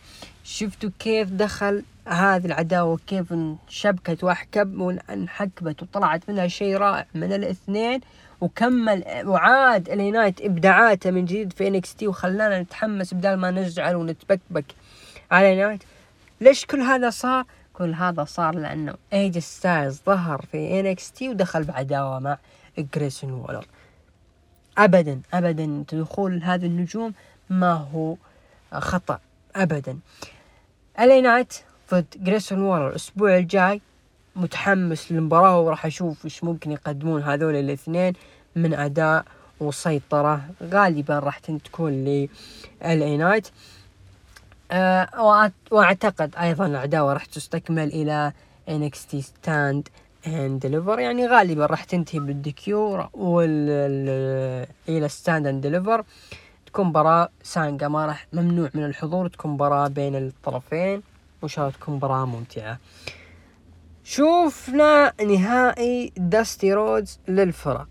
شفتوا 0.46 0.90
كيف 1.00 1.30
دخل 1.30 1.84
هذه 2.08 2.46
العداوة 2.46 3.00
كيف 3.08 3.34
انشبكت 3.34 4.24
وانحبك 4.24 4.80
وانحبكت 4.80 5.84
وطلعت 5.84 6.30
منها 6.30 6.48
شيء 6.48 6.78
رائع 6.78 7.06
من 7.16 7.34
الاثنين 7.34 8.02
وكمل 8.42 9.04
وعاد 9.26 9.90
LA 9.90 10.03
Knight 10.03 10.42
إبداعاته 10.42 11.12
من 11.12 11.26
جديد 11.26 11.54
في 11.54 11.68
NXT 11.68 12.08
وخلانا 12.08 12.62
نتحمس 12.62 13.14
بدل 13.14 13.34
ما 13.34 13.52
نزعل 13.52 13.96
ونتبكبك 13.96 14.66
على 15.32 15.56
Knight 15.56 15.84
ليش 16.42 16.66
كل 16.66 16.80
هذا 16.80 17.10
صار؟ 17.10 17.46
كل 17.74 17.94
هذا 17.94 18.24
صار 18.24 18.56
لأنه 18.56 18.96
AJ 19.14 19.38
Styles 19.38 20.02
ظهر 20.06 20.46
في 20.52 20.80
NXT 20.80 21.30
ودخل 21.30 21.64
بعداوة 21.64 22.20
مع 22.20 22.38
Grayson 22.96 23.32
Waller 23.32 23.66
ابدا 24.78 25.22
ابدا 25.34 25.84
دخول 25.94 26.44
هذه 26.44 26.66
النجوم 26.66 27.14
ما 27.50 27.74
هو 27.74 28.16
خطأ 28.74 29.20
ابدا. 29.56 30.00
LA 31.00 31.22
Knight 31.22 31.54
ضد 31.92 32.06
Grayson 32.16 32.62
Waller 32.62 32.90
الأسبوع 32.90 33.38
الجاي 33.38 33.82
متحمس 34.36 35.12
للمباراة 35.12 35.60
وراح 35.60 35.86
أشوف 35.86 36.26
إيش 36.26 36.44
ممكن 36.44 36.72
يقدمون 36.72 37.22
هذول 37.22 37.56
الاثنين 37.56 38.14
من 38.56 38.74
أداء 38.74 39.26
وسيطرة 39.60 40.42
غالبا 40.64 41.20
راح 41.20 41.40
تكون 41.40 42.06
ل 42.06 42.28
اي 42.84 43.18
نايت 43.18 43.48
أه 44.72 45.52
وأعتقد 45.72 46.36
أيضا 46.36 46.66
العداوة 46.66 47.14
راح 47.14 47.26
تستكمل 47.26 47.88
إلى 47.88 48.32
NXT 48.70 49.16
ستاند 49.20 49.88
اند 50.28 50.60
ديليفر 50.60 51.00
يعني 51.00 51.28
غالبا 51.28 51.66
راح 51.66 51.84
تنتهي 51.84 52.20
بالديكيور 52.20 53.10
وال 53.14 54.68
إلى 54.90 55.10
ستاند 55.10 55.48
اند 55.48 55.62
ديليفر 55.62 56.04
تكون 56.76 56.88
مباراة 56.88 57.30
سانجا 57.44 57.88
ما 57.88 58.06
راح 58.06 58.28
ممنوع 58.34 58.70
من 58.74 58.86
الحضور 58.86 59.28
تكون 59.28 59.52
مباراة 59.52 59.88
بين 59.88 60.16
الطرفين 60.16 61.04
وان 61.42 61.50
شاء 61.50 61.68
الله 61.68 61.78
تكون 61.78 61.96
مباراة 61.96 62.26
ممتعة. 62.26 62.80
شوفنا 64.04 65.14
نهائي 65.24 66.14
داستي 66.18 66.74
رودز 66.74 67.20
للفرق. 67.28 67.88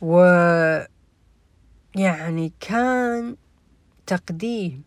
و 0.00 0.20
يعني 1.94 2.52
كان 2.60 3.36
تقديم 4.06 4.82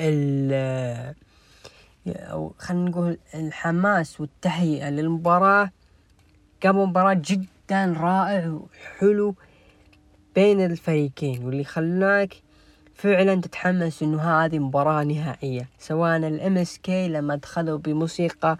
ال 0.00 1.14
أو 2.06 2.54
خلينا 2.58 2.90
نقول 2.90 3.18
الحماس 3.34 4.20
والتهيئة 4.20 4.90
للمباراة 4.90 5.70
قبل 6.62 6.86
مباراة 6.86 7.14
جدا 7.14 7.55
جدا 7.66 7.94
رائع 8.00 8.48
وحلو 8.48 9.34
بين 10.34 10.64
الفريقين 10.64 11.44
واللي 11.44 11.64
خلاك 11.64 12.42
فعلا 12.94 13.40
تتحمس 13.40 14.02
إنه 14.02 14.22
هذه 14.22 14.58
مباراة 14.58 15.04
نهائية 15.04 15.68
سواء 15.78 16.16
الام 16.16 16.58
إس 16.58 16.78
كي 16.78 17.08
لما 17.08 17.36
دخلوا 17.36 17.78
بموسيقى 17.78 18.58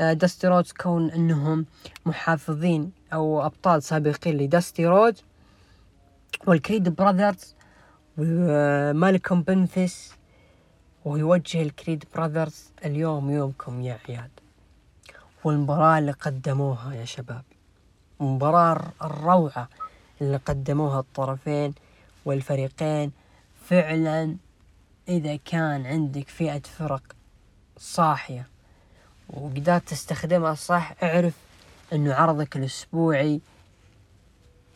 داستي 0.00 0.46
آه، 0.46 0.50
رودز 0.50 0.72
كون 0.72 1.10
إنهم 1.10 1.66
محافظين 2.06 2.92
أو 3.12 3.46
أبطال 3.46 3.82
سابقين 3.82 4.36
لداستي 4.36 4.86
رودز 4.86 5.22
والكريد 6.46 6.88
براذرز 6.88 7.54
ومالكوم 8.18 9.42
بنفس 9.42 10.14
ويوجه 11.04 11.62
الكريد 11.62 12.04
براذرز 12.14 12.72
اليوم 12.84 13.30
يومكم 13.30 13.82
يا 13.82 13.98
عيال 14.08 14.30
والمباراة 15.44 15.98
اللي 15.98 16.12
قدموها 16.12 16.94
يا 16.94 17.04
شباب. 17.04 17.51
مباراة 18.22 18.92
الروعة 19.02 19.68
اللي 20.20 20.36
قدموها 20.36 21.00
الطرفين 21.00 21.74
والفريقين. 22.24 23.12
فعلا 23.68 24.36
إذا 25.08 25.36
كان 25.36 25.86
عندك 25.86 26.28
فئة 26.28 26.60
فرق 26.78 27.02
صاحية 27.78 28.46
وقدرت 29.30 29.88
تستخدمها 29.88 30.54
صح 30.54 30.94
اعرف 31.02 31.34
إنه 31.92 32.14
عرضك 32.14 32.56
الأسبوعي 32.56 33.40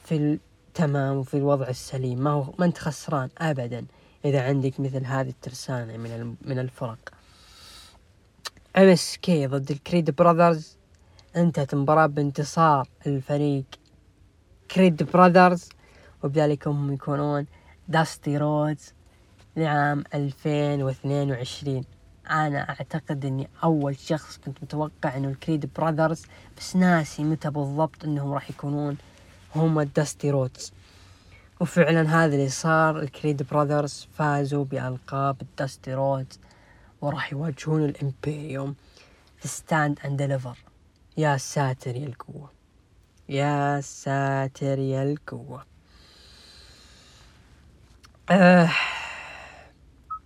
في 0.04 0.16
التمام 0.16 1.16
وفي 1.16 1.36
الوضع 1.36 1.68
السليم. 1.68 2.18
ما 2.18 2.30
هو 2.30 2.52
ما 2.58 2.64
أنت 2.66 2.78
خسران 2.78 3.28
ابدا 3.38 3.86
إذا 4.24 4.42
عندك 4.42 4.80
مثل 4.80 5.04
هذه 5.04 5.28
الترسانة 5.28 5.96
من 5.96 6.34
من 6.42 6.58
الفرق. 6.58 6.98
MSK 8.76 9.46
ضد 9.46 9.70
ال 9.70 9.77
Creed 9.77 10.10
Brothers. 10.10 10.75
انتهت 11.36 11.74
المباراة 11.74 12.06
بانتصار 12.06 12.88
الفريق 13.06 13.64
Creed 14.70 15.02
Brothers 15.02 15.68
وبذلك 16.22 16.68
هم 16.68 16.92
يكونون 16.92 17.46
Dusty 17.88 18.38
Rhodes 18.38 18.94
لعام 19.56 20.04
2022 20.14 21.84
أنا 22.30 22.68
أعتقد 22.70 23.24
إني 23.24 23.48
أول 23.64 23.96
شخص 23.98 24.38
كنت 24.38 24.62
متوقع 24.62 25.16
إنه 25.16 25.28
ال 25.28 25.35
Creed 25.35 25.70
Brothers 25.76 26.22
بس 26.58 26.76
ناسي 26.76 27.24
متى 27.24 27.50
بالضبط 27.50 28.04
إنهم 28.04 28.32
راح 28.32 28.50
يكونون 28.50 28.96
هم 29.56 29.80
ال 29.80 29.89
Dusty 29.89 30.30
Rhodes 30.30 30.72
وفعلا 31.60 32.02
هذا 32.02 32.34
اللي 32.34 32.48
صار. 32.48 32.98
ال 32.98 33.05
Creed 33.05 33.42
Brothers 33.42 34.08
فازوا 34.12 34.64
بألقاب 34.64 35.42
ال 35.42 35.51
Dusty 35.51 35.94
Rhodes 35.94 36.40
وراح 37.00 37.32
يواجهون 37.32 37.84
ال 37.84 37.93
Imperium. 37.93 38.74
في 39.36 39.48
Stand & 39.48 39.98
Deliver 40.04 40.58
يا 41.16 41.36
ساتر 41.36 41.96
يا 41.96 42.06
القوة. 42.06 42.50
يا 43.28 43.80
ساتر 43.80 44.78
يا 44.78 45.02
القوة. 45.02 45.64
آه 48.30 48.70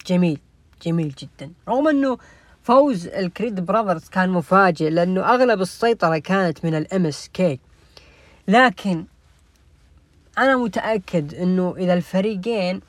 جميل 0.07 0.41
جميل 0.82 1.14
جدا. 1.18 1.53
رغم 1.68 1.88
إنه 1.88 2.18
فوز 2.62 3.07
ال 3.07 3.16
Creed 3.16 3.61
Brothers 3.61 4.09
كان 4.09 4.30
مفاجئ 4.30 4.91
لأنه 4.91 5.34
أغلب 5.34 5.61
السيطرة 5.61 6.18
كانت 6.18 6.64
من 6.64 6.74
ال 6.74 7.07
MSK. 7.07 7.61
لكن 8.49 9.05
أنا 10.38 10.57
متأكد 10.57 11.34
إنه 11.34 11.74
إذا 11.78 11.95
الفريقين 11.95 12.80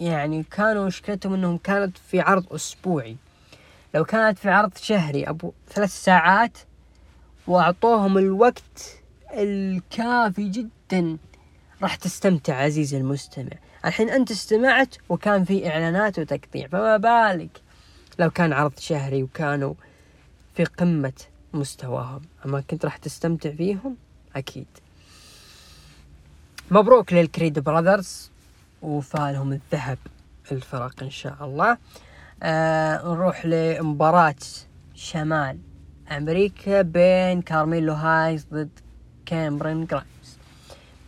يعني 0.00 0.42
كانوا 0.42 0.86
مشكلتهم 0.86 1.34
إنهم 1.34 1.58
كانت 1.58 1.98
في 1.98 2.20
عرض 2.20 2.52
أسبوعي. 2.52 3.16
لو 3.94 4.04
كانت 4.04 4.38
في 4.38 4.50
عرض 4.50 4.76
شهري 4.76 5.24
أبو 5.24 5.52
ثلاث 5.68 5.90
ساعات 6.04 6.58
وأعطوهم 7.46 8.18
الوقت 8.18 8.98
الكافي 9.30 10.48
جدا. 10.48 11.18
راح 11.82 11.94
تستمتع 11.94 12.56
عزيزي 12.56 12.96
المستمع. 12.96 13.52
الحين 13.84 14.08
أنت 14.08 14.30
استمعت 14.30 14.94
وكان 15.08 15.44
في 15.44 15.68
إعلانات 15.68 16.18
وتقطيع 16.18 16.68
فما 16.68 16.96
بالك 16.96 17.60
لو 18.18 18.30
كان 18.30 18.52
عرض 18.52 18.78
شهري 18.78 19.22
وكانوا 19.22 19.74
في 20.54 20.64
قمة 20.64 21.12
مستواهم. 21.52 22.22
أما 22.44 22.60
كنت 22.60 22.84
راح 22.84 22.96
تستمتع 22.96 23.50
فيهم؟ 23.50 23.96
أكيد. 24.36 24.66
مبروك 26.70 27.12
لل 27.12 27.25
Creed 27.25 27.58
Brothers 27.58 28.30
وفالهم 28.82 29.52
الذهب 29.52 29.98
الفرق 30.52 31.02
إن 31.02 31.10
شاء 31.10 31.36
الله. 31.40 31.78
آه 32.42 33.14
نروح 33.14 33.46
لمباراة 33.46 34.34
شمال. 34.94 35.58
أمريكا 36.16 36.82
بين 36.82 37.42
Carmelo 37.42 37.92
Hayes 37.92 38.46
ضد 38.52 38.70
Cameron 39.26 39.86
Grimes 39.86 40.38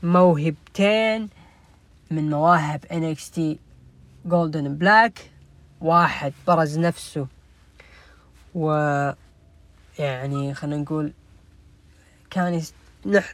موهبتين 0.02 1.28
من 2.11 2.30
مواهب 2.30 2.84
NXT 2.84 3.40
Gold 4.26 4.54
and 4.54 4.74
Black 4.74 5.30
واحد 5.80 6.32
برز 6.46 6.78
نفسه. 6.78 7.26
و 8.55 8.70
يعني 9.98 10.55
خلينا 10.55 10.82
نقول 10.82 11.12
كان 12.30 12.62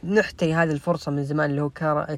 نحتري 0.03 0.53
هذه 0.53 0.71
الفرصة 0.71 1.11
من 1.11 1.23
زمان 1.23 1.49
اللي 1.49 1.61
هو 1.61 1.69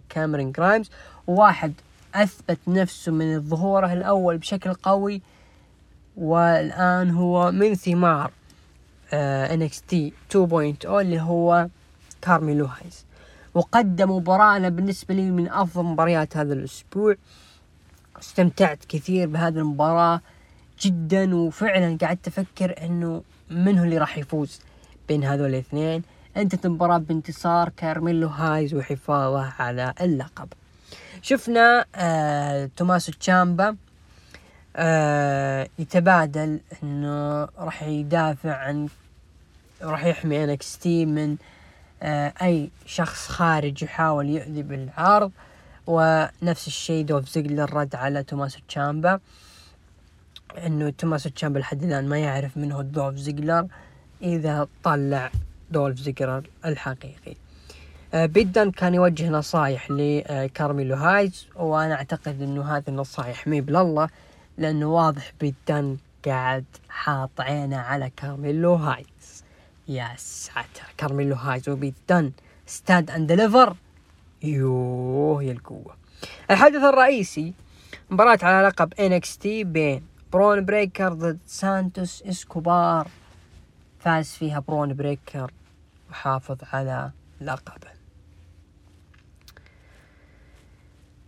Cameron 0.09 0.51
Grimes 0.51 0.89
وواحد 1.27 1.73
أثبت 2.15 2.59
نفسه 2.67 3.11
من 3.11 3.41
ظهوره 3.41 3.93
الأول 3.93 4.37
بشكل 4.37 4.73
قوي. 4.73 5.21
والآن 6.17 7.09
هو 7.11 7.51
من 7.51 7.75
ثمار. 7.75 8.31
NXT 9.47 9.95
2.0 10.34 10.86
اللي 10.86 11.22
هو 11.22 11.68
Carmelo 12.21 12.65
Hayes 12.65 13.05
وقدم 13.53 14.11
مباراة 14.11 14.57
أنا 14.57 14.70
بالنسبة 14.70 15.16
لي 15.16 15.32
من 15.32 15.49
أفضل 15.49 15.84
مباريات 15.84 16.38
هذا 16.38 16.53
الأسبوع. 16.53 17.16
استمتعت 18.20 18.86
كثير 18.89 19.28
بهذه 19.28 19.57
المباراة 19.57 20.22
جدا 20.82 21.36
وفعلا 21.36 21.97
قعدت 22.01 22.28
أفكر 22.28 22.76
أنه 22.86 23.22
من 23.49 23.78
هو 23.80 23.84
اللي 23.84 23.97
راح 23.97 24.18
يفوز 24.18 24.59
بين 25.07 25.24
هذول 25.24 25.49
الاثنين. 25.49 26.03
أنتهت 26.38 26.66
المباراة 26.66 26.97
بانتصار 26.97 27.70
كارميلو 27.78 28.28
هايز 28.28 28.74
وحفاظه 28.74 29.53
على 29.59 29.93
اللقب. 30.01 30.47
شفنا 31.22 31.86
آه 31.95 32.70
توماسو 32.78 33.11
تشامبا 33.11 33.76
آه 34.76 35.68
يتبادل 35.80 36.59
إنه 36.84 37.43
راح 37.43 37.84
يدافع 37.84 38.55
عن 38.55 38.88
راح 39.84 40.05
يحمي 40.05 40.43
NXT 40.43 41.05
من 41.05 41.38
آه 42.03 42.34
أي 42.41 42.69
شخص 42.86 43.27
خارج 43.27 43.84
يحاول 43.84 44.29
يؤذي 44.29 44.63
بالعرض 44.63 45.31
ونفس 45.88 46.67
الشيء 46.67 47.05
دولف 47.05 47.29
زيجلر 47.29 47.73
رد 47.73 47.95
على 47.95 48.23
توماسو 48.23 48.59
تشامبا 48.67 49.19
إنه 50.65 50.89
توماسو 50.89 51.29
تشامبا 51.29 51.59
لحد 51.59 51.84
الآن 51.84 52.09
ما 52.09 52.17
يعرف 52.17 52.57
من 52.57 52.71
هو 52.71 52.81
دولف 52.81 53.15
زيجلر 53.15 53.67
إذا 54.21 54.67
طلع 54.84 55.31
دولف 55.71 55.99
زيجلر 55.99 56.43
الحقيقي. 56.65 57.36
آه 58.13 58.25
بيدن 58.25 58.71
كان 58.71 58.93
يوجه 58.93 59.29
نصايح 59.29 59.91
لكارميلو 59.91 60.95
هايز 60.95 61.47
وأنا 61.55 61.95
أعتقد 61.95 62.41
إنه 62.41 62.77
هذه 62.77 62.84
النصايح 62.88 63.47
مي 63.47 63.61
لله 63.61 64.09
لأنه 64.57 64.86
واضح 64.86 65.34
بيدن 65.41 65.97
قاعد 66.25 66.65
حاط 66.89 67.29
عينه 67.39 67.77
على 67.77 68.11
كارميلو 68.17 68.75
هايز. 68.75 69.12
يا 69.88 70.13
ساتر 70.17 70.93
كارميلو 70.97 71.36
هايز 71.36 71.69
وبيدن 71.69 72.31
Stand 72.65 73.11
and 73.11 73.27
Deliver 73.27 73.75
يوه 74.43 75.43
يا 75.43 75.51
القوة. 75.51 75.95
الحدث 76.51 76.84
الرئيسي 76.84 77.53
مباراة 78.09 78.39
على 78.41 78.67
لقب 78.67 78.93
NXT 78.93 79.45
بين 79.45 80.03
برون 80.34 80.65
بريكر 80.65 81.13
ضد 81.13 81.39
سانتوس 81.45 82.23
إسكوبار. 82.23 83.07
فاز 83.99 84.29
فيها 84.29 84.59
برون 84.59 84.93
بريكر 84.93 85.51
وحافظ 86.09 86.57
على 86.73 87.11
لقبه. 87.41 87.93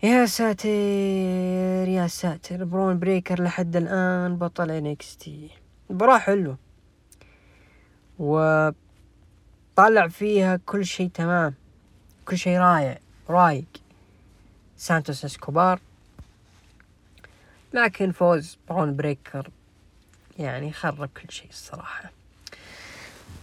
يا 0.03 0.25
ساتر 0.25 0.69
يا 1.87 2.07
ساتر 2.07 2.63
برون 2.63 2.99
بريكر 2.99 3.43
لحد 3.43 3.75
الآن 3.75 4.37
بطل 4.37 4.71
NXT 4.71 5.49
مباراة 5.89 6.17
حلوة. 6.17 6.64
و 8.19 8.69
طلع 9.75 10.07
فيها 10.07 10.59
كل 10.65 10.85
شيء 10.85 11.09
تمام. 11.09 11.53
كل 12.25 12.37
شيء 12.37 12.57
رايع 12.57 12.97
رايق. 13.29 13.65
سانتوس 14.77 15.25
إسكوبار. 15.25 15.79
لكن 17.73 18.11
فوز 18.11 18.57
برون 18.69 18.95
بريكر. 18.95 19.49
يعني 20.39 20.73
خرب 20.73 21.05
كل 21.05 21.31
شيء 21.31 21.49
الصراحة. 21.49 22.11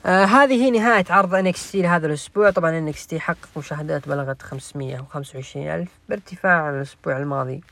آه 0.07 0.25
هذه 0.25 0.65
هي 0.65 0.71
نهاية 0.71 1.05
عرض 1.11 1.35
NXT 1.35 1.83
لهذا 1.83 2.07
الأسبوع. 2.07 2.51
طبعا 2.51 2.79
NXT 2.79 3.21
حقق 3.21 3.49
مشاهدات 3.57 4.09
بلغت 4.09 4.43
خمسمية 4.43 5.01
وخمسة 5.01 5.37
وعشرين 5.37 5.69
ألف. 5.69 5.91
بارتفاع 6.09 6.63
عن 6.63 6.75
الأسبوع 6.75 7.17
الماضي 7.17 7.63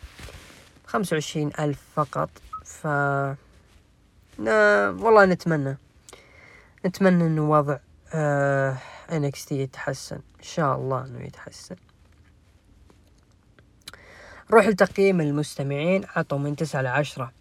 خمسة 0.86 1.14
وعشرين 1.14 1.50
ألف 1.58 1.82
فقط. 1.94 2.30
ف 2.64 2.86
والله 4.38 5.24
نتمنى. 5.24 5.76
نتمنى 6.86 7.26
انه 7.26 7.50
وضع 7.50 7.76
آه 8.14 8.76
يتحسن. 9.50 10.16
إن 10.16 10.42
شاء 10.42 10.76
الله 10.76 11.04
إنه 11.04 11.24
يتحسن. 11.24 11.76
نروح 14.50 14.66
لتقييم 14.66 15.20
المستمعين. 15.20 16.04
عطوا 16.16 16.38
من 16.38 16.56
تسعة 16.56 16.82
لعشرة 16.82 17.32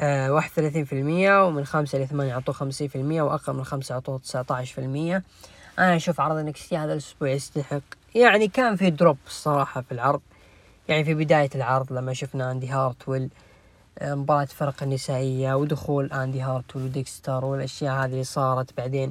آه، 0.00 0.32
واحد 0.32 0.50
ثلاثين 0.50 0.84
في 0.84 0.92
المية 0.92 1.46
ومن 1.46 1.64
خمسة 1.64 1.98
لثمانية 1.98 2.34
عطوه 2.34 2.54
خمسين 2.54 2.88
في 2.88 2.96
المية 2.96 3.22
وأقل 3.22 3.52
من 3.52 3.64
خمسة 3.64 3.94
عطوه 3.94 4.18
تسعة 4.18 4.46
عشر 4.50 4.74
في 4.74 4.80
المية. 4.80 5.22
أنا 5.78 5.96
أشوف 5.96 6.20
عرض 6.20 6.36
NXT 6.36 6.76
هذا 6.76 6.92
الأسبوع 6.92 7.28
يستحق. 7.28 7.82
يعني 8.14 8.48
كان 8.48 8.76
في 8.76 8.90
drop 8.90 9.16
الصراحة 9.26 9.80
في 9.80 9.92
العرض. 9.92 10.20
يعني 10.88 11.04
في 11.04 11.14
بداية 11.14 11.50
العرض 11.54 11.92
لما 11.92 12.12
شفنا 12.12 12.50
أندي 12.50 12.68
هارتويل 12.68 13.22
آه، 13.22 13.28
مباراة 14.02 14.44
فرق 14.44 14.82
النسائية 14.82 15.54
ودخول 15.54 16.12
أندي 16.12 16.40
هارتويل 16.40 16.84
وديكستر 16.84 17.44
والأشياء 17.44 17.94
هذه 17.94 18.10
اللي 18.12 18.24
صارت 18.24 18.76
بعدين 18.76 19.10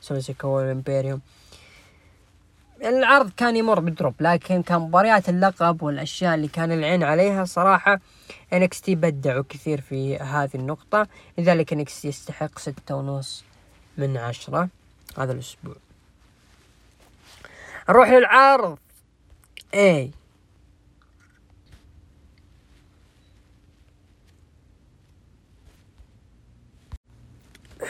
سولسيكا 0.00 0.48
والإمبيريوم. 0.48 1.20
العرض 2.84 3.30
كان 3.36 3.56
يمر 3.56 3.80
ب 3.80 3.87
drop 3.87 4.14
لكن 4.20 4.62
كان 4.62 4.80
مباريات 4.80 5.28
اللقب 5.28 5.82
والأشياء 5.82 6.34
اللي 6.34 6.48
كان 6.48 6.72
العين 6.72 7.02
عليها 7.02 7.44
صراحة 7.44 8.00
NXT 8.52 8.94
بدعوا 8.94 9.44
كثير 9.48 9.80
في 9.80 10.16
هذه 10.16 10.54
النقطة. 10.54 11.06
لذلك 11.38 11.72
NXT 11.72 12.08
يستحق 12.08 12.58
ستة 12.58 12.94
ونص 12.94 13.44
من 13.98 14.16
عشرة 14.16 14.68
هذا 15.18 15.32
الأسبوع. 15.32 15.76
نروح 17.88 18.08
للعرض. 18.08 18.78
اي 19.74 20.10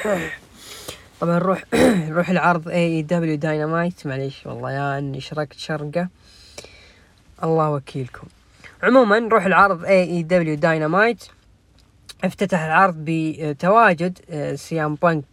طبعا 0.04 1.38
نروح 1.38 1.64
نروح 2.08 2.28
العرض 2.36 2.68
AEW 2.68 3.02
Dynamite 3.02 4.06
معليش 4.06 4.46
والله 4.46 4.70
يا 4.72 4.98
إني 4.98 5.20
شرقت 5.20 5.58
شرقة. 5.58 6.08
الله 7.44 7.70
وكيلكم. 7.70 8.26
عموما 8.82 9.18
نروح 9.18 9.44
العرض 9.46 9.84
AEW 9.84 10.02
Dynamite 10.02 11.24
افتتح 12.24 12.60
العرض 12.60 12.94
بتواجد 12.98 14.18
آه، 14.30 14.54
سي 14.54 14.81
ام 14.81 14.94
بانك 14.94 15.24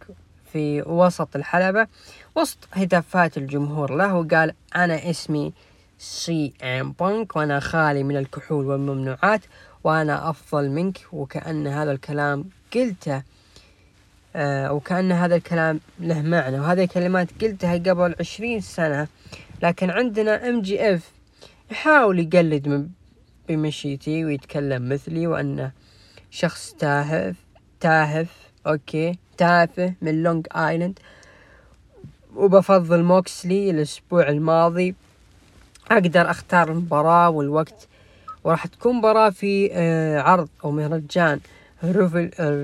في 0.52 0.82
وسط 0.82 1.36
الحلبة 1.36 1.86
وسط 2.34 2.58
هتافات 2.72 3.36
الجمهور 3.38 3.94
له 3.94 4.14
وقال 4.14 4.52
أنا 4.76 5.10
اسمي 5.10 5.52
سي 5.98 6.52
ام 6.62 6.92
بانك 7.00 7.36
وأنا 7.36 7.60
خالي 7.60 8.02
من 8.02 8.16
الكحول 8.16 8.66
والممنوعات 8.66 9.40
وأنا 9.84 10.30
أفضل 10.30 10.70
منك 10.70 10.98
وكأن 11.12 11.66
هذا 11.66 11.92
الكلام 11.92 12.44
قلته 12.74 13.22
وكأن 14.70 15.12
هذا 15.12 15.36
الكلام 15.36 15.80
له 16.00 16.22
معنى. 16.22 16.60
وهذه 16.60 16.84
الكلمات 16.84 17.28
قلتها 17.42 17.72
قبل 17.74 18.14
عشرين 18.20 18.60
سنة 18.60 19.08
لكن 19.62 19.90
عندنا 19.90 20.48
ام 20.48 20.60
جي 20.62 20.94
اف 20.94 21.10
يحاول 21.70 22.18
يقلدني 22.18 22.88
بمشيتي 23.48 24.24
ويتكلم 24.24 24.88
مثلي 24.88 25.26
وأنه 25.26 25.72
شخص 26.30 26.72
تاهف 26.78 27.36
تاهف 27.80 28.28
okay 28.66 29.18
تافه 29.38 29.94
من 30.02 30.22
لونج 30.22 30.46
آيلاند 30.56 30.98
وبفضل 32.36 33.02
موكسلي 33.02 33.70
الأسبوع 33.70 34.28
الماضي 34.28 34.94
أقدر 35.90 36.30
أختار 36.30 36.70
المباراة 36.70 37.30
والوقت 37.30 37.88
وراح 38.44 38.66
تكون 38.66 38.96
مباراة 38.96 39.30
في 39.30 39.70
آه 39.72 40.20
عرض 40.20 40.48
أو 40.64 40.70
مهرجان. 40.70 41.40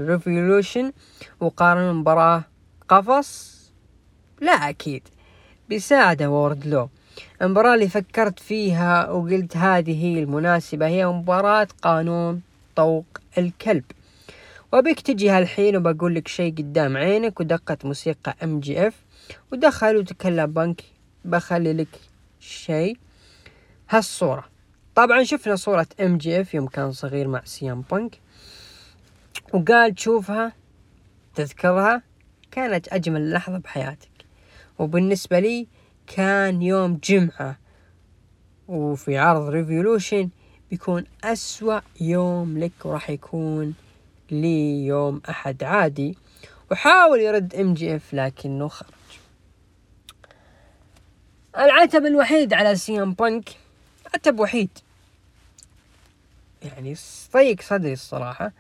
Revolution 0.09 0.93
وقال 1.41 1.95
مباراة 1.95 2.45
قفص؟ 2.89 3.62
لا 4.41 4.53
أكيد. 4.53 5.03
بيساعده 5.68 6.31
واردلو. 6.31 6.89
المباراة 7.43 7.75
اللي 7.75 7.89
فكرت 7.89 8.39
فيها 8.39 9.11
وقلت 9.11 9.57
هذه 9.57 10.05
هي 10.05 10.23
المناسبة 10.23 10.87
هي 10.87 11.07
مباراة 11.07 11.68
قانون 11.83 12.43
طوق 12.77 13.05
الكلب. 13.39 13.85
وبيك 14.73 15.01
تجي 15.01 15.31
هالحين 15.31 15.77
وبقول 15.77 16.14
لك 16.14 16.29
شيء 16.29 16.55
قدام 16.55 16.97
عينك 16.97 17.41
ودقة 17.41 17.77
موسيقى 17.85 18.37
ام 18.43 18.61
جي 18.61 18.89
اف 18.89 18.95
ودخل 19.53 19.97
وتكلم 19.97 20.47
بانك 20.47 20.83
بخلي 21.25 21.73
لك 21.73 22.01
شيء. 22.41 22.97
هالصورة. 23.91 24.45
طبعا 24.95 25.23
شفنا 25.23 25.57
صورة 25.57 25.87
ام 26.01 26.18
جي 26.18 26.41
اف 26.41 26.55
يوم 26.55 26.66
كان 26.66 26.93
صغير 26.93 27.29
مع 27.29 27.43
سي 27.45 27.71
ام 27.71 27.85
بانك 27.91 28.18
وقال 29.53 29.95
تشوفها 29.95 30.53
تذكرها؟ 31.35 32.03
كانت 32.51 32.89
أجمل 32.89 33.33
لحظة 33.33 33.59
بحياتك. 33.59 34.11
وبالنسبة 34.78 35.39
لي 35.39 35.66
كان 36.07 36.62
يوم 36.62 37.01
جمعة. 37.05 37.59
وفي 38.68 39.18
عرض 39.18 39.49
Revolution 39.49 40.29
بيكون 40.70 41.05
أسوأ 41.24 41.80
يوم 42.01 42.59
لك 42.59 42.72
وراح 42.85 43.11
يكون 43.11 43.74
لي 44.30 44.87
يوم 44.87 45.22
أحد 45.28 45.64
عادي. 45.64 46.18
وحاول 46.70 47.20
يرد 47.20 47.55
ام 47.55 47.74
جي 47.74 47.97
اف 47.97 48.14
لكنه 48.14 48.68
خرج. 48.68 48.89
العتب 51.59 52.07
الوحيد 52.07 52.53
على 52.53 52.76
سي 52.77 53.01
ام 53.01 53.12
بانك. 53.12 53.49
عتب 54.14 54.41
وحيد. 54.41 54.70
يعني 56.62 56.95
ضيق 57.33 57.61
صدري 57.62 57.93
الصراحة. 57.93 58.53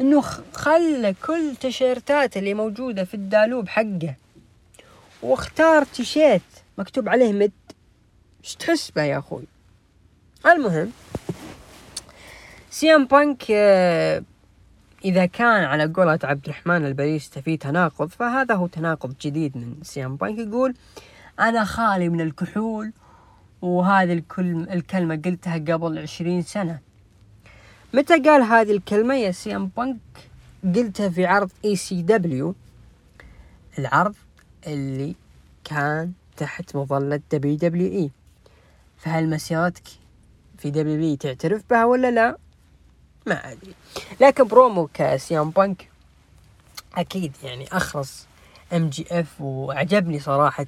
إنه 0.00 0.20
خلى 0.52 1.14
كل 1.26 1.56
تيشيرتات 1.60 2.36
اللي 2.36 2.54
موجودة 2.54 3.04
في 3.04 3.14
الدولاب 3.14 3.68
حقه. 3.68 4.14
واختار 5.22 5.84
تيشيرت 5.84 6.42
مكتوب 6.78 7.08
عليه 7.08 7.32
مد. 7.32 7.52
إيش 8.44 8.54
تحس 8.54 8.90
به 8.90 9.02
يا 9.02 9.18
أخوي؟ 9.18 9.44
المهم 10.46 10.90
سي 12.70 12.93
ام 12.93 13.04
بانك 13.06 13.44
آه، 13.50 14.22
إذا 15.04 15.26
كان 15.26 15.64
على 15.64 15.86
قولة 15.86 16.18
عبد 16.24 16.44
الرحمن 16.44 16.86
الباريستا 16.86 17.40
في 17.40 17.56
تناقض 17.56 18.08
فهذا 18.08 18.54
هو 18.54 18.66
تناقض 18.66 19.14
جديد 19.20 19.56
من 19.56 19.74
سي 19.82 20.05
ام 20.05 20.16
بانك 20.16 20.38
يقول 20.38 20.74
أنا 21.40 21.64
خالي 21.64 22.08
من 22.08 22.20
الكحول 22.20 22.92
وهذه 23.62 24.22
الكلمة 24.72 25.20
قلتها 25.24 25.54
قبل 25.54 25.98
عشرين 25.98 26.42
سنة. 26.42 26.87
متى 27.94 28.18
قال 28.18 28.42
هذه 28.42 28.70
الكلمة 28.72 29.14
يا 29.14 29.30
سي 29.30 29.56
إم 29.56 29.66
بانك؟ 29.76 29.98
قلتها 30.64 31.08
في 31.08 31.26
عرض 31.26 31.50
ECW. 31.64 32.54
العرض 33.78 34.14
اللي 34.66 35.14
كان 35.64 36.12
تحت 36.36 36.76
مظلة 36.76 37.20
WWE. 37.32 38.10
فهل 38.98 39.30
مسيرتك 39.30 39.82
في 40.58 40.70
WWE 40.70 41.16
تعترف 41.16 41.62
بها 41.70 41.84
ولا 41.84 42.10
لا؟ 42.10 42.36
ما 43.26 43.52
أدري. 43.52 43.74
لكن 44.20 44.44
برومو 44.44 44.88
كسي 44.94 45.36
ام 45.36 45.50
بانك 45.50 45.88
أكيد 46.94 47.32
يعني 47.42 47.68
اخرس 47.72 48.26
إم 48.72 48.88
جي 48.88 49.06
إف 49.10 49.40
وعجبني 49.40 50.20
صراحة 50.20 50.66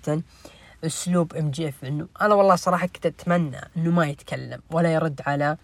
أسلوب 0.85 1.35
إم 1.35 1.51
جي 1.51 1.69
إف 1.69 1.85
إنه 1.85 2.07
أنا 2.21 2.35
والله 2.35 2.57
صراحة 2.57 2.87
كنت 2.87 3.07
أتمنى 3.07 3.61
إنه 3.77 3.91
ما 3.91 4.07
يتكلم 4.07 4.61
ولا 4.71 4.95
يرد 4.95 5.21
على 5.27 5.57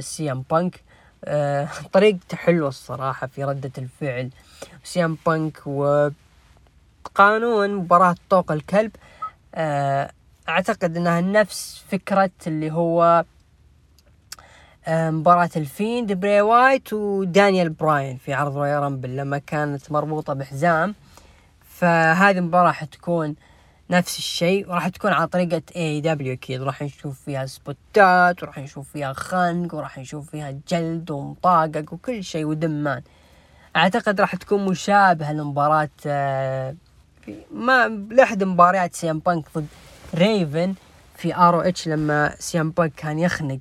سي 0.00 0.32
ام 0.32 0.44
بانك. 0.50 0.82
آه، 1.24 1.68
طريقته 1.92 2.36
حلوة 2.36 2.68
الصراحة 2.68 3.26
في 3.26 3.44
ردة 3.44 3.72
الفعل. 3.78 4.30
سي 4.84 5.04
ام 5.04 5.18
بانك 5.26 5.66
وقانون 5.66 7.74
مباراة 7.74 8.14
طوق 8.30 8.52
الكلب. 8.52 8.96
آه، 9.54 10.10
أعتقد 10.48 10.96
إنها 10.96 11.20
نفس 11.20 11.84
فكرة 11.88 12.30
اللي 12.46 12.70
هو 12.70 13.24
آه، 14.86 15.10
مباراة 15.10 15.50
الفيند 15.56 16.12
براي 16.12 16.40
وايت 16.40 16.92
ودانيال 16.92 17.70
براين 17.70 18.16
في 18.16 18.34
عرض 18.34 18.56
رويال 18.56 18.82
رامبل 18.82 19.16
لما 19.16 19.38
كانت 19.38 19.92
مربوطة 19.92 20.32
بحزام. 20.32 20.94
فهذه 21.62 22.38
المباراة 22.38 22.72
حتكون 22.72 23.36
نفس 23.90 24.18
الشيء. 24.18 24.68
وراح 24.70 24.88
تكون 24.88 25.12
على 25.12 25.26
طريقة 25.26 25.62
AEW 25.76 26.32
أكيد 26.32 26.62
راح 26.62 26.82
نشوف 26.82 27.20
فيها 27.24 27.46
سبوتات 27.46 28.42
وراح 28.42 28.58
نشوف 28.58 28.92
فيها 28.92 29.12
خنق 29.12 29.74
وراح 29.74 29.98
نشوف 29.98 30.30
فيها 30.30 30.54
جلد 30.68 31.10
ومطاقق 31.10 31.92
وكل 31.92 32.24
شيء 32.24 32.44
ودمان. 32.44 33.02
أعتقد 33.76 34.20
راح 34.20 34.36
تكون 34.36 34.64
مشابهة 34.64 35.32
لمباراة 35.32 35.88
آه، 36.06 36.74
ما 37.54 37.88
لأحد 37.88 38.44
مباريات 38.44 38.94
سي 38.94 39.10
ام 39.10 39.18
بانك 39.18 39.44
ضد 39.54 39.66
ريفن 40.14 40.74
في 41.16 41.36
ROH 41.36 41.88
لما 41.88 42.34
سي 42.38 42.59
ام 42.59 42.70
بانك 42.70 42.92
كان 42.96 43.18
يخنق 43.18 43.58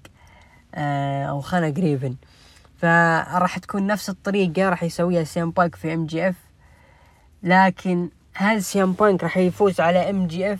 آه، 0.76 1.26
أو 1.26 1.42
خنق 1.42 1.80
ريفن. 1.80 2.16
فراح 2.82 3.58
تكون 3.58 3.88
نفس 3.88 4.10
الطريقة 4.10 4.70
راح 4.70 4.84
يسويها 4.84 5.24
سي 5.24 5.43
ام 5.43 5.52
بانك 5.52 5.76
في 5.76 5.94
ام 5.94 6.06
جي 6.06 6.30
اف 6.30 6.36
لكن 7.44 8.10
هل 8.40 8.64
سي 8.64 8.83
ام 8.83 8.92
بانك 8.92 9.24
راح 9.24 9.38
يفوز 9.38 9.80
على 9.80 10.10
ام 10.10 10.28
جي 10.28 10.54
اف 10.54 10.60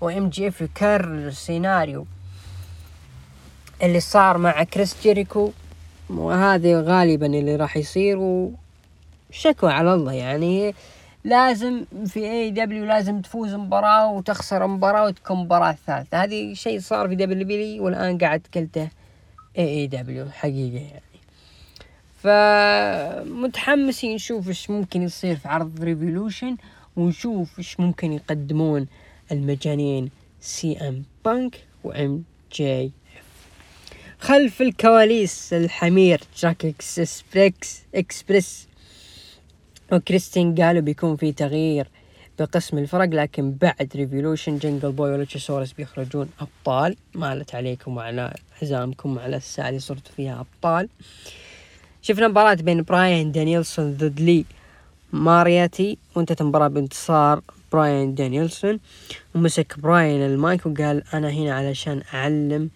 وام 0.00 0.28
جي 0.28 0.48
اف 0.48 0.60
يكرر 0.60 1.28
السيناريو 1.28 2.06
اللي 3.82 4.00
صار 4.00 4.38
مع 4.38 4.62
كريس 4.64 4.96
جيريكو. 5.02 5.52
وهذا 6.10 6.82
غالبا 6.82 7.26
اللي 7.26 7.56
راح 7.56 7.76
يصير 7.76 8.18
وشكوى 8.18 9.72
على 9.72 9.94
الله 9.94 10.12
يعني. 10.12 10.74
لازم 11.24 11.84
في 12.06 12.30
اي 12.30 12.50
دبليو 12.50 12.84
لازم 12.84 13.20
تفوز 13.20 13.54
مباراة 13.54 14.10
وتخسر 14.12 14.66
مباراة 14.66 15.04
وتكون 15.04 15.36
مباراة 15.38 15.76
ثالثة. 15.86 16.24
هذه 16.24 16.54
شيء 16.54 16.80
صار 16.80 17.08
في 17.08 17.14
دبليو 17.14 17.46
بي 17.46 17.80
والآن 17.80 18.18
قاعد 18.18 18.46
قلته 18.54 18.88
اي 19.58 19.68
اي 19.68 19.86
دبليو 19.86 20.30
حقيقة 20.30 20.84
يعني. 20.84 21.02
فمتحمسين 22.22 24.14
نشوف 24.14 24.48
إيش 24.48 24.70
ممكن 24.70 25.02
يصير 25.02 25.36
في 25.36 25.48
عرض 25.48 25.82
ريفولوشن 25.82 26.56
ونشوف 26.98 27.58
إيش 27.58 27.80
ممكن 27.80 28.12
يقدمون 28.12 28.86
المجانين 29.32 30.10
سي 30.40 30.76
إم 30.76 31.02
بانك 31.24 31.66
وام 31.84 32.24
جي. 32.52 32.92
خلف 34.18 34.62
الكواليس 34.62 35.52
الحمير 35.52 36.20
جانجل 36.38 36.64
إكسبريس 36.64 37.84
إكسبريس. 37.94 38.68
وكريستين 39.92 40.54
قالوا 40.54 40.82
بيكون 40.82 41.16
في 41.16 41.32
تغيير 41.32 41.88
بقسم 42.38 42.78
الفرق 42.78 43.08
لكن 43.08 43.52
بعد 43.52 43.92
ريفولوشن 43.96 44.58
جنجل 44.58 44.92
بوي 44.92 45.10
ولوتشاسورس 45.10 45.72
بيخرجون 45.72 46.30
أبطال. 46.40 46.96
مالت 47.14 47.54
عليكم 47.54 47.96
وعلى 47.96 48.34
حزامكم 48.52 49.16
وعلى 49.16 49.36
الساعة 49.36 49.68
اللي 49.68 49.80
صرتوا 49.80 50.12
فيها 50.16 50.40
أبطال. 50.40 50.88
شفنا 52.02 52.28
مباراة 52.28 52.54
بين 52.54 52.82
براين 52.82 53.32
دانيلسون 53.32 53.96
ضد 53.96 54.20
لي 54.20 54.44
مورياتي. 55.12 55.98
وانتهت 56.18 56.40
المباراة 56.40 56.68
بانتصار 56.68 57.40
براين 57.72 58.14
دانيلسون. 58.14 58.80
ومسك 59.34 59.78
براين 59.80 60.26
المايك 60.26 60.66
وقال 60.66 61.02
أنا 61.14 61.30
هنا 61.30 61.54
علشان 61.54 62.02
أعلم 62.14 62.70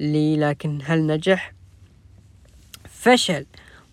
لي 0.00 0.36
لكن 0.36 0.78
هل 0.84 1.06
نجح؟ 1.06 1.52
فشل. 2.88 3.46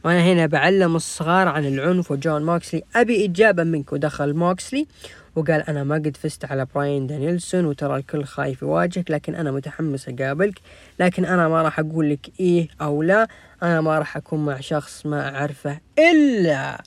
وأنا 0.06 0.24
هنا 0.24 0.46
بعلم 0.46 0.96
الصغار 0.96 1.48
عن 1.48 1.66
العنف 1.66 2.12
وجون 2.12 2.46
موكسلي 2.46 2.84
أبي 2.96 3.26
إجابة 3.26 3.64
منك 3.64 3.94
ودخل 3.94 4.34
موكسلي 4.34 4.88
وقال 5.36 5.62
أنا 5.62 5.84
ما 5.84 5.96
قد 5.96 6.18
فزت 6.18 6.46
على 6.46 6.68
براين 6.76 7.08
دانيلسون 7.08 7.66
وترى 7.66 7.96
الكل 7.96 8.24
خايف 8.24 8.62
يواجهك 8.62 9.12
لكن 9.12 9.36
أنا 9.36 9.52
متحمس 9.52 10.10
أقابلك. 10.10 10.60
لكن 11.00 11.26
أنا 11.26 11.48
ما 11.48 11.62
راح 11.62 11.80
أقول 11.80 12.10
لك 12.10 12.32
إيه 12.40 12.68
أو 12.82 13.04
لا. 13.04 13.28
أنا 13.64 13.82
ما 13.82 14.00
راح 14.00 14.18
أكون 14.18 14.46
مع 14.46 14.60
شخص 14.60 15.06
ما 15.06 15.36
أعرفه 15.36 15.80
إلا 16.00 16.84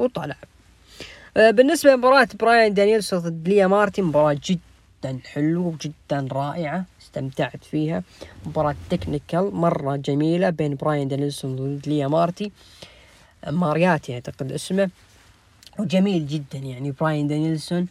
وطلع. 0.00 0.36
آه، 1.36 1.50
بالنسبة 1.50 1.90
لمباراة 1.90 2.28
براين 2.40 2.74
دانيلسون 2.74 3.18
ضد 3.18 3.48
لي 3.48 3.66
مارتن 3.66 4.02
مباراة 4.02 4.36
جدا 4.44 5.18
حلوة 5.32 5.66
وجدا 5.66 6.28
رائعة 6.32 6.84
استمتعت 7.02 7.64
فيها. 7.64 8.02
مباراة 8.46 8.74
technical 8.90 9.54
مرة 9.54 9.96
جميلة 9.96 10.50
بين 10.50 10.74
براين 10.74 11.08
دانيلسون 11.08 11.56
ضد 11.56 11.88
لي 11.88 12.08
مارتي 12.08 12.52
مورياتي 13.46 14.14
أعتقد 14.14 14.52
اسمه. 14.52 14.90
وجميل 15.78 16.26
جدا 16.26 16.58
يعني 16.58 16.90
براين 16.90 17.26
دانيلسون 17.28 17.88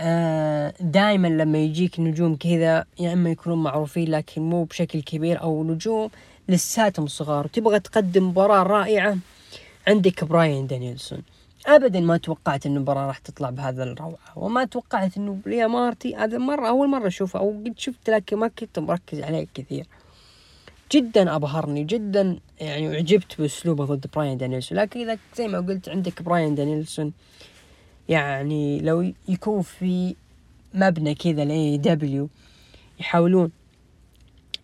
آه 0.00 0.74
دائما 0.80 1.28
لما 1.28 1.58
يجيك 1.58 2.00
نجوم 2.00 2.36
كذا 2.36 2.84
يا 3.00 3.12
إما 3.12 3.30
يكونون 3.30 3.62
معروفين 3.62 4.10
لكن 4.10 4.42
مو 4.42 4.64
بشكل 4.64 5.02
كبير 5.02 5.42
أو 5.42 5.64
نجوم 5.64 6.10
لساتهم 6.48 7.06
صغار. 7.06 7.44
وتبغى 7.44 7.80
تقدم 7.80 8.28
مباراة 8.28 8.62
رائعة 8.62 9.16
عندك 9.88 10.24
براين 10.24 10.66
دانيلسون. 10.66 11.22
ابدا 11.66 12.00
ما 12.00 12.16
توقعت 12.16 12.66
ان 12.66 12.76
المباراه 12.76 13.06
راح 13.06 13.18
تطلع 13.18 13.50
بهذا 13.50 13.82
الروعة 13.82 14.18
وما 14.36 14.64
توقعت 14.64 15.16
إنه 15.16 15.38
لي 15.46 15.66
مارتي 15.66 16.16
هذا 16.16 16.38
مرة 16.38 16.68
أول 16.68 16.88
مرة 16.88 17.06
أشوفه 17.06 17.38
أو 17.38 17.50
قد 17.50 17.74
شفت 17.76 18.10
لكن 18.10 18.36
ما 18.36 18.48
كنت 18.48 18.78
مركز 18.78 19.20
عليه 19.20 19.46
كثير. 19.54 19.86
جدا 20.92 21.36
أبهرني 21.36 21.84
جدا 21.84 22.38
يعني 22.60 22.96
عجبت 22.96 23.40
بأسلوبه 23.40 23.84
ضد 23.84 24.06
براين 24.14 24.38
دانيلسون. 24.38 24.78
لكن 24.78 25.00
إذا 25.00 25.18
زي 25.36 25.48
ما 25.48 25.58
قلت 25.58 25.88
عندك 25.88 26.22
براين 26.22 26.54
دانيلسون 26.54 27.12
يعني 28.08 28.80
لو 28.80 29.12
يكون 29.28 29.62
في 29.62 30.14
مبنى 30.74 31.14
كذا 31.14 31.44
ل 31.44 31.78
AEW 31.78 32.28
يحاولون 33.00 33.50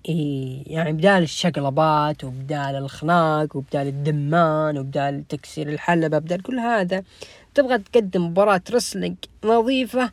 يعني 0.08 0.92
بدال 0.92 1.22
الشقلبات 1.22 2.24
وبدال 2.24 2.76
الخناق 2.76 3.56
وبدال 3.56 3.86
الدمان 3.86 4.78
وبدال 4.78 5.28
تكسير 5.28 5.68
الحلبة 5.68 6.18
بدال 6.18 6.42
كل 6.42 6.58
هذا 6.58 7.02
تبغى 7.54 7.78
تقدم 7.78 8.26
مباراة 8.26 8.60
wrestling 8.70 9.16
نظيفة 9.44 10.10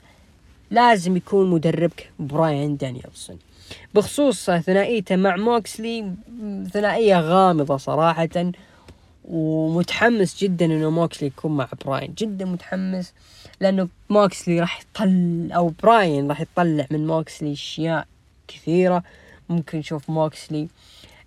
لازم 0.72 1.18
يكون 1.18 1.50
مدربك 1.50 2.12
براين 2.20 2.78
دانيلسون 2.78 3.36
بخصوص 3.94 4.52
ثنائيته 4.52 5.16
مع 5.16 5.36
موكسلي 5.36 6.12
ثنائية 6.74 7.20
غامضة 7.20 7.78
صراحة 7.78 8.52
ومتحمس 9.26 10.44
جدا 10.44 10.66
إنه 10.66 10.90
موكسلي 10.90 11.28
يكون 11.28 11.58
مع 11.58 11.68
براين. 11.86 12.14
جدا 12.18 12.46
متحمس 12.46 13.14
لأنه 13.62 13.88
موكسلي 14.10 14.60
راح 14.60 14.82
يطل 14.82 15.50
أو 15.52 15.74
براين 15.84 16.28
راح 16.30 16.42
يطلع 16.42 16.86
من 16.92 17.08
موكسلي 17.08 17.54
أشياء 17.54 18.08
كثيرة. 18.48 19.04
ممكن 19.50 19.78
نشوف 19.78 20.10
موكسلي 20.10 20.68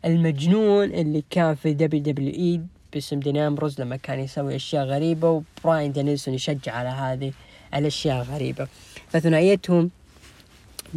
المجنون 0.05 0.85
اللي 0.85 1.25
كان 1.31 1.55
في 1.55 1.73
WWE 1.73 2.61
باسم 2.93 3.21
دين 3.21 3.37
امبروز 3.37 3.81
لما 3.81 3.97
كان 3.97 4.21
يسوي 4.21 4.57
أشياء 4.57 4.85
غريبة 4.85 5.31
وبراين 5.31 5.93
دانيلسون 5.93 6.35
يشجع 6.35 6.73
على 6.73 6.89
هذه 6.89 7.33
الأشياء 7.75 8.23
الغريبة. 8.23 8.69
فثنائيتهم 9.09 9.91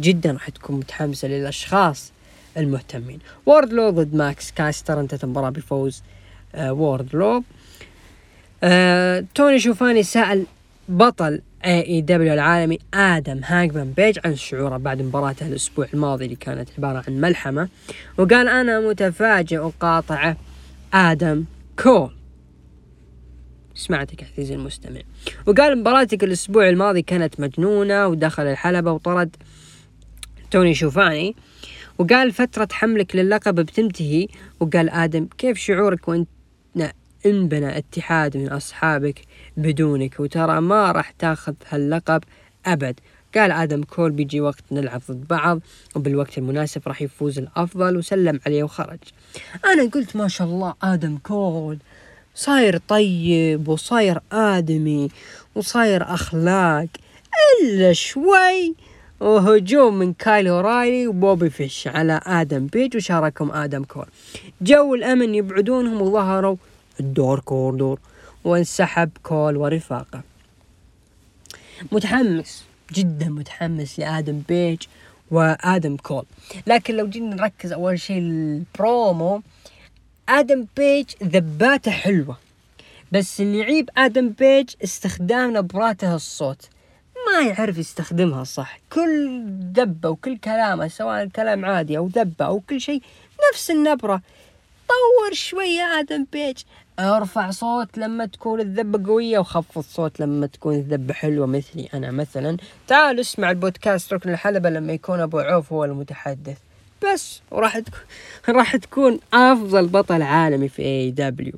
جدا 0.00 0.32
راح 0.32 0.48
تكون 0.48 0.76
متحمسة 0.76 1.28
للأشخاص 1.28 2.12
المهتمين. 2.56 3.18
ووردلو 3.46 3.90
ضد 3.90 4.14
ماكس 4.14 4.50
كاستر 4.50 5.00
انتهت 5.00 5.24
المباراة 5.24 5.50
بفوز 5.50 6.02
آه 6.54 6.72
ووردلو 6.72 7.44
آه 8.62 9.24
توني 9.34 9.58
شوفاني 9.58 10.02
سأل 10.02 10.46
بطل 10.88 11.42
AEW 11.64 12.32
العالمي 12.32 12.78
آدم 12.94 13.40
هانجمان 13.44 13.92
بيج 13.92 14.18
عن 14.24 14.36
شعوره 14.36 14.76
بعد 14.76 15.02
مباراته 15.02 15.46
الأسبوع 15.46 15.86
الماضي 15.94 16.24
اللي 16.24 16.36
كانت 16.36 16.68
عبارة 16.78 17.04
عن 17.08 17.20
ملحمة. 17.20 17.68
وقال 18.18 18.48
أنا 18.48 18.80
متفاجئ 18.80 19.58
وقاطعه 19.58 20.36
آدم 20.94 21.44
كول. 21.78 22.10
سمعتك 23.74 24.24
عزيزي 24.32 24.54
المستمع. 24.54 25.00
وقال 25.46 25.78
مباراتك 25.78 26.24
الأسبوع 26.24 26.68
الماضي 26.68 27.02
كانت 27.02 27.40
مجنونة 27.40 28.06
ودخل 28.06 28.42
الحلبة 28.42 28.92
وطرد 28.92 29.36
توني 30.50 30.74
شوفاني. 30.74 31.36
وقال 31.98 32.32
فترة 32.32 32.68
حملك 32.72 33.16
للقب 33.16 33.54
بتنتهي. 33.54 34.28
وقال 34.60 34.90
آدم 34.90 35.28
كيف 35.38 35.58
شعورك 35.58 36.08
وانت 36.08 36.28
انبنى 37.26 37.78
اتحاد 37.78 38.36
من 38.36 38.48
أصحابك؟ 38.48 39.20
بدونك 39.56 40.20
وترى 40.20 40.60
ما 40.60 40.92
راح 40.92 41.10
تاخذ 41.10 41.54
هاللقب 41.68 42.24
أبد. 42.66 43.00
قال 43.34 43.50
آدم 43.52 43.82
كول 43.82 44.10
بيجي 44.10 44.40
وقت 44.40 44.64
نلعب 44.72 45.00
ضد 45.10 45.28
بعض 45.28 45.60
وبالوقت 45.94 46.38
المناسب 46.38 46.82
راح 46.86 47.02
يفوز 47.02 47.38
الأفضل 47.38 47.96
وسلم 47.96 48.40
عليه 48.46 48.62
وخرج. 48.62 48.98
أنا 49.64 49.90
قلت 49.90 50.16
ما 50.16 50.28
شاء 50.28 50.46
الله 50.46 50.74
آدم 50.82 51.18
كول 51.22 51.78
صاير 52.34 52.76
طيب 52.88 53.68
وصاير 53.68 54.20
آدمي 54.32 55.08
وصاير 55.54 56.02
أخلاق 56.14 56.86
إلا 57.62 57.92
شوي 57.92 58.74
وهجوم 59.20 59.98
من 59.98 60.12
كايل 60.12 60.48
أورايلي 60.48 61.06
وبوبي 61.06 61.50
فيش 61.50 61.88
على 61.88 62.20
آدم 62.26 62.66
بيج 62.66 62.96
وشاركهم 62.96 63.52
آدم 63.52 63.84
كول. 63.84 64.06
جو 64.62 64.94
الأمن 64.94 65.34
يبعدونهم 65.34 66.02
وظهروا 66.02 66.56
الدارك 67.00 67.40
أوردر 67.40 67.98
وانسحب 68.44 69.10
كول 69.22 69.56
ورفاقه. 69.56 70.22
متحمس 71.92 72.64
جدا 72.92 73.28
متحمس 73.28 73.98
لآدم 73.98 74.42
بيج 74.48 74.82
وآدم 75.30 75.96
كول. 75.96 76.24
لكن 76.66 76.96
لو 76.96 77.08
جينا 77.08 77.34
نركز 77.34 77.72
أول 77.72 78.00
شيء 78.00 78.18
البرومو 78.18 79.42
آدم 80.28 80.66
بيج 80.76 81.06
ذباته 81.22 81.90
حلوة. 81.90 82.36
بس 83.12 83.40
اللي 83.40 83.58
يعيب 83.58 83.90
آدم 83.96 84.28
بيج 84.28 84.68
استخدام 84.84 85.56
نبراته 85.56 86.14
الصوت. 86.14 86.68
ما 87.26 87.48
يعرف 87.48 87.78
يستخدمها 87.78 88.44
صح. 88.44 88.78
كل 88.92 89.42
دبة 89.72 90.08
وكل 90.08 90.38
كلامه 90.38 90.88
سواء 90.88 91.26
كلام 91.26 91.64
عادي 91.64 91.98
أو 91.98 92.08
دبة 92.08 92.44
أو 92.44 92.60
كل 92.60 92.80
شيء 92.80 93.02
نفس 93.52 93.70
النبرة. 93.70 94.22
طور 94.88 95.34
شوية 95.34 95.82
آدم 95.82 96.26
بيج. 96.32 96.58
ارفع 96.98 97.50
صوت 97.50 97.98
لما 97.98 98.26
تكون 98.26 98.60
الذبة 98.60 99.08
قوية 99.08 99.38
وخفض 99.38 99.82
صوت 99.82 100.20
لما 100.20 100.46
تكون 100.46 100.74
الذبة 100.74 101.14
حلوة 101.14 101.46
مثلي 101.46 101.88
أنا 101.94 102.10
مثلا. 102.10 102.56
تعال 102.86 103.20
اسمع 103.20 103.50
البودكاست 103.50 104.12
ركن 104.12 104.30
الحلبة 104.30 104.70
لما 104.70 104.92
يكون 104.92 105.20
أبو 105.20 105.38
عوف 105.38 105.72
هو 105.72 105.84
المتحدث. 105.84 106.58
بس 107.12 107.42
وراح 107.50 107.78
تكون 107.78 108.00
راح 108.48 108.76
تكون 108.76 109.20
أفضل 109.34 109.86
بطل 109.88 110.22
عالمي 110.22 110.68
في 110.68 110.82
اي 110.82 111.10
دبليو 111.10 111.54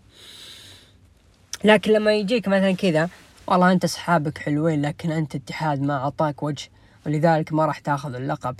لكن 1.64 1.92
لما 1.92 2.14
يجيك 2.14 2.48
مثلا 2.48 2.72
كذا 2.72 3.08
والله 3.46 3.72
أنت 3.72 3.84
أصحابك 3.84 4.38
حلوين 4.38 4.82
لكن 4.82 5.12
أنت 5.12 5.34
اتحاد 5.34 5.82
ما 5.82 5.94
أعطاك 5.94 6.42
وجه 6.42 6.68
ولذلك 7.06 7.52
ما 7.52 7.66
راح 7.66 7.78
تأخذ 7.78 8.14
اللقب 8.14 8.56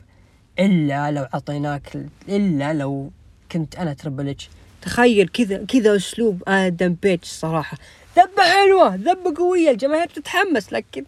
إلا 0.58 1.10
لو 1.10 1.22
أعطيناك 1.22 2.06
إلا 2.28 2.72
لو 2.74 3.10
كنت 3.52 3.76
أنا 3.76 3.92
تربل 3.92 4.28
اتش 4.28 4.48
تخيل 4.82 5.28
كذا 5.28 5.64
كذا 5.64 5.96
أسلوب 5.96 6.42
آدم 6.48 6.96
بيتش 7.02 7.28
صراحة. 7.28 7.78
ذبة 8.16 8.42
حلوة 8.42 8.94
ذبة 8.94 9.34
قوية 9.36 9.70
الجماهير 9.70 10.06
تتحمس 10.06 10.72
لكن 10.72 11.04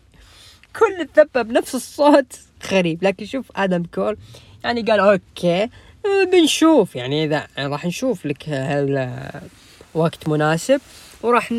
كل 0.78 1.00
الذبة 1.00 1.42
بنفس 1.42 1.74
الصوت 1.74 2.38
غريب. 2.70 3.04
لكن 3.04 3.26
شوف 3.26 3.52
آدم 3.56 3.82
كول 3.94 4.16
يعني 4.64 4.82
قال 4.82 5.00
okay 5.00 5.70
بنشوف. 6.32 6.96
يعني 6.96 7.24
إذا 7.24 7.46
راح 7.58 7.86
نشوف 7.86 8.26
لك 8.26 8.44
وقت 9.94 10.28
مناسب 10.28 10.80
وراح 11.22 11.54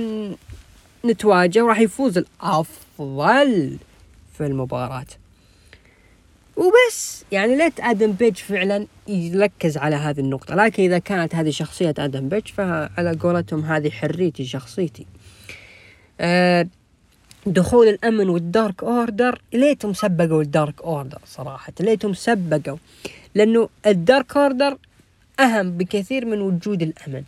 نتواجه 1.06 1.64
وراح 1.64 1.80
يفوز 1.80 2.18
الأفضل 2.18 3.78
في 4.38 4.46
المباراة. 4.46 5.06
وبس. 6.58 7.26
يعني 7.32 7.56
ليت 7.56 7.80
آدم 7.80 8.12
بيج 8.12 8.36
فعلا 8.36 8.88
يركز 9.08 9.78
على 9.78 9.96
هذه 9.96 10.20
النقطة. 10.20 10.56
لكن 10.56 10.84
إذا 10.84 11.00
كانت 11.00 11.36
هذه 11.36 11.50
شخصية 11.50 11.94
آدم 11.98 12.30
بيج 12.30 12.48
فعلى 12.48 13.18
قولتهم 13.20 13.66
هذه 13.66 13.90
حريتي 13.90 14.46
شخصيتي. 14.46 15.06
أه 16.20 16.68
دخول 17.46 17.88
الأمن 17.88 18.30
والدارك 18.30 18.84
أوردر. 18.84 19.42
ليتهم 19.54 19.94
سبقوا 19.94 20.42
الدارك 20.42 20.82
أوردر 20.82 21.20
صراحة. 21.26 21.74
ليتهم 21.80 22.14
سبقوا. 22.14 22.78
لأنه 23.36 23.70
الدارك 23.86 24.38
أوردر 24.38 24.78
أهم 25.40 25.72
بكثير 25.78 26.26
من 26.26 26.42
وجود 26.42 26.82
الأمن. 26.82 27.24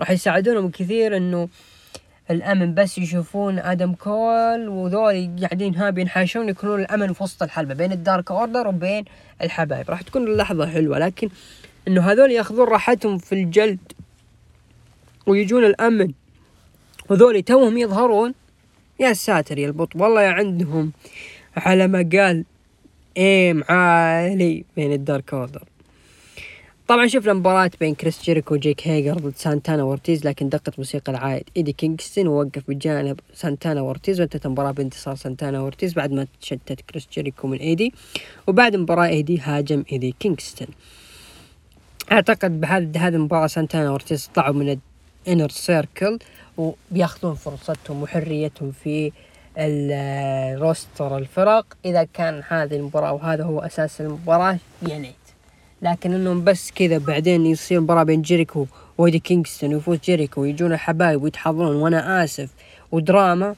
راح 0.00 0.10
يساعدونهم 0.10 0.70
كثير 0.70 1.16
إنه 1.16 1.48
الأمن 2.30 2.74
بس 2.74 2.98
يشوفون 2.98 3.58
آدم 3.58 3.92
كول 3.92 4.68
وذول 4.68 5.36
قاعدين 5.40 5.74
ها 5.74 5.90
بينحاشون 5.90 6.48
يكونون 6.48 6.80
الأمن 6.80 7.12
في 7.12 7.22
وسط 7.22 7.42
الحلبة 7.42 7.74
بين 7.74 7.92
الدارك 7.92 8.30
أوردر 8.30 8.68
وبين 8.68 9.04
الحبايب. 9.42 9.90
راح 9.90 10.02
تكون 10.02 10.28
اللحظة 10.28 10.66
حلوة 10.70 10.98
لكن 10.98 11.28
إنه 11.88 12.00
هذول 12.12 12.30
يأخذون 12.30 12.68
راحتهم 12.68 13.18
في 13.18 13.32
الجلد 13.32 13.92
ويجون 15.26 15.64
الأمن. 15.64 16.12
وذول 17.10 17.42
توهم 17.42 17.78
يظهرون. 17.78 18.34
يا 19.00 19.12
ساتر 19.12 19.58
يا 19.58 19.66
البط 19.66 19.96
والله 19.96 20.22
يا 20.22 20.30
عندهم 20.30 20.92
على 21.56 21.88
ما 21.88 22.08
قال 22.12 22.44
إيم 23.16 23.64
عالي 23.68 24.64
بين 24.76 24.92
الدارك 24.92 25.34
أوردر. 25.34 25.64
طبعا 26.88 27.06
شفنا 27.06 27.32
مباراة 27.32 27.70
بين 27.80 27.94
كريس 27.94 28.22
جيريكو 28.22 28.54
وجيك 28.54 28.88
هيجر 28.88 29.14
ضد 29.14 29.36
سانتانا 29.36 29.82
وورتيز 29.82 30.26
لكن 30.26 30.48
دقت 30.48 30.78
موسيقى 30.78 31.12
العائد. 31.12 31.44
إيدي 31.56 31.72
كينغستون 31.72 32.26
ووقف 32.26 32.62
بجانب 32.68 33.20
سانتانا 33.34 33.80
وورتيز 33.80 34.20
وانتهت 34.20 34.46
المباراة 34.46 34.70
بانتصار 34.70 35.14
سانتانا 35.14 35.60
وورتيز 35.60 35.92
بعد 35.92 36.12
ما 36.12 36.26
تشتت 36.40 36.80
كريس 36.80 37.08
جيريكو 37.12 37.48
من 37.48 37.58
إيدي 37.58 37.92
وبعد 38.46 38.74
المباراة 38.74 39.06
إيدي 39.06 39.40
هاجم 39.40 39.84
إيدي 39.92 40.14
كينغستون. 40.20 40.68
أعتقد 42.12 42.60
بهذه 42.60 43.06
هذه 43.06 43.14
المباراة 43.14 43.46
سانتانا 43.46 43.90
وورتيز 43.90 44.30
طلعوا 44.34 44.54
من 44.54 44.78
الانر 45.26 45.48
سيركل 45.48 46.18
وبياخذون 46.56 47.34
فرصتهم 47.34 48.02
وحريتهم 48.02 48.72
في 48.84 49.12
ال 49.58 49.81
roster 49.81 51.18
الفرق. 51.18 51.66
إذا 51.84 52.04
كان 52.04 52.42
هذه 52.48 52.76
المباراة 52.76 53.12
وهذا 53.12 53.44
هو 53.44 53.60
أساس 53.60 54.00
المباراة 54.00 54.58
يعني 54.88 55.17
لكن 55.82 56.14
إنهم 56.14 56.44
بس 56.44 56.70
كذا 56.70 56.98
بعدين 56.98 57.46
يصير 57.46 57.80
مباراة 57.80 58.02
بين 58.02 58.22
جيريكو 58.22 58.66
وإيدي 58.98 59.18
كينغستون 59.18 59.74
ويفوز 59.74 59.98
جيريكو 59.98 60.40
ويجون 60.40 60.72
الحبايب 60.72 61.22
ويتحضرون. 61.22 61.76
وأنا 61.76 62.24
آسف 62.24 62.50
ودراما 62.92 63.54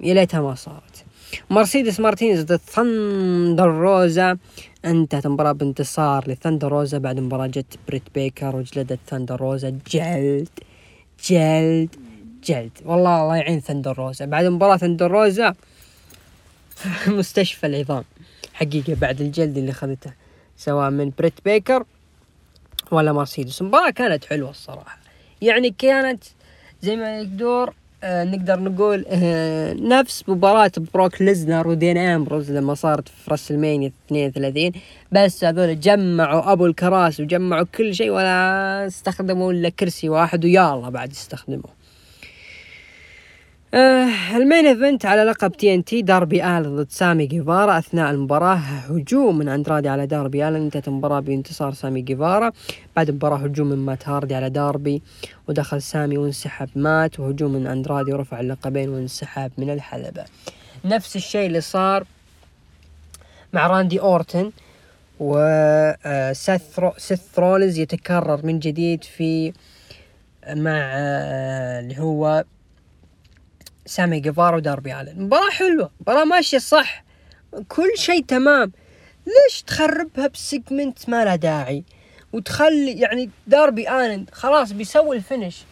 يا 0.00 0.14
ليتها 0.14 0.40
ما 0.40 0.54
صارت. 0.54 1.04
مرسيدس 1.50 2.00
مارتينيز 2.00 2.42
ضد 2.44 2.56
ثندر 2.56 3.68
روزا 3.68 4.38
انتهت 4.84 5.26
المباراة 5.26 5.52
بانتصار 5.52 6.30
لثندر 6.30 6.68
روزا 6.68 6.98
بعد 6.98 7.20
مباراة 7.20 7.46
جت 7.46 7.78
بريت 7.88 8.02
بيكر 8.14 8.56
وجلدت 8.56 8.98
ثندر 9.08 9.40
روزا 9.40 9.78
جلد 9.90 10.48
جلد 11.28 11.94
جلد. 12.44 12.70
والله 12.84 13.22
الله 13.22 13.36
يعين 13.36 13.60
ثندر 13.60 13.98
روزا 13.98 14.24
بعد 14.24 14.44
مباراة 14.44 14.76
ثندر 14.76 15.10
روزا 15.10 15.54
مستشفى 17.18 17.66
العظام. 17.66 18.04
حقيقة 18.54 18.94
بعد 18.94 19.20
الجلد 19.20 19.58
اللي 19.58 19.70
اخذته 19.70 20.25
سواء 20.56 20.90
من 20.90 21.12
بريت 21.18 21.34
بيكر 21.44 21.84
ولا 22.90 23.12
مرسيدس. 23.12 23.60
المباراة 23.60 23.90
كانت 23.90 24.24
حلوة 24.24 24.50
الصراحة. 24.50 24.98
يعني 25.42 25.74
كانت 25.78 26.24
زي 26.82 26.96
ما 26.96 27.18
يقدر 27.18 27.72
آه 28.04 28.24
نقدر 28.24 28.60
نقول 28.60 29.04
آه 29.08 29.72
نفس 29.72 30.28
مباراة 30.28 30.70
بروك 30.94 31.22
ليزنر 31.22 31.68
ودين 31.68 31.98
أمبروز 31.98 32.50
لما 32.52 32.74
صارت 32.74 33.08
في 33.08 33.30
راسلمانيا 33.30 33.92
32 34.06 34.72
بس 35.12 35.44
هذول 35.44 35.80
جمعوا 35.80 36.52
أبو 36.52 36.66
الكراسي 36.66 37.20
وجمعوا 37.20 37.64
كل 37.74 37.94
شيء 37.94 38.10
ولا 38.10 38.86
استخدموا 38.86 39.52
إلا 39.52 39.68
كرسي 39.68 40.08
واحد 40.08 40.44
الله 40.44 40.88
بعد 40.88 41.10
استخدموه. 41.10 41.85
آه 43.76 44.36
ال 44.36 44.42
main 44.42 44.66
event 44.66 45.06
على 45.06 45.24
لقب 45.24 45.52
TNT 45.52 46.02
داربي 46.02 46.44
آلن 46.44 46.76
ضد 46.76 46.90
سامي 46.90 47.26
جيفارا 47.26 47.78
أثناء 47.78 48.10
المباراة. 48.10 48.54
هجوم 48.54 49.38
من 49.38 49.48
أندرادي 49.48 49.88
على 49.88 50.06
داربي 50.06 50.48
آلن 50.48 50.56
انتهت 50.56 50.88
المباراة 50.88 51.20
بانتصار 51.20 51.72
سامي 51.72 52.00
جيفارا. 52.00 52.52
بعد 52.96 53.10
مباراة 53.10 53.36
هجوم 53.36 53.66
من 53.66 53.76
مات 53.76 54.08
هاردي 54.08 54.34
على 54.34 54.50
داربي 54.50 55.02
ودخل 55.48 55.82
سامي 55.82 56.18
وانسحب 56.18 56.68
مات 56.76 57.20
وهجوم 57.20 57.52
من 57.52 57.66
أندرادي 57.66 58.12
ورفع 58.12 58.40
اللقبين 58.40 58.88
وانسحب 58.88 59.50
من 59.58 59.70
الحلبة. 59.70 60.24
نفس 60.84 61.16
الشيء 61.16 61.46
اللي 61.46 61.60
صار 61.60 62.04
مع 63.52 63.66
راندي 63.66 64.00
أورتن 64.00 64.52
وسيث 65.20 66.78
رو... 66.78 66.92
سيث 66.98 67.38
رولز 67.38 67.78
يتكرر 67.78 68.46
من 68.46 68.58
جديد 68.58 69.04
في 69.04 69.52
مع 70.48 70.90
آه، 70.94 71.80
اللي 71.80 71.98
هو 71.98 72.44
سامي 73.86 74.20
جيفارا 74.20 74.56
وداربي 74.56 75.00
آلن. 75.00 75.22
مباراة 75.22 75.50
حلوة 75.50 75.90
مباراة 76.00 76.24
ماشية 76.24 76.58
صح. 76.58 77.04
كل 77.68 77.90
شيء 77.96 78.24
تمام. 78.24 78.72
ليش 79.26 79.62
تخربها 79.62 80.26
ب 80.26 80.36
segment 80.36 81.08
ما 81.08 81.24
له 81.24 81.36
داعي؟ 81.36 81.84
وتخلي 82.32 82.92
يعني 82.92 83.30
داربي 83.46 83.90
آلن 83.90 84.26
خلاص 84.32 84.72
بيسوي 84.72 85.16
ال 85.16 85.22
finish. 85.22 85.64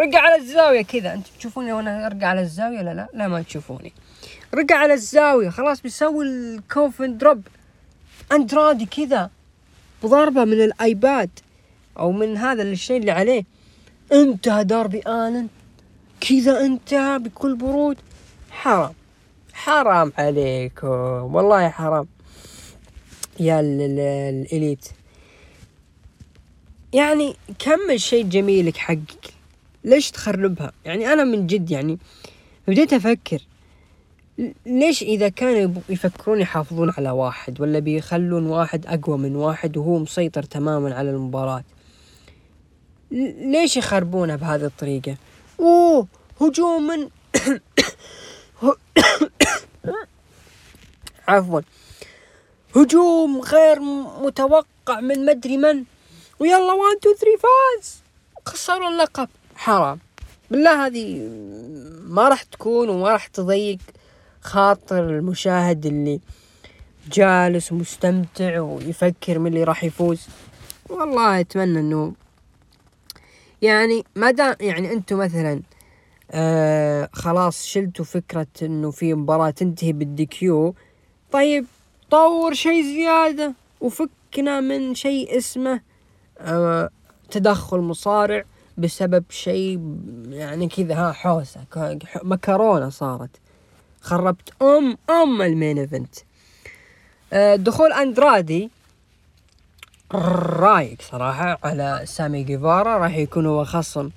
رقع 0.00 0.18
على 0.18 0.36
الزاوية 0.36 0.82
كذا. 0.82 1.14
أنت 1.14 1.26
تشوفوني 1.38 1.72
وأنا 1.72 2.06
ارقع 2.06 2.26
على 2.26 2.40
الزاوية 2.40 2.82
لا 2.82 2.94
لا؟ 2.94 3.08
لا 3.14 3.28
ما 3.28 3.42
تشوفوني. 3.42 3.92
رقع 4.54 4.76
على 4.76 4.94
الزاوية 4.94 5.48
خلاص 5.48 5.80
بيسوي 5.80 6.24
ال 6.24 6.37
coffin 6.37 7.18
drop. 7.18 7.42
أندرادي 8.32 8.86
كذا. 8.86 9.30
بضربة 10.02 10.44
من 10.44 10.60
الآيباد 10.64 11.30
أو 11.98 12.12
من 12.12 12.36
هذا 12.36 12.62
الشيء 12.62 13.00
اللي 13.00 13.10
عليه. 13.10 13.44
انتهى 14.12 14.64
داربي 14.64 15.02
آلن. 15.06 15.48
كذا 16.20 16.60
أنت 16.60 16.94
بكل 16.94 17.56
برود. 17.56 17.96
حرام. 18.50 18.92
حرام 19.52 20.12
عليكم. 20.18 21.34
والله 21.34 21.68
حرام. 21.68 22.06
يا 23.40 23.60
الإليت. 23.60 24.88
يعني 26.92 27.36
كمل 27.58 28.00
شيء 28.00 28.24
جميلك 28.24 28.76
حقك؟ 28.76 29.34
ليش 29.84 30.10
تخربها؟ 30.10 30.72
يعني 30.84 31.12
أنا 31.12 31.24
من 31.24 31.46
جد 31.46 31.70
يعني 31.70 31.98
بديت 32.68 32.92
أفكر. 32.92 33.38
ليش 34.66 35.02
إذا 35.02 35.28
كانوا 35.28 35.74
يفكرون 35.88 36.40
يحافظون 36.40 36.90
على 36.90 37.10
واحد 37.10 37.60
ولا 37.60 37.78
بيخلون 37.78 38.46
واحد 38.46 38.86
أقوى 38.86 39.18
من 39.18 39.36
واحد 39.36 39.76
وهو 39.76 39.98
مسيطر 39.98 40.42
تماما 40.42 40.94
على 40.94 41.10
المباراة؟ 41.10 41.64
ليش 43.40 43.76
يخربونها 43.76 44.36
بهذه 44.36 44.64
الطريقة؟ 44.64 45.16
أوه 45.60 46.06
هجوم 46.40 46.86
من 46.86 47.08
عفوا. 51.28 51.60
هجوم 52.76 53.40
غير 53.40 53.80
متوقع 54.20 55.00
من 55.00 55.26
مدري 55.26 55.56
من. 55.56 55.84
ويلا 56.40 56.72
1 56.72 56.96
2 56.96 57.14
3 57.16 57.36
فاز. 57.42 58.02
خسروا 58.46 58.88
اللقب. 58.88 59.28
حرام. 59.56 59.98
بالله 60.50 60.86
هذه 60.86 61.28
ما 62.06 62.28
راح 62.28 62.42
تكون 62.42 62.88
وما 62.88 63.10
راح 63.10 63.26
تضيق 63.26 63.78
خاطر 64.40 65.00
المشاهد 65.10 65.86
اللي 65.86 66.20
جالس 67.12 67.72
ومستمتع 67.72 68.60
ويفكر 68.60 69.38
من 69.38 69.46
اللي 69.46 69.64
راح 69.64 69.84
يفوز. 69.84 70.26
والله 70.88 71.40
أتمنى 71.40 71.80
إنه 71.80 72.14
يعني 73.66 74.04
ما 74.16 74.30
دام 74.30 74.54
يعني 74.60 74.92
أنتم 74.92 75.18
مثلا 75.18 75.62
آه 76.30 77.08
خلاص 77.12 77.66
شلتوا 77.66 78.04
فكرة 78.04 78.46
إنه 78.62 78.90
في 78.90 79.14
مباراة 79.14 79.50
تنتهي 79.50 79.92
بالديكيو. 79.92 80.74
طيب 81.32 81.66
طور 82.10 82.54
شيء 82.54 82.82
زيادة 82.82 83.54
وفكنا 83.80 84.60
من 84.60 84.94
شيء 84.94 85.38
اسمه 85.38 85.80
آه 86.38 86.90
تدخل 87.30 87.78
مصارع 87.78 88.44
بسبب 88.78 89.24
شيء 89.30 89.80
يعني 90.28 90.68
كذا 90.68 90.94
ها 90.94 91.12
حوسة 91.12 91.60
مكرونة 92.22 92.88
صارت. 92.88 93.30
خربت 94.00 94.62
ام 94.62 94.98
أم 95.10 95.42
ال 95.42 95.49
main 95.49 95.78
event. 95.78 96.14
آه 97.32 97.56
دخول 97.56 97.92
أندرادي 97.92 98.70
رايق 100.14 101.02
صراحة 101.02 101.58
على 101.64 102.00
سامي 102.04 102.42
جيفارا 102.42 102.98
راح 102.98 103.16
يكون 103.16 103.46
هو 103.46 103.64
خصم 103.64 104.10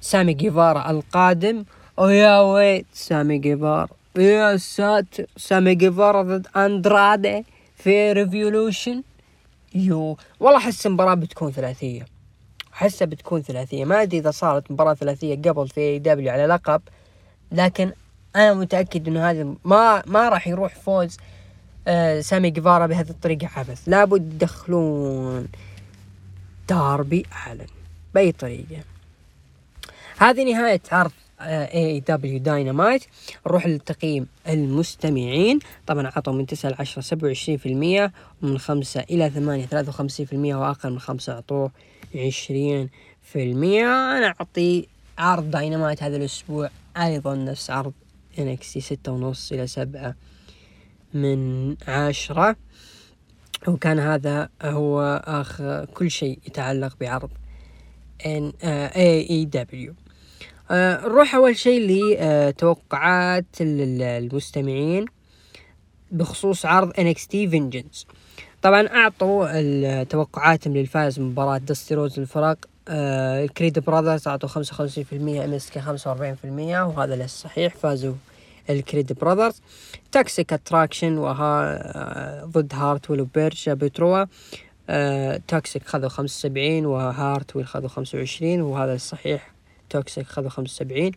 سامي 0.00 0.34
جيفارا 0.34 0.90
القادم. 0.90 1.64
ويا 1.96 2.40
ويل 2.40 2.86
سامي 2.92 3.38
جيفار 3.38 3.90
يا 4.16 4.56
ساتر. 4.56 5.26
سامي 5.36 5.74
جيفار 5.74 6.22
ضد 6.22 6.46
أندرادي 6.56 7.44
في 7.76 8.12
ريفولوشن. 8.12 9.02
يو. 9.74 10.16
والله 10.40 10.58
أحس 10.58 10.86
المباراة 10.86 11.14
بتكون 11.14 11.52
ثلاثية. 11.52 12.06
احسها 12.74 13.06
بتكون 13.06 13.42
ثلاثية. 13.42 13.84
ما 13.84 14.02
أدري 14.02 14.18
إذا 14.18 14.30
صارت 14.30 14.70
مباراة 14.70 14.94
ثلاثية 14.94 15.34
قبل 15.34 15.68
في 15.68 15.98
AEW 15.98 16.32
على 16.32 16.46
لقب. 16.46 16.82
لكن 17.52 17.92
أنا 18.36 18.54
متأكد 18.54 19.08
إنه 19.08 19.30
هذا 19.30 19.54
ما 19.64 20.02
ما 20.06 20.28
راح 20.28 20.48
يروح 20.48 20.74
فوز 20.74 21.16
سامي 22.20 22.50
جيفارا 22.50 22.86
بهذه 22.86 23.10
الطريقة 23.10 23.48
عبث. 23.56 23.82
لابد 23.86 24.32
يدخلون 24.32 25.48
داربي 26.68 27.26
آلن 27.52 27.66
بأي 28.14 28.32
طريقة. 28.32 28.84
هذه 30.18 30.52
نهاية 30.52 30.80
عرض 30.92 31.12
AEW 31.40 32.38
داينامايت 32.38 33.04
نروح 33.46 33.66
لتقييم 33.66 34.26
المستمعين. 34.48 35.58
طبعا 35.86 36.06
عطوا 36.06 36.32
من 36.32 36.46
9 36.46 36.70
ل 36.70 36.74
10 36.78 37.02
27 37.02 37.58
في 37.58 37.66
المية 37.66 38.12
ومن 38.42 38.58
5 38.58 39.00
إلى 39.00 39.30
8 39.30 39.66
53 39.66 40.26
في 40.26 40.32
المية 40.32 40.56
وأقل 40.56 40.90
من 40.90 41.00
5 41.00 41.32
أعطوه 41.32 41.70
20 42.14 42.88
في 43.22 43.42
المية. 43.42 44.18
أنا 44.18 44.26
أعطي 44.26 44.86
عرض 45.18 45.50
داينامايت 45.50 46.02
هذا 46.02 46.16
الأسبوع 46.16 46.70
أيضا 46.96 47.34
نفس 47.34 47.70
عرض 47.70 47.92
NXT 48.38 48.80
ستة 48.80 49.12
ونص 49.12 49.52
إلى 49.52 49.66
سبعة. 49.66 50.14
من 51.14 51.76
عشرة 51.88 52.56
وكان 53.68 53.98
هذا 53.98 54.48
هو 54.62 55.22
آخر 55.24 55.84
كل 55.84 56.10
شيء 56.10 56.38
يتعلق 56.46 56.96
بعرض 57.00 57.30
إن 58.26 58.52
AEW 58.62 59.94
نروح 60.70 61.34
أول 61.34 61.56
شيء 61.56 61.80
لتوقعات 61.90 63.46
المستمعين 63.60 65.06
بخصوص 66.12 66.66
عرض 66.66 66.92
NXT 66.92 67.52
Vengeance. 67.52 68.06
طبعا 68.62 68.86
أعطوا 68.86 70.02
توقعاتهم 70.02 70.76
للفائز 70.76 71.20
مباراة 71.20 71.58
دستي 71.58 71.94
روز 71.94 72.18
الفرق. 72.18 72.58
آه 72.88 73.44
الكريد 73.44 73.78
براذرز 73.78 74.28
أعطوا 74.28 74.48
خمسة 74.48 74.74
وخمسين 74.74 75.04
في 75.04 75.12
المية 75.12 75.44
MSK 75.44 75.70
خمسة 75.78 76.10
وأربعين 76.10 76.34
في 76.34 76.44
المية 76.44 76.86
وهذا 76.86 77.24
الصحيح 77.24 77.74
فازوا 77.76 78.14
ال 78.72 78.79
Creed 78.79 79.12
Brothers. 79.12 79.60
Toxic 80.12 80.52
Attraction 80.52 81.18
وها 81.18 81.62
آه 81.72 82.44
ضد 82.44 82.74
هارت 82.74 83.10
ويل 83.10 83.20
وبيرشا 83.20 83.68
بيروتا 83.68 84.24
Toxic 85.48 85.86
خذوا 85.86 86.08
خمسة 86.08 86.48
وسبعين 86.48 86.86
وهارت 86.86 87.56
ويل 87.56 87.66
خذوا 87.66 87.88
خمسة 87.88 88.18
وعشرين 88.18 88.62
وهذا 88.62 88.94
الصحيح. 88.94 89.54
Toxic 89.90 90.26
خذوا 90.26 90.48
خمسة 90.48 90.72
وسبعين. 90.72 91.12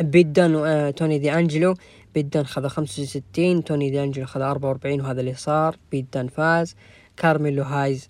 بيت 0.00 0.32
دن 0.32 0.54
وتوني 0.54 1.18
دي 1.18 1.32
انجلو 1.32 1.74
بيت 2.14 2.31
دن 2.31 2.42
خذ 2.42 2.68
خمسة 2.68 3.02
وستين 3.02 3.64
توني 3.64 3.90
دي 3.90 4.02
انجلو 4.02 4.26
خذ 4.26 4.40
أربعة 4.40 4.68
وأربعين 4.68 5.00
وهذا 5.00 5.20
اللي 5.20 5.34
صار. 5.34 5.76
بيت 5.90 6.13
دن 6.13 6.28
فاز. 6.28 6.76
كارميلو 7.16 7.62
هايز 7.62 8.08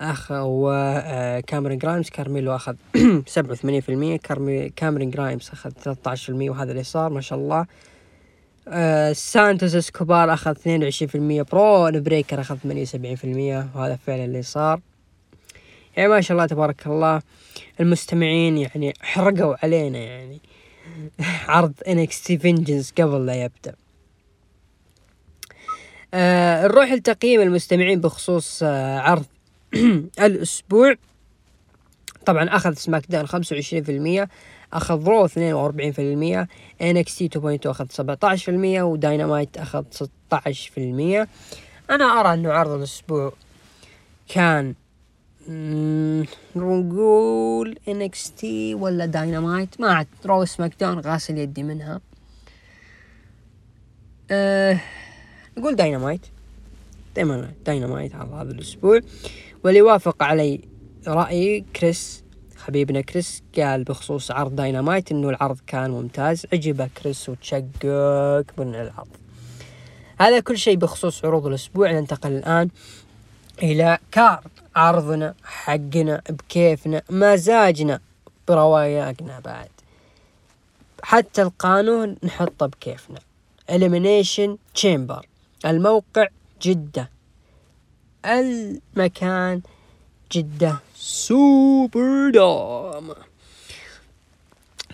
أخ 0.00 0.28
وكاميرون 0.30 1.78
جرايمز 1.78 2.08
كارميلو 2.08 2.56
أخذ 2.56 2.74
سبعة 3.26 3.52
وثمانين 3.52 3.80
في 3.80 3.88
المية. 3.88 4.16
كاميرون 4.76 5.10
جرايمز 5.10 5.50
أخذ 5.52 5.70
ثلاثة 5.70 6.10
عشر 6.10 6.24
في 6.24 6.28
المية 6.28 6.50
وهذا 6.50 6.70
اللي 6.70 6.82
صار 6.82 7.10
ما 7.10 7.20
شاء 7.20 7.38
الله. 7.38 7.66
آه 8.68 9.12
سانتوس 9.12 9.74
اسكوبار 9.74 10.32
أخذ 10.34 10.50
اثنين 10.50 10.82
وعشرين 10.82 11.08
في 11.08 11.14
المية. 11.14 11.42
برون 11.42 12.02
بريكر 12.02 12.40
أخذ 12.40 12.56
ثمانية 12.56 12.82
وسبعين 12.82 13.16
في 13.16 13.24
المية 13.24 13.68
وهذا 13.74 13.96
فعلا 14.06 14.24
اللي 14.24 14.42
صار. 14.42 14.80
يعني 15.96 16.08
ما 16.08 16.20
شاء 16.20 16.34
الله 16.34 16.46
تبارك 16.46 16.86
الله. 16.86 17.22
المستمعين 17.80 18.58
يعني 18.58 18.94
حرقوا 19.00 19.54
علينا 19.62 19.98
يعني. 19.98 20.40
عرض 21.48 21.72
NXT 21.86 22.32
Vengeance 22.42 22.92
قبل 22.98 23.26
لا 23.26 23.34
يبدأ. 23.44 23.74
آه 26.14 26.62
نروح 26.66 26.92
لتقييم 26.92 27.40
المستمعين 27.40 28.00
بخصوص 28.00 28.62
آه 28.62 28.98
عرض 28.98 29.24
الأسبوع. 30.26 30.94
طبعا 32.26 32.56
أخذ 32.56 32.74
SmackDown 32.74 33.26
خمسة 33.26 33.56
وعشرين 33.56 33.84
في 33.84 33.92
المية 33.92 34.28
أخذ 34.72 35.04
Raw 35.04 35.24
اثنين 35.24 35.52
وأربعين 35.52 35.92
في 35.92 36.12
المية 36.12 36.48
NXT 36.80 37.38
2.2 37.38 37.66
أخذ 37.66 37.86
سبعة 37.90 38.18
عشر 38.22 38.44
في 38.44 38.50
المية 38.50 38.82
وداينامايت 38.82 39.56
أخذ 39.56 39.84
ستة 39.90 40.10
عشر 40.32 40.70
في 40.70 40.78
المية. 40.78 41.28
أنا 41.90 42.04
أرى 42.04 42.34
أنه 42.34 42.52
عرض 42.52 42.70
الأسبوع 42.70 43.32
كان 44.28 44.74
نقول 46.56 47.78
تي 48.36 48.74
ولا 48.74 49.06
داينامايت 49.06 49.80
ما 49.80 49.92
عاد 49.92 50.06
Raw 50.26 50.44
SmackDown 50.44 50.98
غاسل 50.98 51.38
يدي 51.38 51.62
منها. 51.62 52.00
أه 54.30 54.80
نقول 55.58 55.76
داينامايت. 55.76 56.26
دايما 57.16 57.52
داينامايت 57.66 58.14
على 58.14 58.30
هذا 58.30 58.50
الأسبوع. 58.50 59.00
واللي 59.64 59.82
وافق 59.82 60.22
علي. 60.22 60.60
رأيي 61.06 61.64
كريس 61.76 62.24
حبيبنا 62.56 63.00
كريس 63.00 63.42
قال 63.58 63.84
بخصوص 63.84 64.30
عرض 64.30 64.56
داينامايت 64.56 65.12
إنه 65.12 65.28
العرض 65.28 65.58
كان 65.66 65.90
ممتاز. 65.90 66.46
عجبه 66.52 66.86
كريس 67.02 67.28
وتشقق 67.28 68.44
من 68.58 68.74
العرض. 68.74 69.08
هذا 70.20 70.40
كل 70.40 70.58
شيء 70.58 70.76
بخصوص 70.76 71.24
عروض 71.24 71.46
الأسبوع. 71.46 71.92
ننتقل 71.92 72.32
الآن 72.32 72.68
إلى 73.62 73.98
card 74.12 74.50
عرضنا 74.76 75.34
حقنا 75.44 76.22
بكيفنا 76.30 77.02
مزاجنا 77.10 78.00
برواقنا 78.48 79.40
بعد. 79.40 79.68
حتى 81.02 81.42
القانون 81.42 82.16
نحطه 82.24 82.66
بكيفنا. 82.66 83.20
Elimination 83.70 84.80
Chamber. 84.80 85.20
الموقع 85.66 86.26
جدة. 86.62 87.10
المكان 88.26 89.62
جدة 90.32 90.78
Super 90.94 92.30
Dome. 92.30 93.14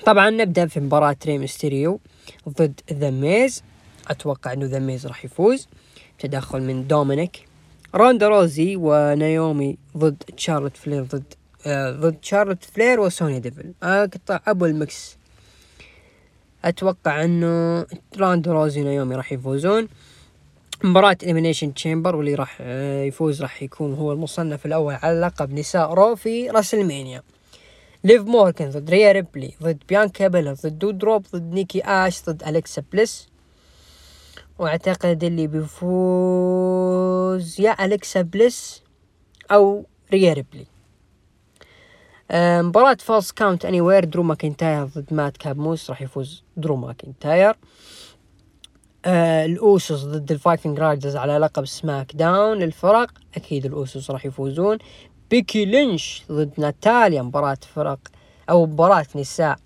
طبعا 0.07 0.31
نبدأ 0.31 0.67
في 0.67 0.81
مباراة 0.81 1.17
ريمستيريو 1.27 2.01
ضد 2.49 2.81
The 2.93 3.11
Miz. 3.11 3.63
أتوقع 4.09 4.53
أنه 4.53 4.67
The 4.67 4.79
Miz 4.79 5.07
راح 5.07 5.25
يفوز. 5.25 5.69
تدخل 6.19 6.63
من 6.63 6.87
دومينيك 6.87 7.49
روندا 7.95 8.29
روزي 8.29 8.77
ونايومي 8.77 9.79
ضد 9.97 10.23
شارلوت 10.37 10.77
فلير 10.77 11.03
ضد 11.03 11.35
آه 11.67 11.91
ضد 11.91 12.19
شارلوت 12.23 12.65
فلير 12.65 13.01
وسوني 13.01 13.41
ديفل. 13.41 13.73
أقطع 13.83 14.41
أبو 14.47 14.67
المكس. 14.67 15.17
أتوقع 16.65 17.25
إنه 17.25 17.87
روندا 18.19 18.53
روزي 18.53 18.83
ونايومي 18.83 19.15
راح 19.15 19.33
يفوزون. 19.33 19.89
مباراة 20.85 21.17
Elimination 21.23 21.75
Chamber 21.75 22.17
واللي 22.17 22.35
راح 22.35 22.59
آه 22.61 23.03
يفوز 23.05 23.43
راح 23.43 23.63
يكون 23.63 23.95
هو 23.95 24.13
المصنف 24.13 24.67
الأول 24.67 24.95
على 24.95 25.21
لقب 25.21 25.53
نساء 25.53 25.95
Raw 25.95 26.15
في 26.15 26.51
WrestleMania. 26.51 27.23
ليف 28.05 28.23
موركن 28.23 28.71
ضد 28.71 28.91
ريا 28.91 29.13
ريبلي 29.13 29.55
ضد 29.63 29.83
بيانكا 29.89 30.29
بيلا 30.29 30.53
ضد 30.53 30.79
دودروب 30.79 31.27
ضد 31.33 31.53
نيكي 31.53 31.83
آش 31.85 32.23
ضد 32.23 32.43
أليكسا 32.43 32.83
بليس. 32.93 33.29
وأعتقد 34.59 35.25
اللي 35.25 35.47
بيفوز 35.47 36.81
يا 37.61 37.85
أليكسا 37.85 38.23
بليس 38.23 38.83
أو 39.51 39.85
ريا 40.13 40.33
ريبلي. 40.33 40.67
آه، 42.31 42.63
مباراة 42.63 42.97
Falls 43.01 43.33
Count 43.33 43.65
Anywhere 43.65 44.05
درو 44.05 44.23
ماكنتاير 44.23 44.85
ضد 44.85 45.15
Madcap 45.15 45.59
Moss 45.59 45.91
راح 45.91 46.03
يفوز 46.03 46.43
درو 46.57 46.77
ماكنتاير 46.77 47.57
آه 49.07 49.45
ال 49.45 49.57
Usos 49.57 50.05
ضد 50.05 50.33
ال 50.33 50.39
Viking 50.39 50.79
Raiders 50.79 51.17
على 51.17 51.39
لقب 51.39 51.65
SmackDown. 51.65 52.63
الفرق 52.63 53.11
أكيد 53.37 53.67
ال 53.67 53.75
Usos 53.75 54.11
راح 54.11 54.27
يفوزون. 54.27 54.79
بيكي 55.31 55.65
لينش 55.65 56.25
ضد 56.33 56.51
ناتاليا 56.59 57.23
مباراة 57.23 57.59
فرق 57.75 57.99
أو 58.51 58.67
مباراة 58.67 59.07
نساء. 59.17 59.57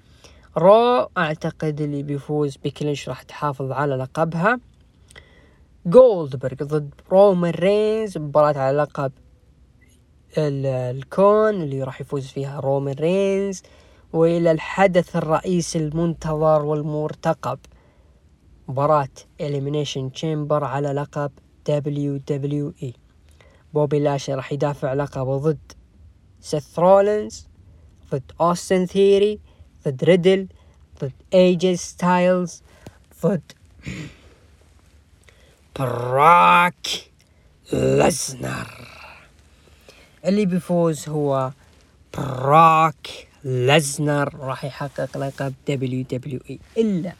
Raw 0.56 1.10
أعتقد 1.18 1.80
اللي 1.80 2.02
بيفوز 2.02 2.56
بيكي 2.56 2.84
لينش 2.84 3.08
راح 3.08 3.22
تحافظ 3.22 3.72
على 3.72 3.96
لقبها. 3.96 4.60
جولدبرغ 5.86 6.56
ضد 6.62 6.94
رومان 7.12 7.50
رينز 7.50 8.18
مباراة 8.18 8.58
على 8.58 8.76
لقب 8.76 9.12
الكون 10.38 11.62
اللي 11.62 11.82
راح 11.82 12.00
يفوز 12.00 12.26
فيها 12.26 12.60
رومان 12.60 12.94
رينز. 12.94 13.62
وإلى 14.12 14.50
الحدث 14.50 15.16
الرئيسي 15.16 15.78
المنتظر 15.78 16.64
والمرتقب. 16.64 17.58
مباراة 18.70 19.08
Elimination 19.40 20.12
Chamber 20.12 20.64
على 20.64 20.92
لقب 20.92 21.30
اي 22.82 22.94
بوبي 23.74 23.98
لاشلي 23.98 24.34
راح 24.34 24.52
يدافع 24.52 24.92
لقبه 24.92 25.38
ضد 25.38 25.72
سيث 26.40 26.78
رولينز 26.78 27.46
ضد 28.12 28.32
اوستن 28.40 28.86
ثيوري 28.86 29.40
ضد 29.88 30.04
ريدل 30.04 30.48
ضد 31.00 31.12
AJ 31.34 31.76
ستايلز 31.76 32.62
ضد 33.22 33.52
بروك 35.78 36.86
لزنر 37.72 38.88
اللي 40.24 40.46
بيفوز 40.46 41.08
هو 41.08 41.50
بروك 42.18 43.28
لزنر 43.44 44.34
راح 44.34 44.64
يحقق 44.64 45.16
لقب 45.16 45.54
WWE 45.68 46.58
إلا 46.78 47.12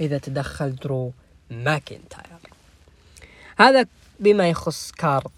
إذا 0.00 0.18
تدخل 0.18 0.76
درو 0.76 1.12
ماكنتاير. 1.50 2.38
هذا 3.58 3.86
بما 4.20 4.48
يخص 4.48 4.90
card 4.90 5.30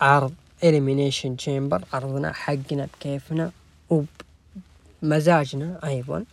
عرض 0.00 0.34
Elimination 0.64 1.36
Chamber 1.36 1.84
عرضنا 1.92 2.32
حقنا 2.32 2.88
بكيفنا 2.94 3.50
وبمزاجنا 5.02 5.80
أيضا. 5.84 6.24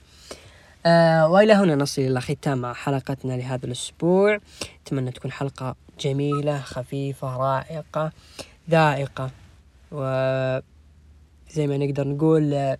آه 0.85 1.27
وإلى 1.27 1.53
هنا 1.53 1.75
نصل 1.75 2.01
إلى 2.01 2.21
ختام 2.21 2.73
حلقتنا 2.73 3.33
لهذا 3.33 3.65
الأسبوع. 3.65 4.39
أتمنى 4.85 5.11
تكون 5.11 5.31
حلقة 5.31 5.75
جميلة 5.99 6.59
خفيفة 6.59 7.37
رائقة 7.37 8.11
ذائقة 8.69 9.31
و 9.91 10.01
زي 11.51 11.67
ما 11.67 11.77
نقدر 11.77 12.07
نقول 12.07 12.53
آه، 12.53 12.77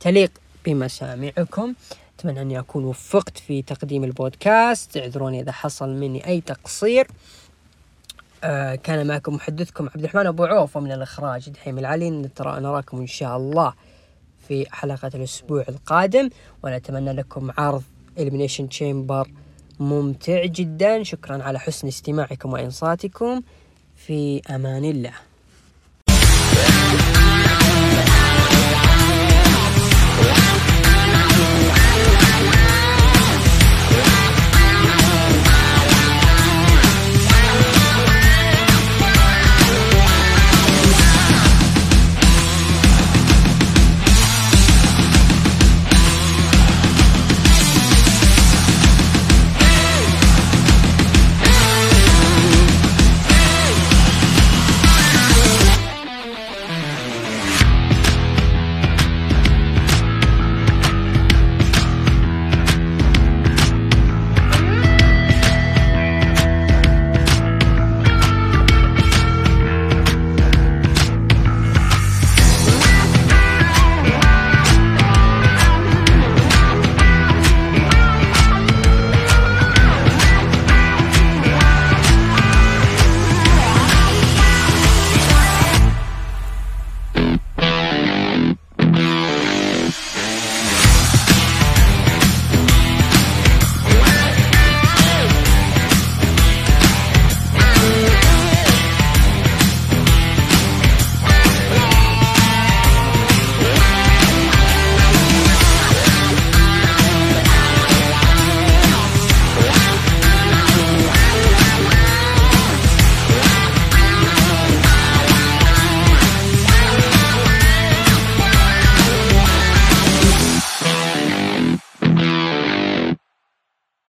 تليق 0.00 0.30
بمسامعكم. 0.64 1.74
أتمنى 2.18 2.42
اني 2.42 2.58
اكون 2.58 2.84
وفقت 2.84 3.38
في 3.38 3.62
تقديم 3.62 4.04
البودكاست. 4.04 4.96
اعذروني 4.96 5.40
إذا 5.40 5.52
حصل 5.52 5.88
مني 5.88 6.26
أي 6.26 6.40
تقصير. 6.40 7.06
آه 8.44 8.74
كان 8.74 9.06
معكم 9.06 9.34
محدثكم 9.34 9.84
عبد 9.84 10.04
الرحمن 10.04 10.26
أبو 10.26 10.44
عوف 10.44 10.76
ومن 10.76 10.92
الإخراج 10.92 11.50
دحيم 11.50 11.78
العلي. 11.78 12.30
نراكم 12.40 13.00
إن 13.00 13.06
شاء 13.06 13.36
الله 13.36 13.74
في 14.48 14.66
حلقة 14.72 15.10
الأسبوع 15.14 15.64
القادم. 15.68 16.30
ونتمنى 16.62 17.12
لكم 17.12 17.50
عرض 17.58 17.82
Elimination 18.18 18.68
Chamber 18.68 19.30
ممتع 19.80 20.44
جدا. 20.44 21.02
شكرا 21.02 21.42
على 21.42 21.58
حسن 21.58 21.88
استماعكم 21.88 22.52
وإنصاتكم. 22.52 23.42
في 23.96 24.42
أمان 24.50 24.84
الله. 24.84 25.12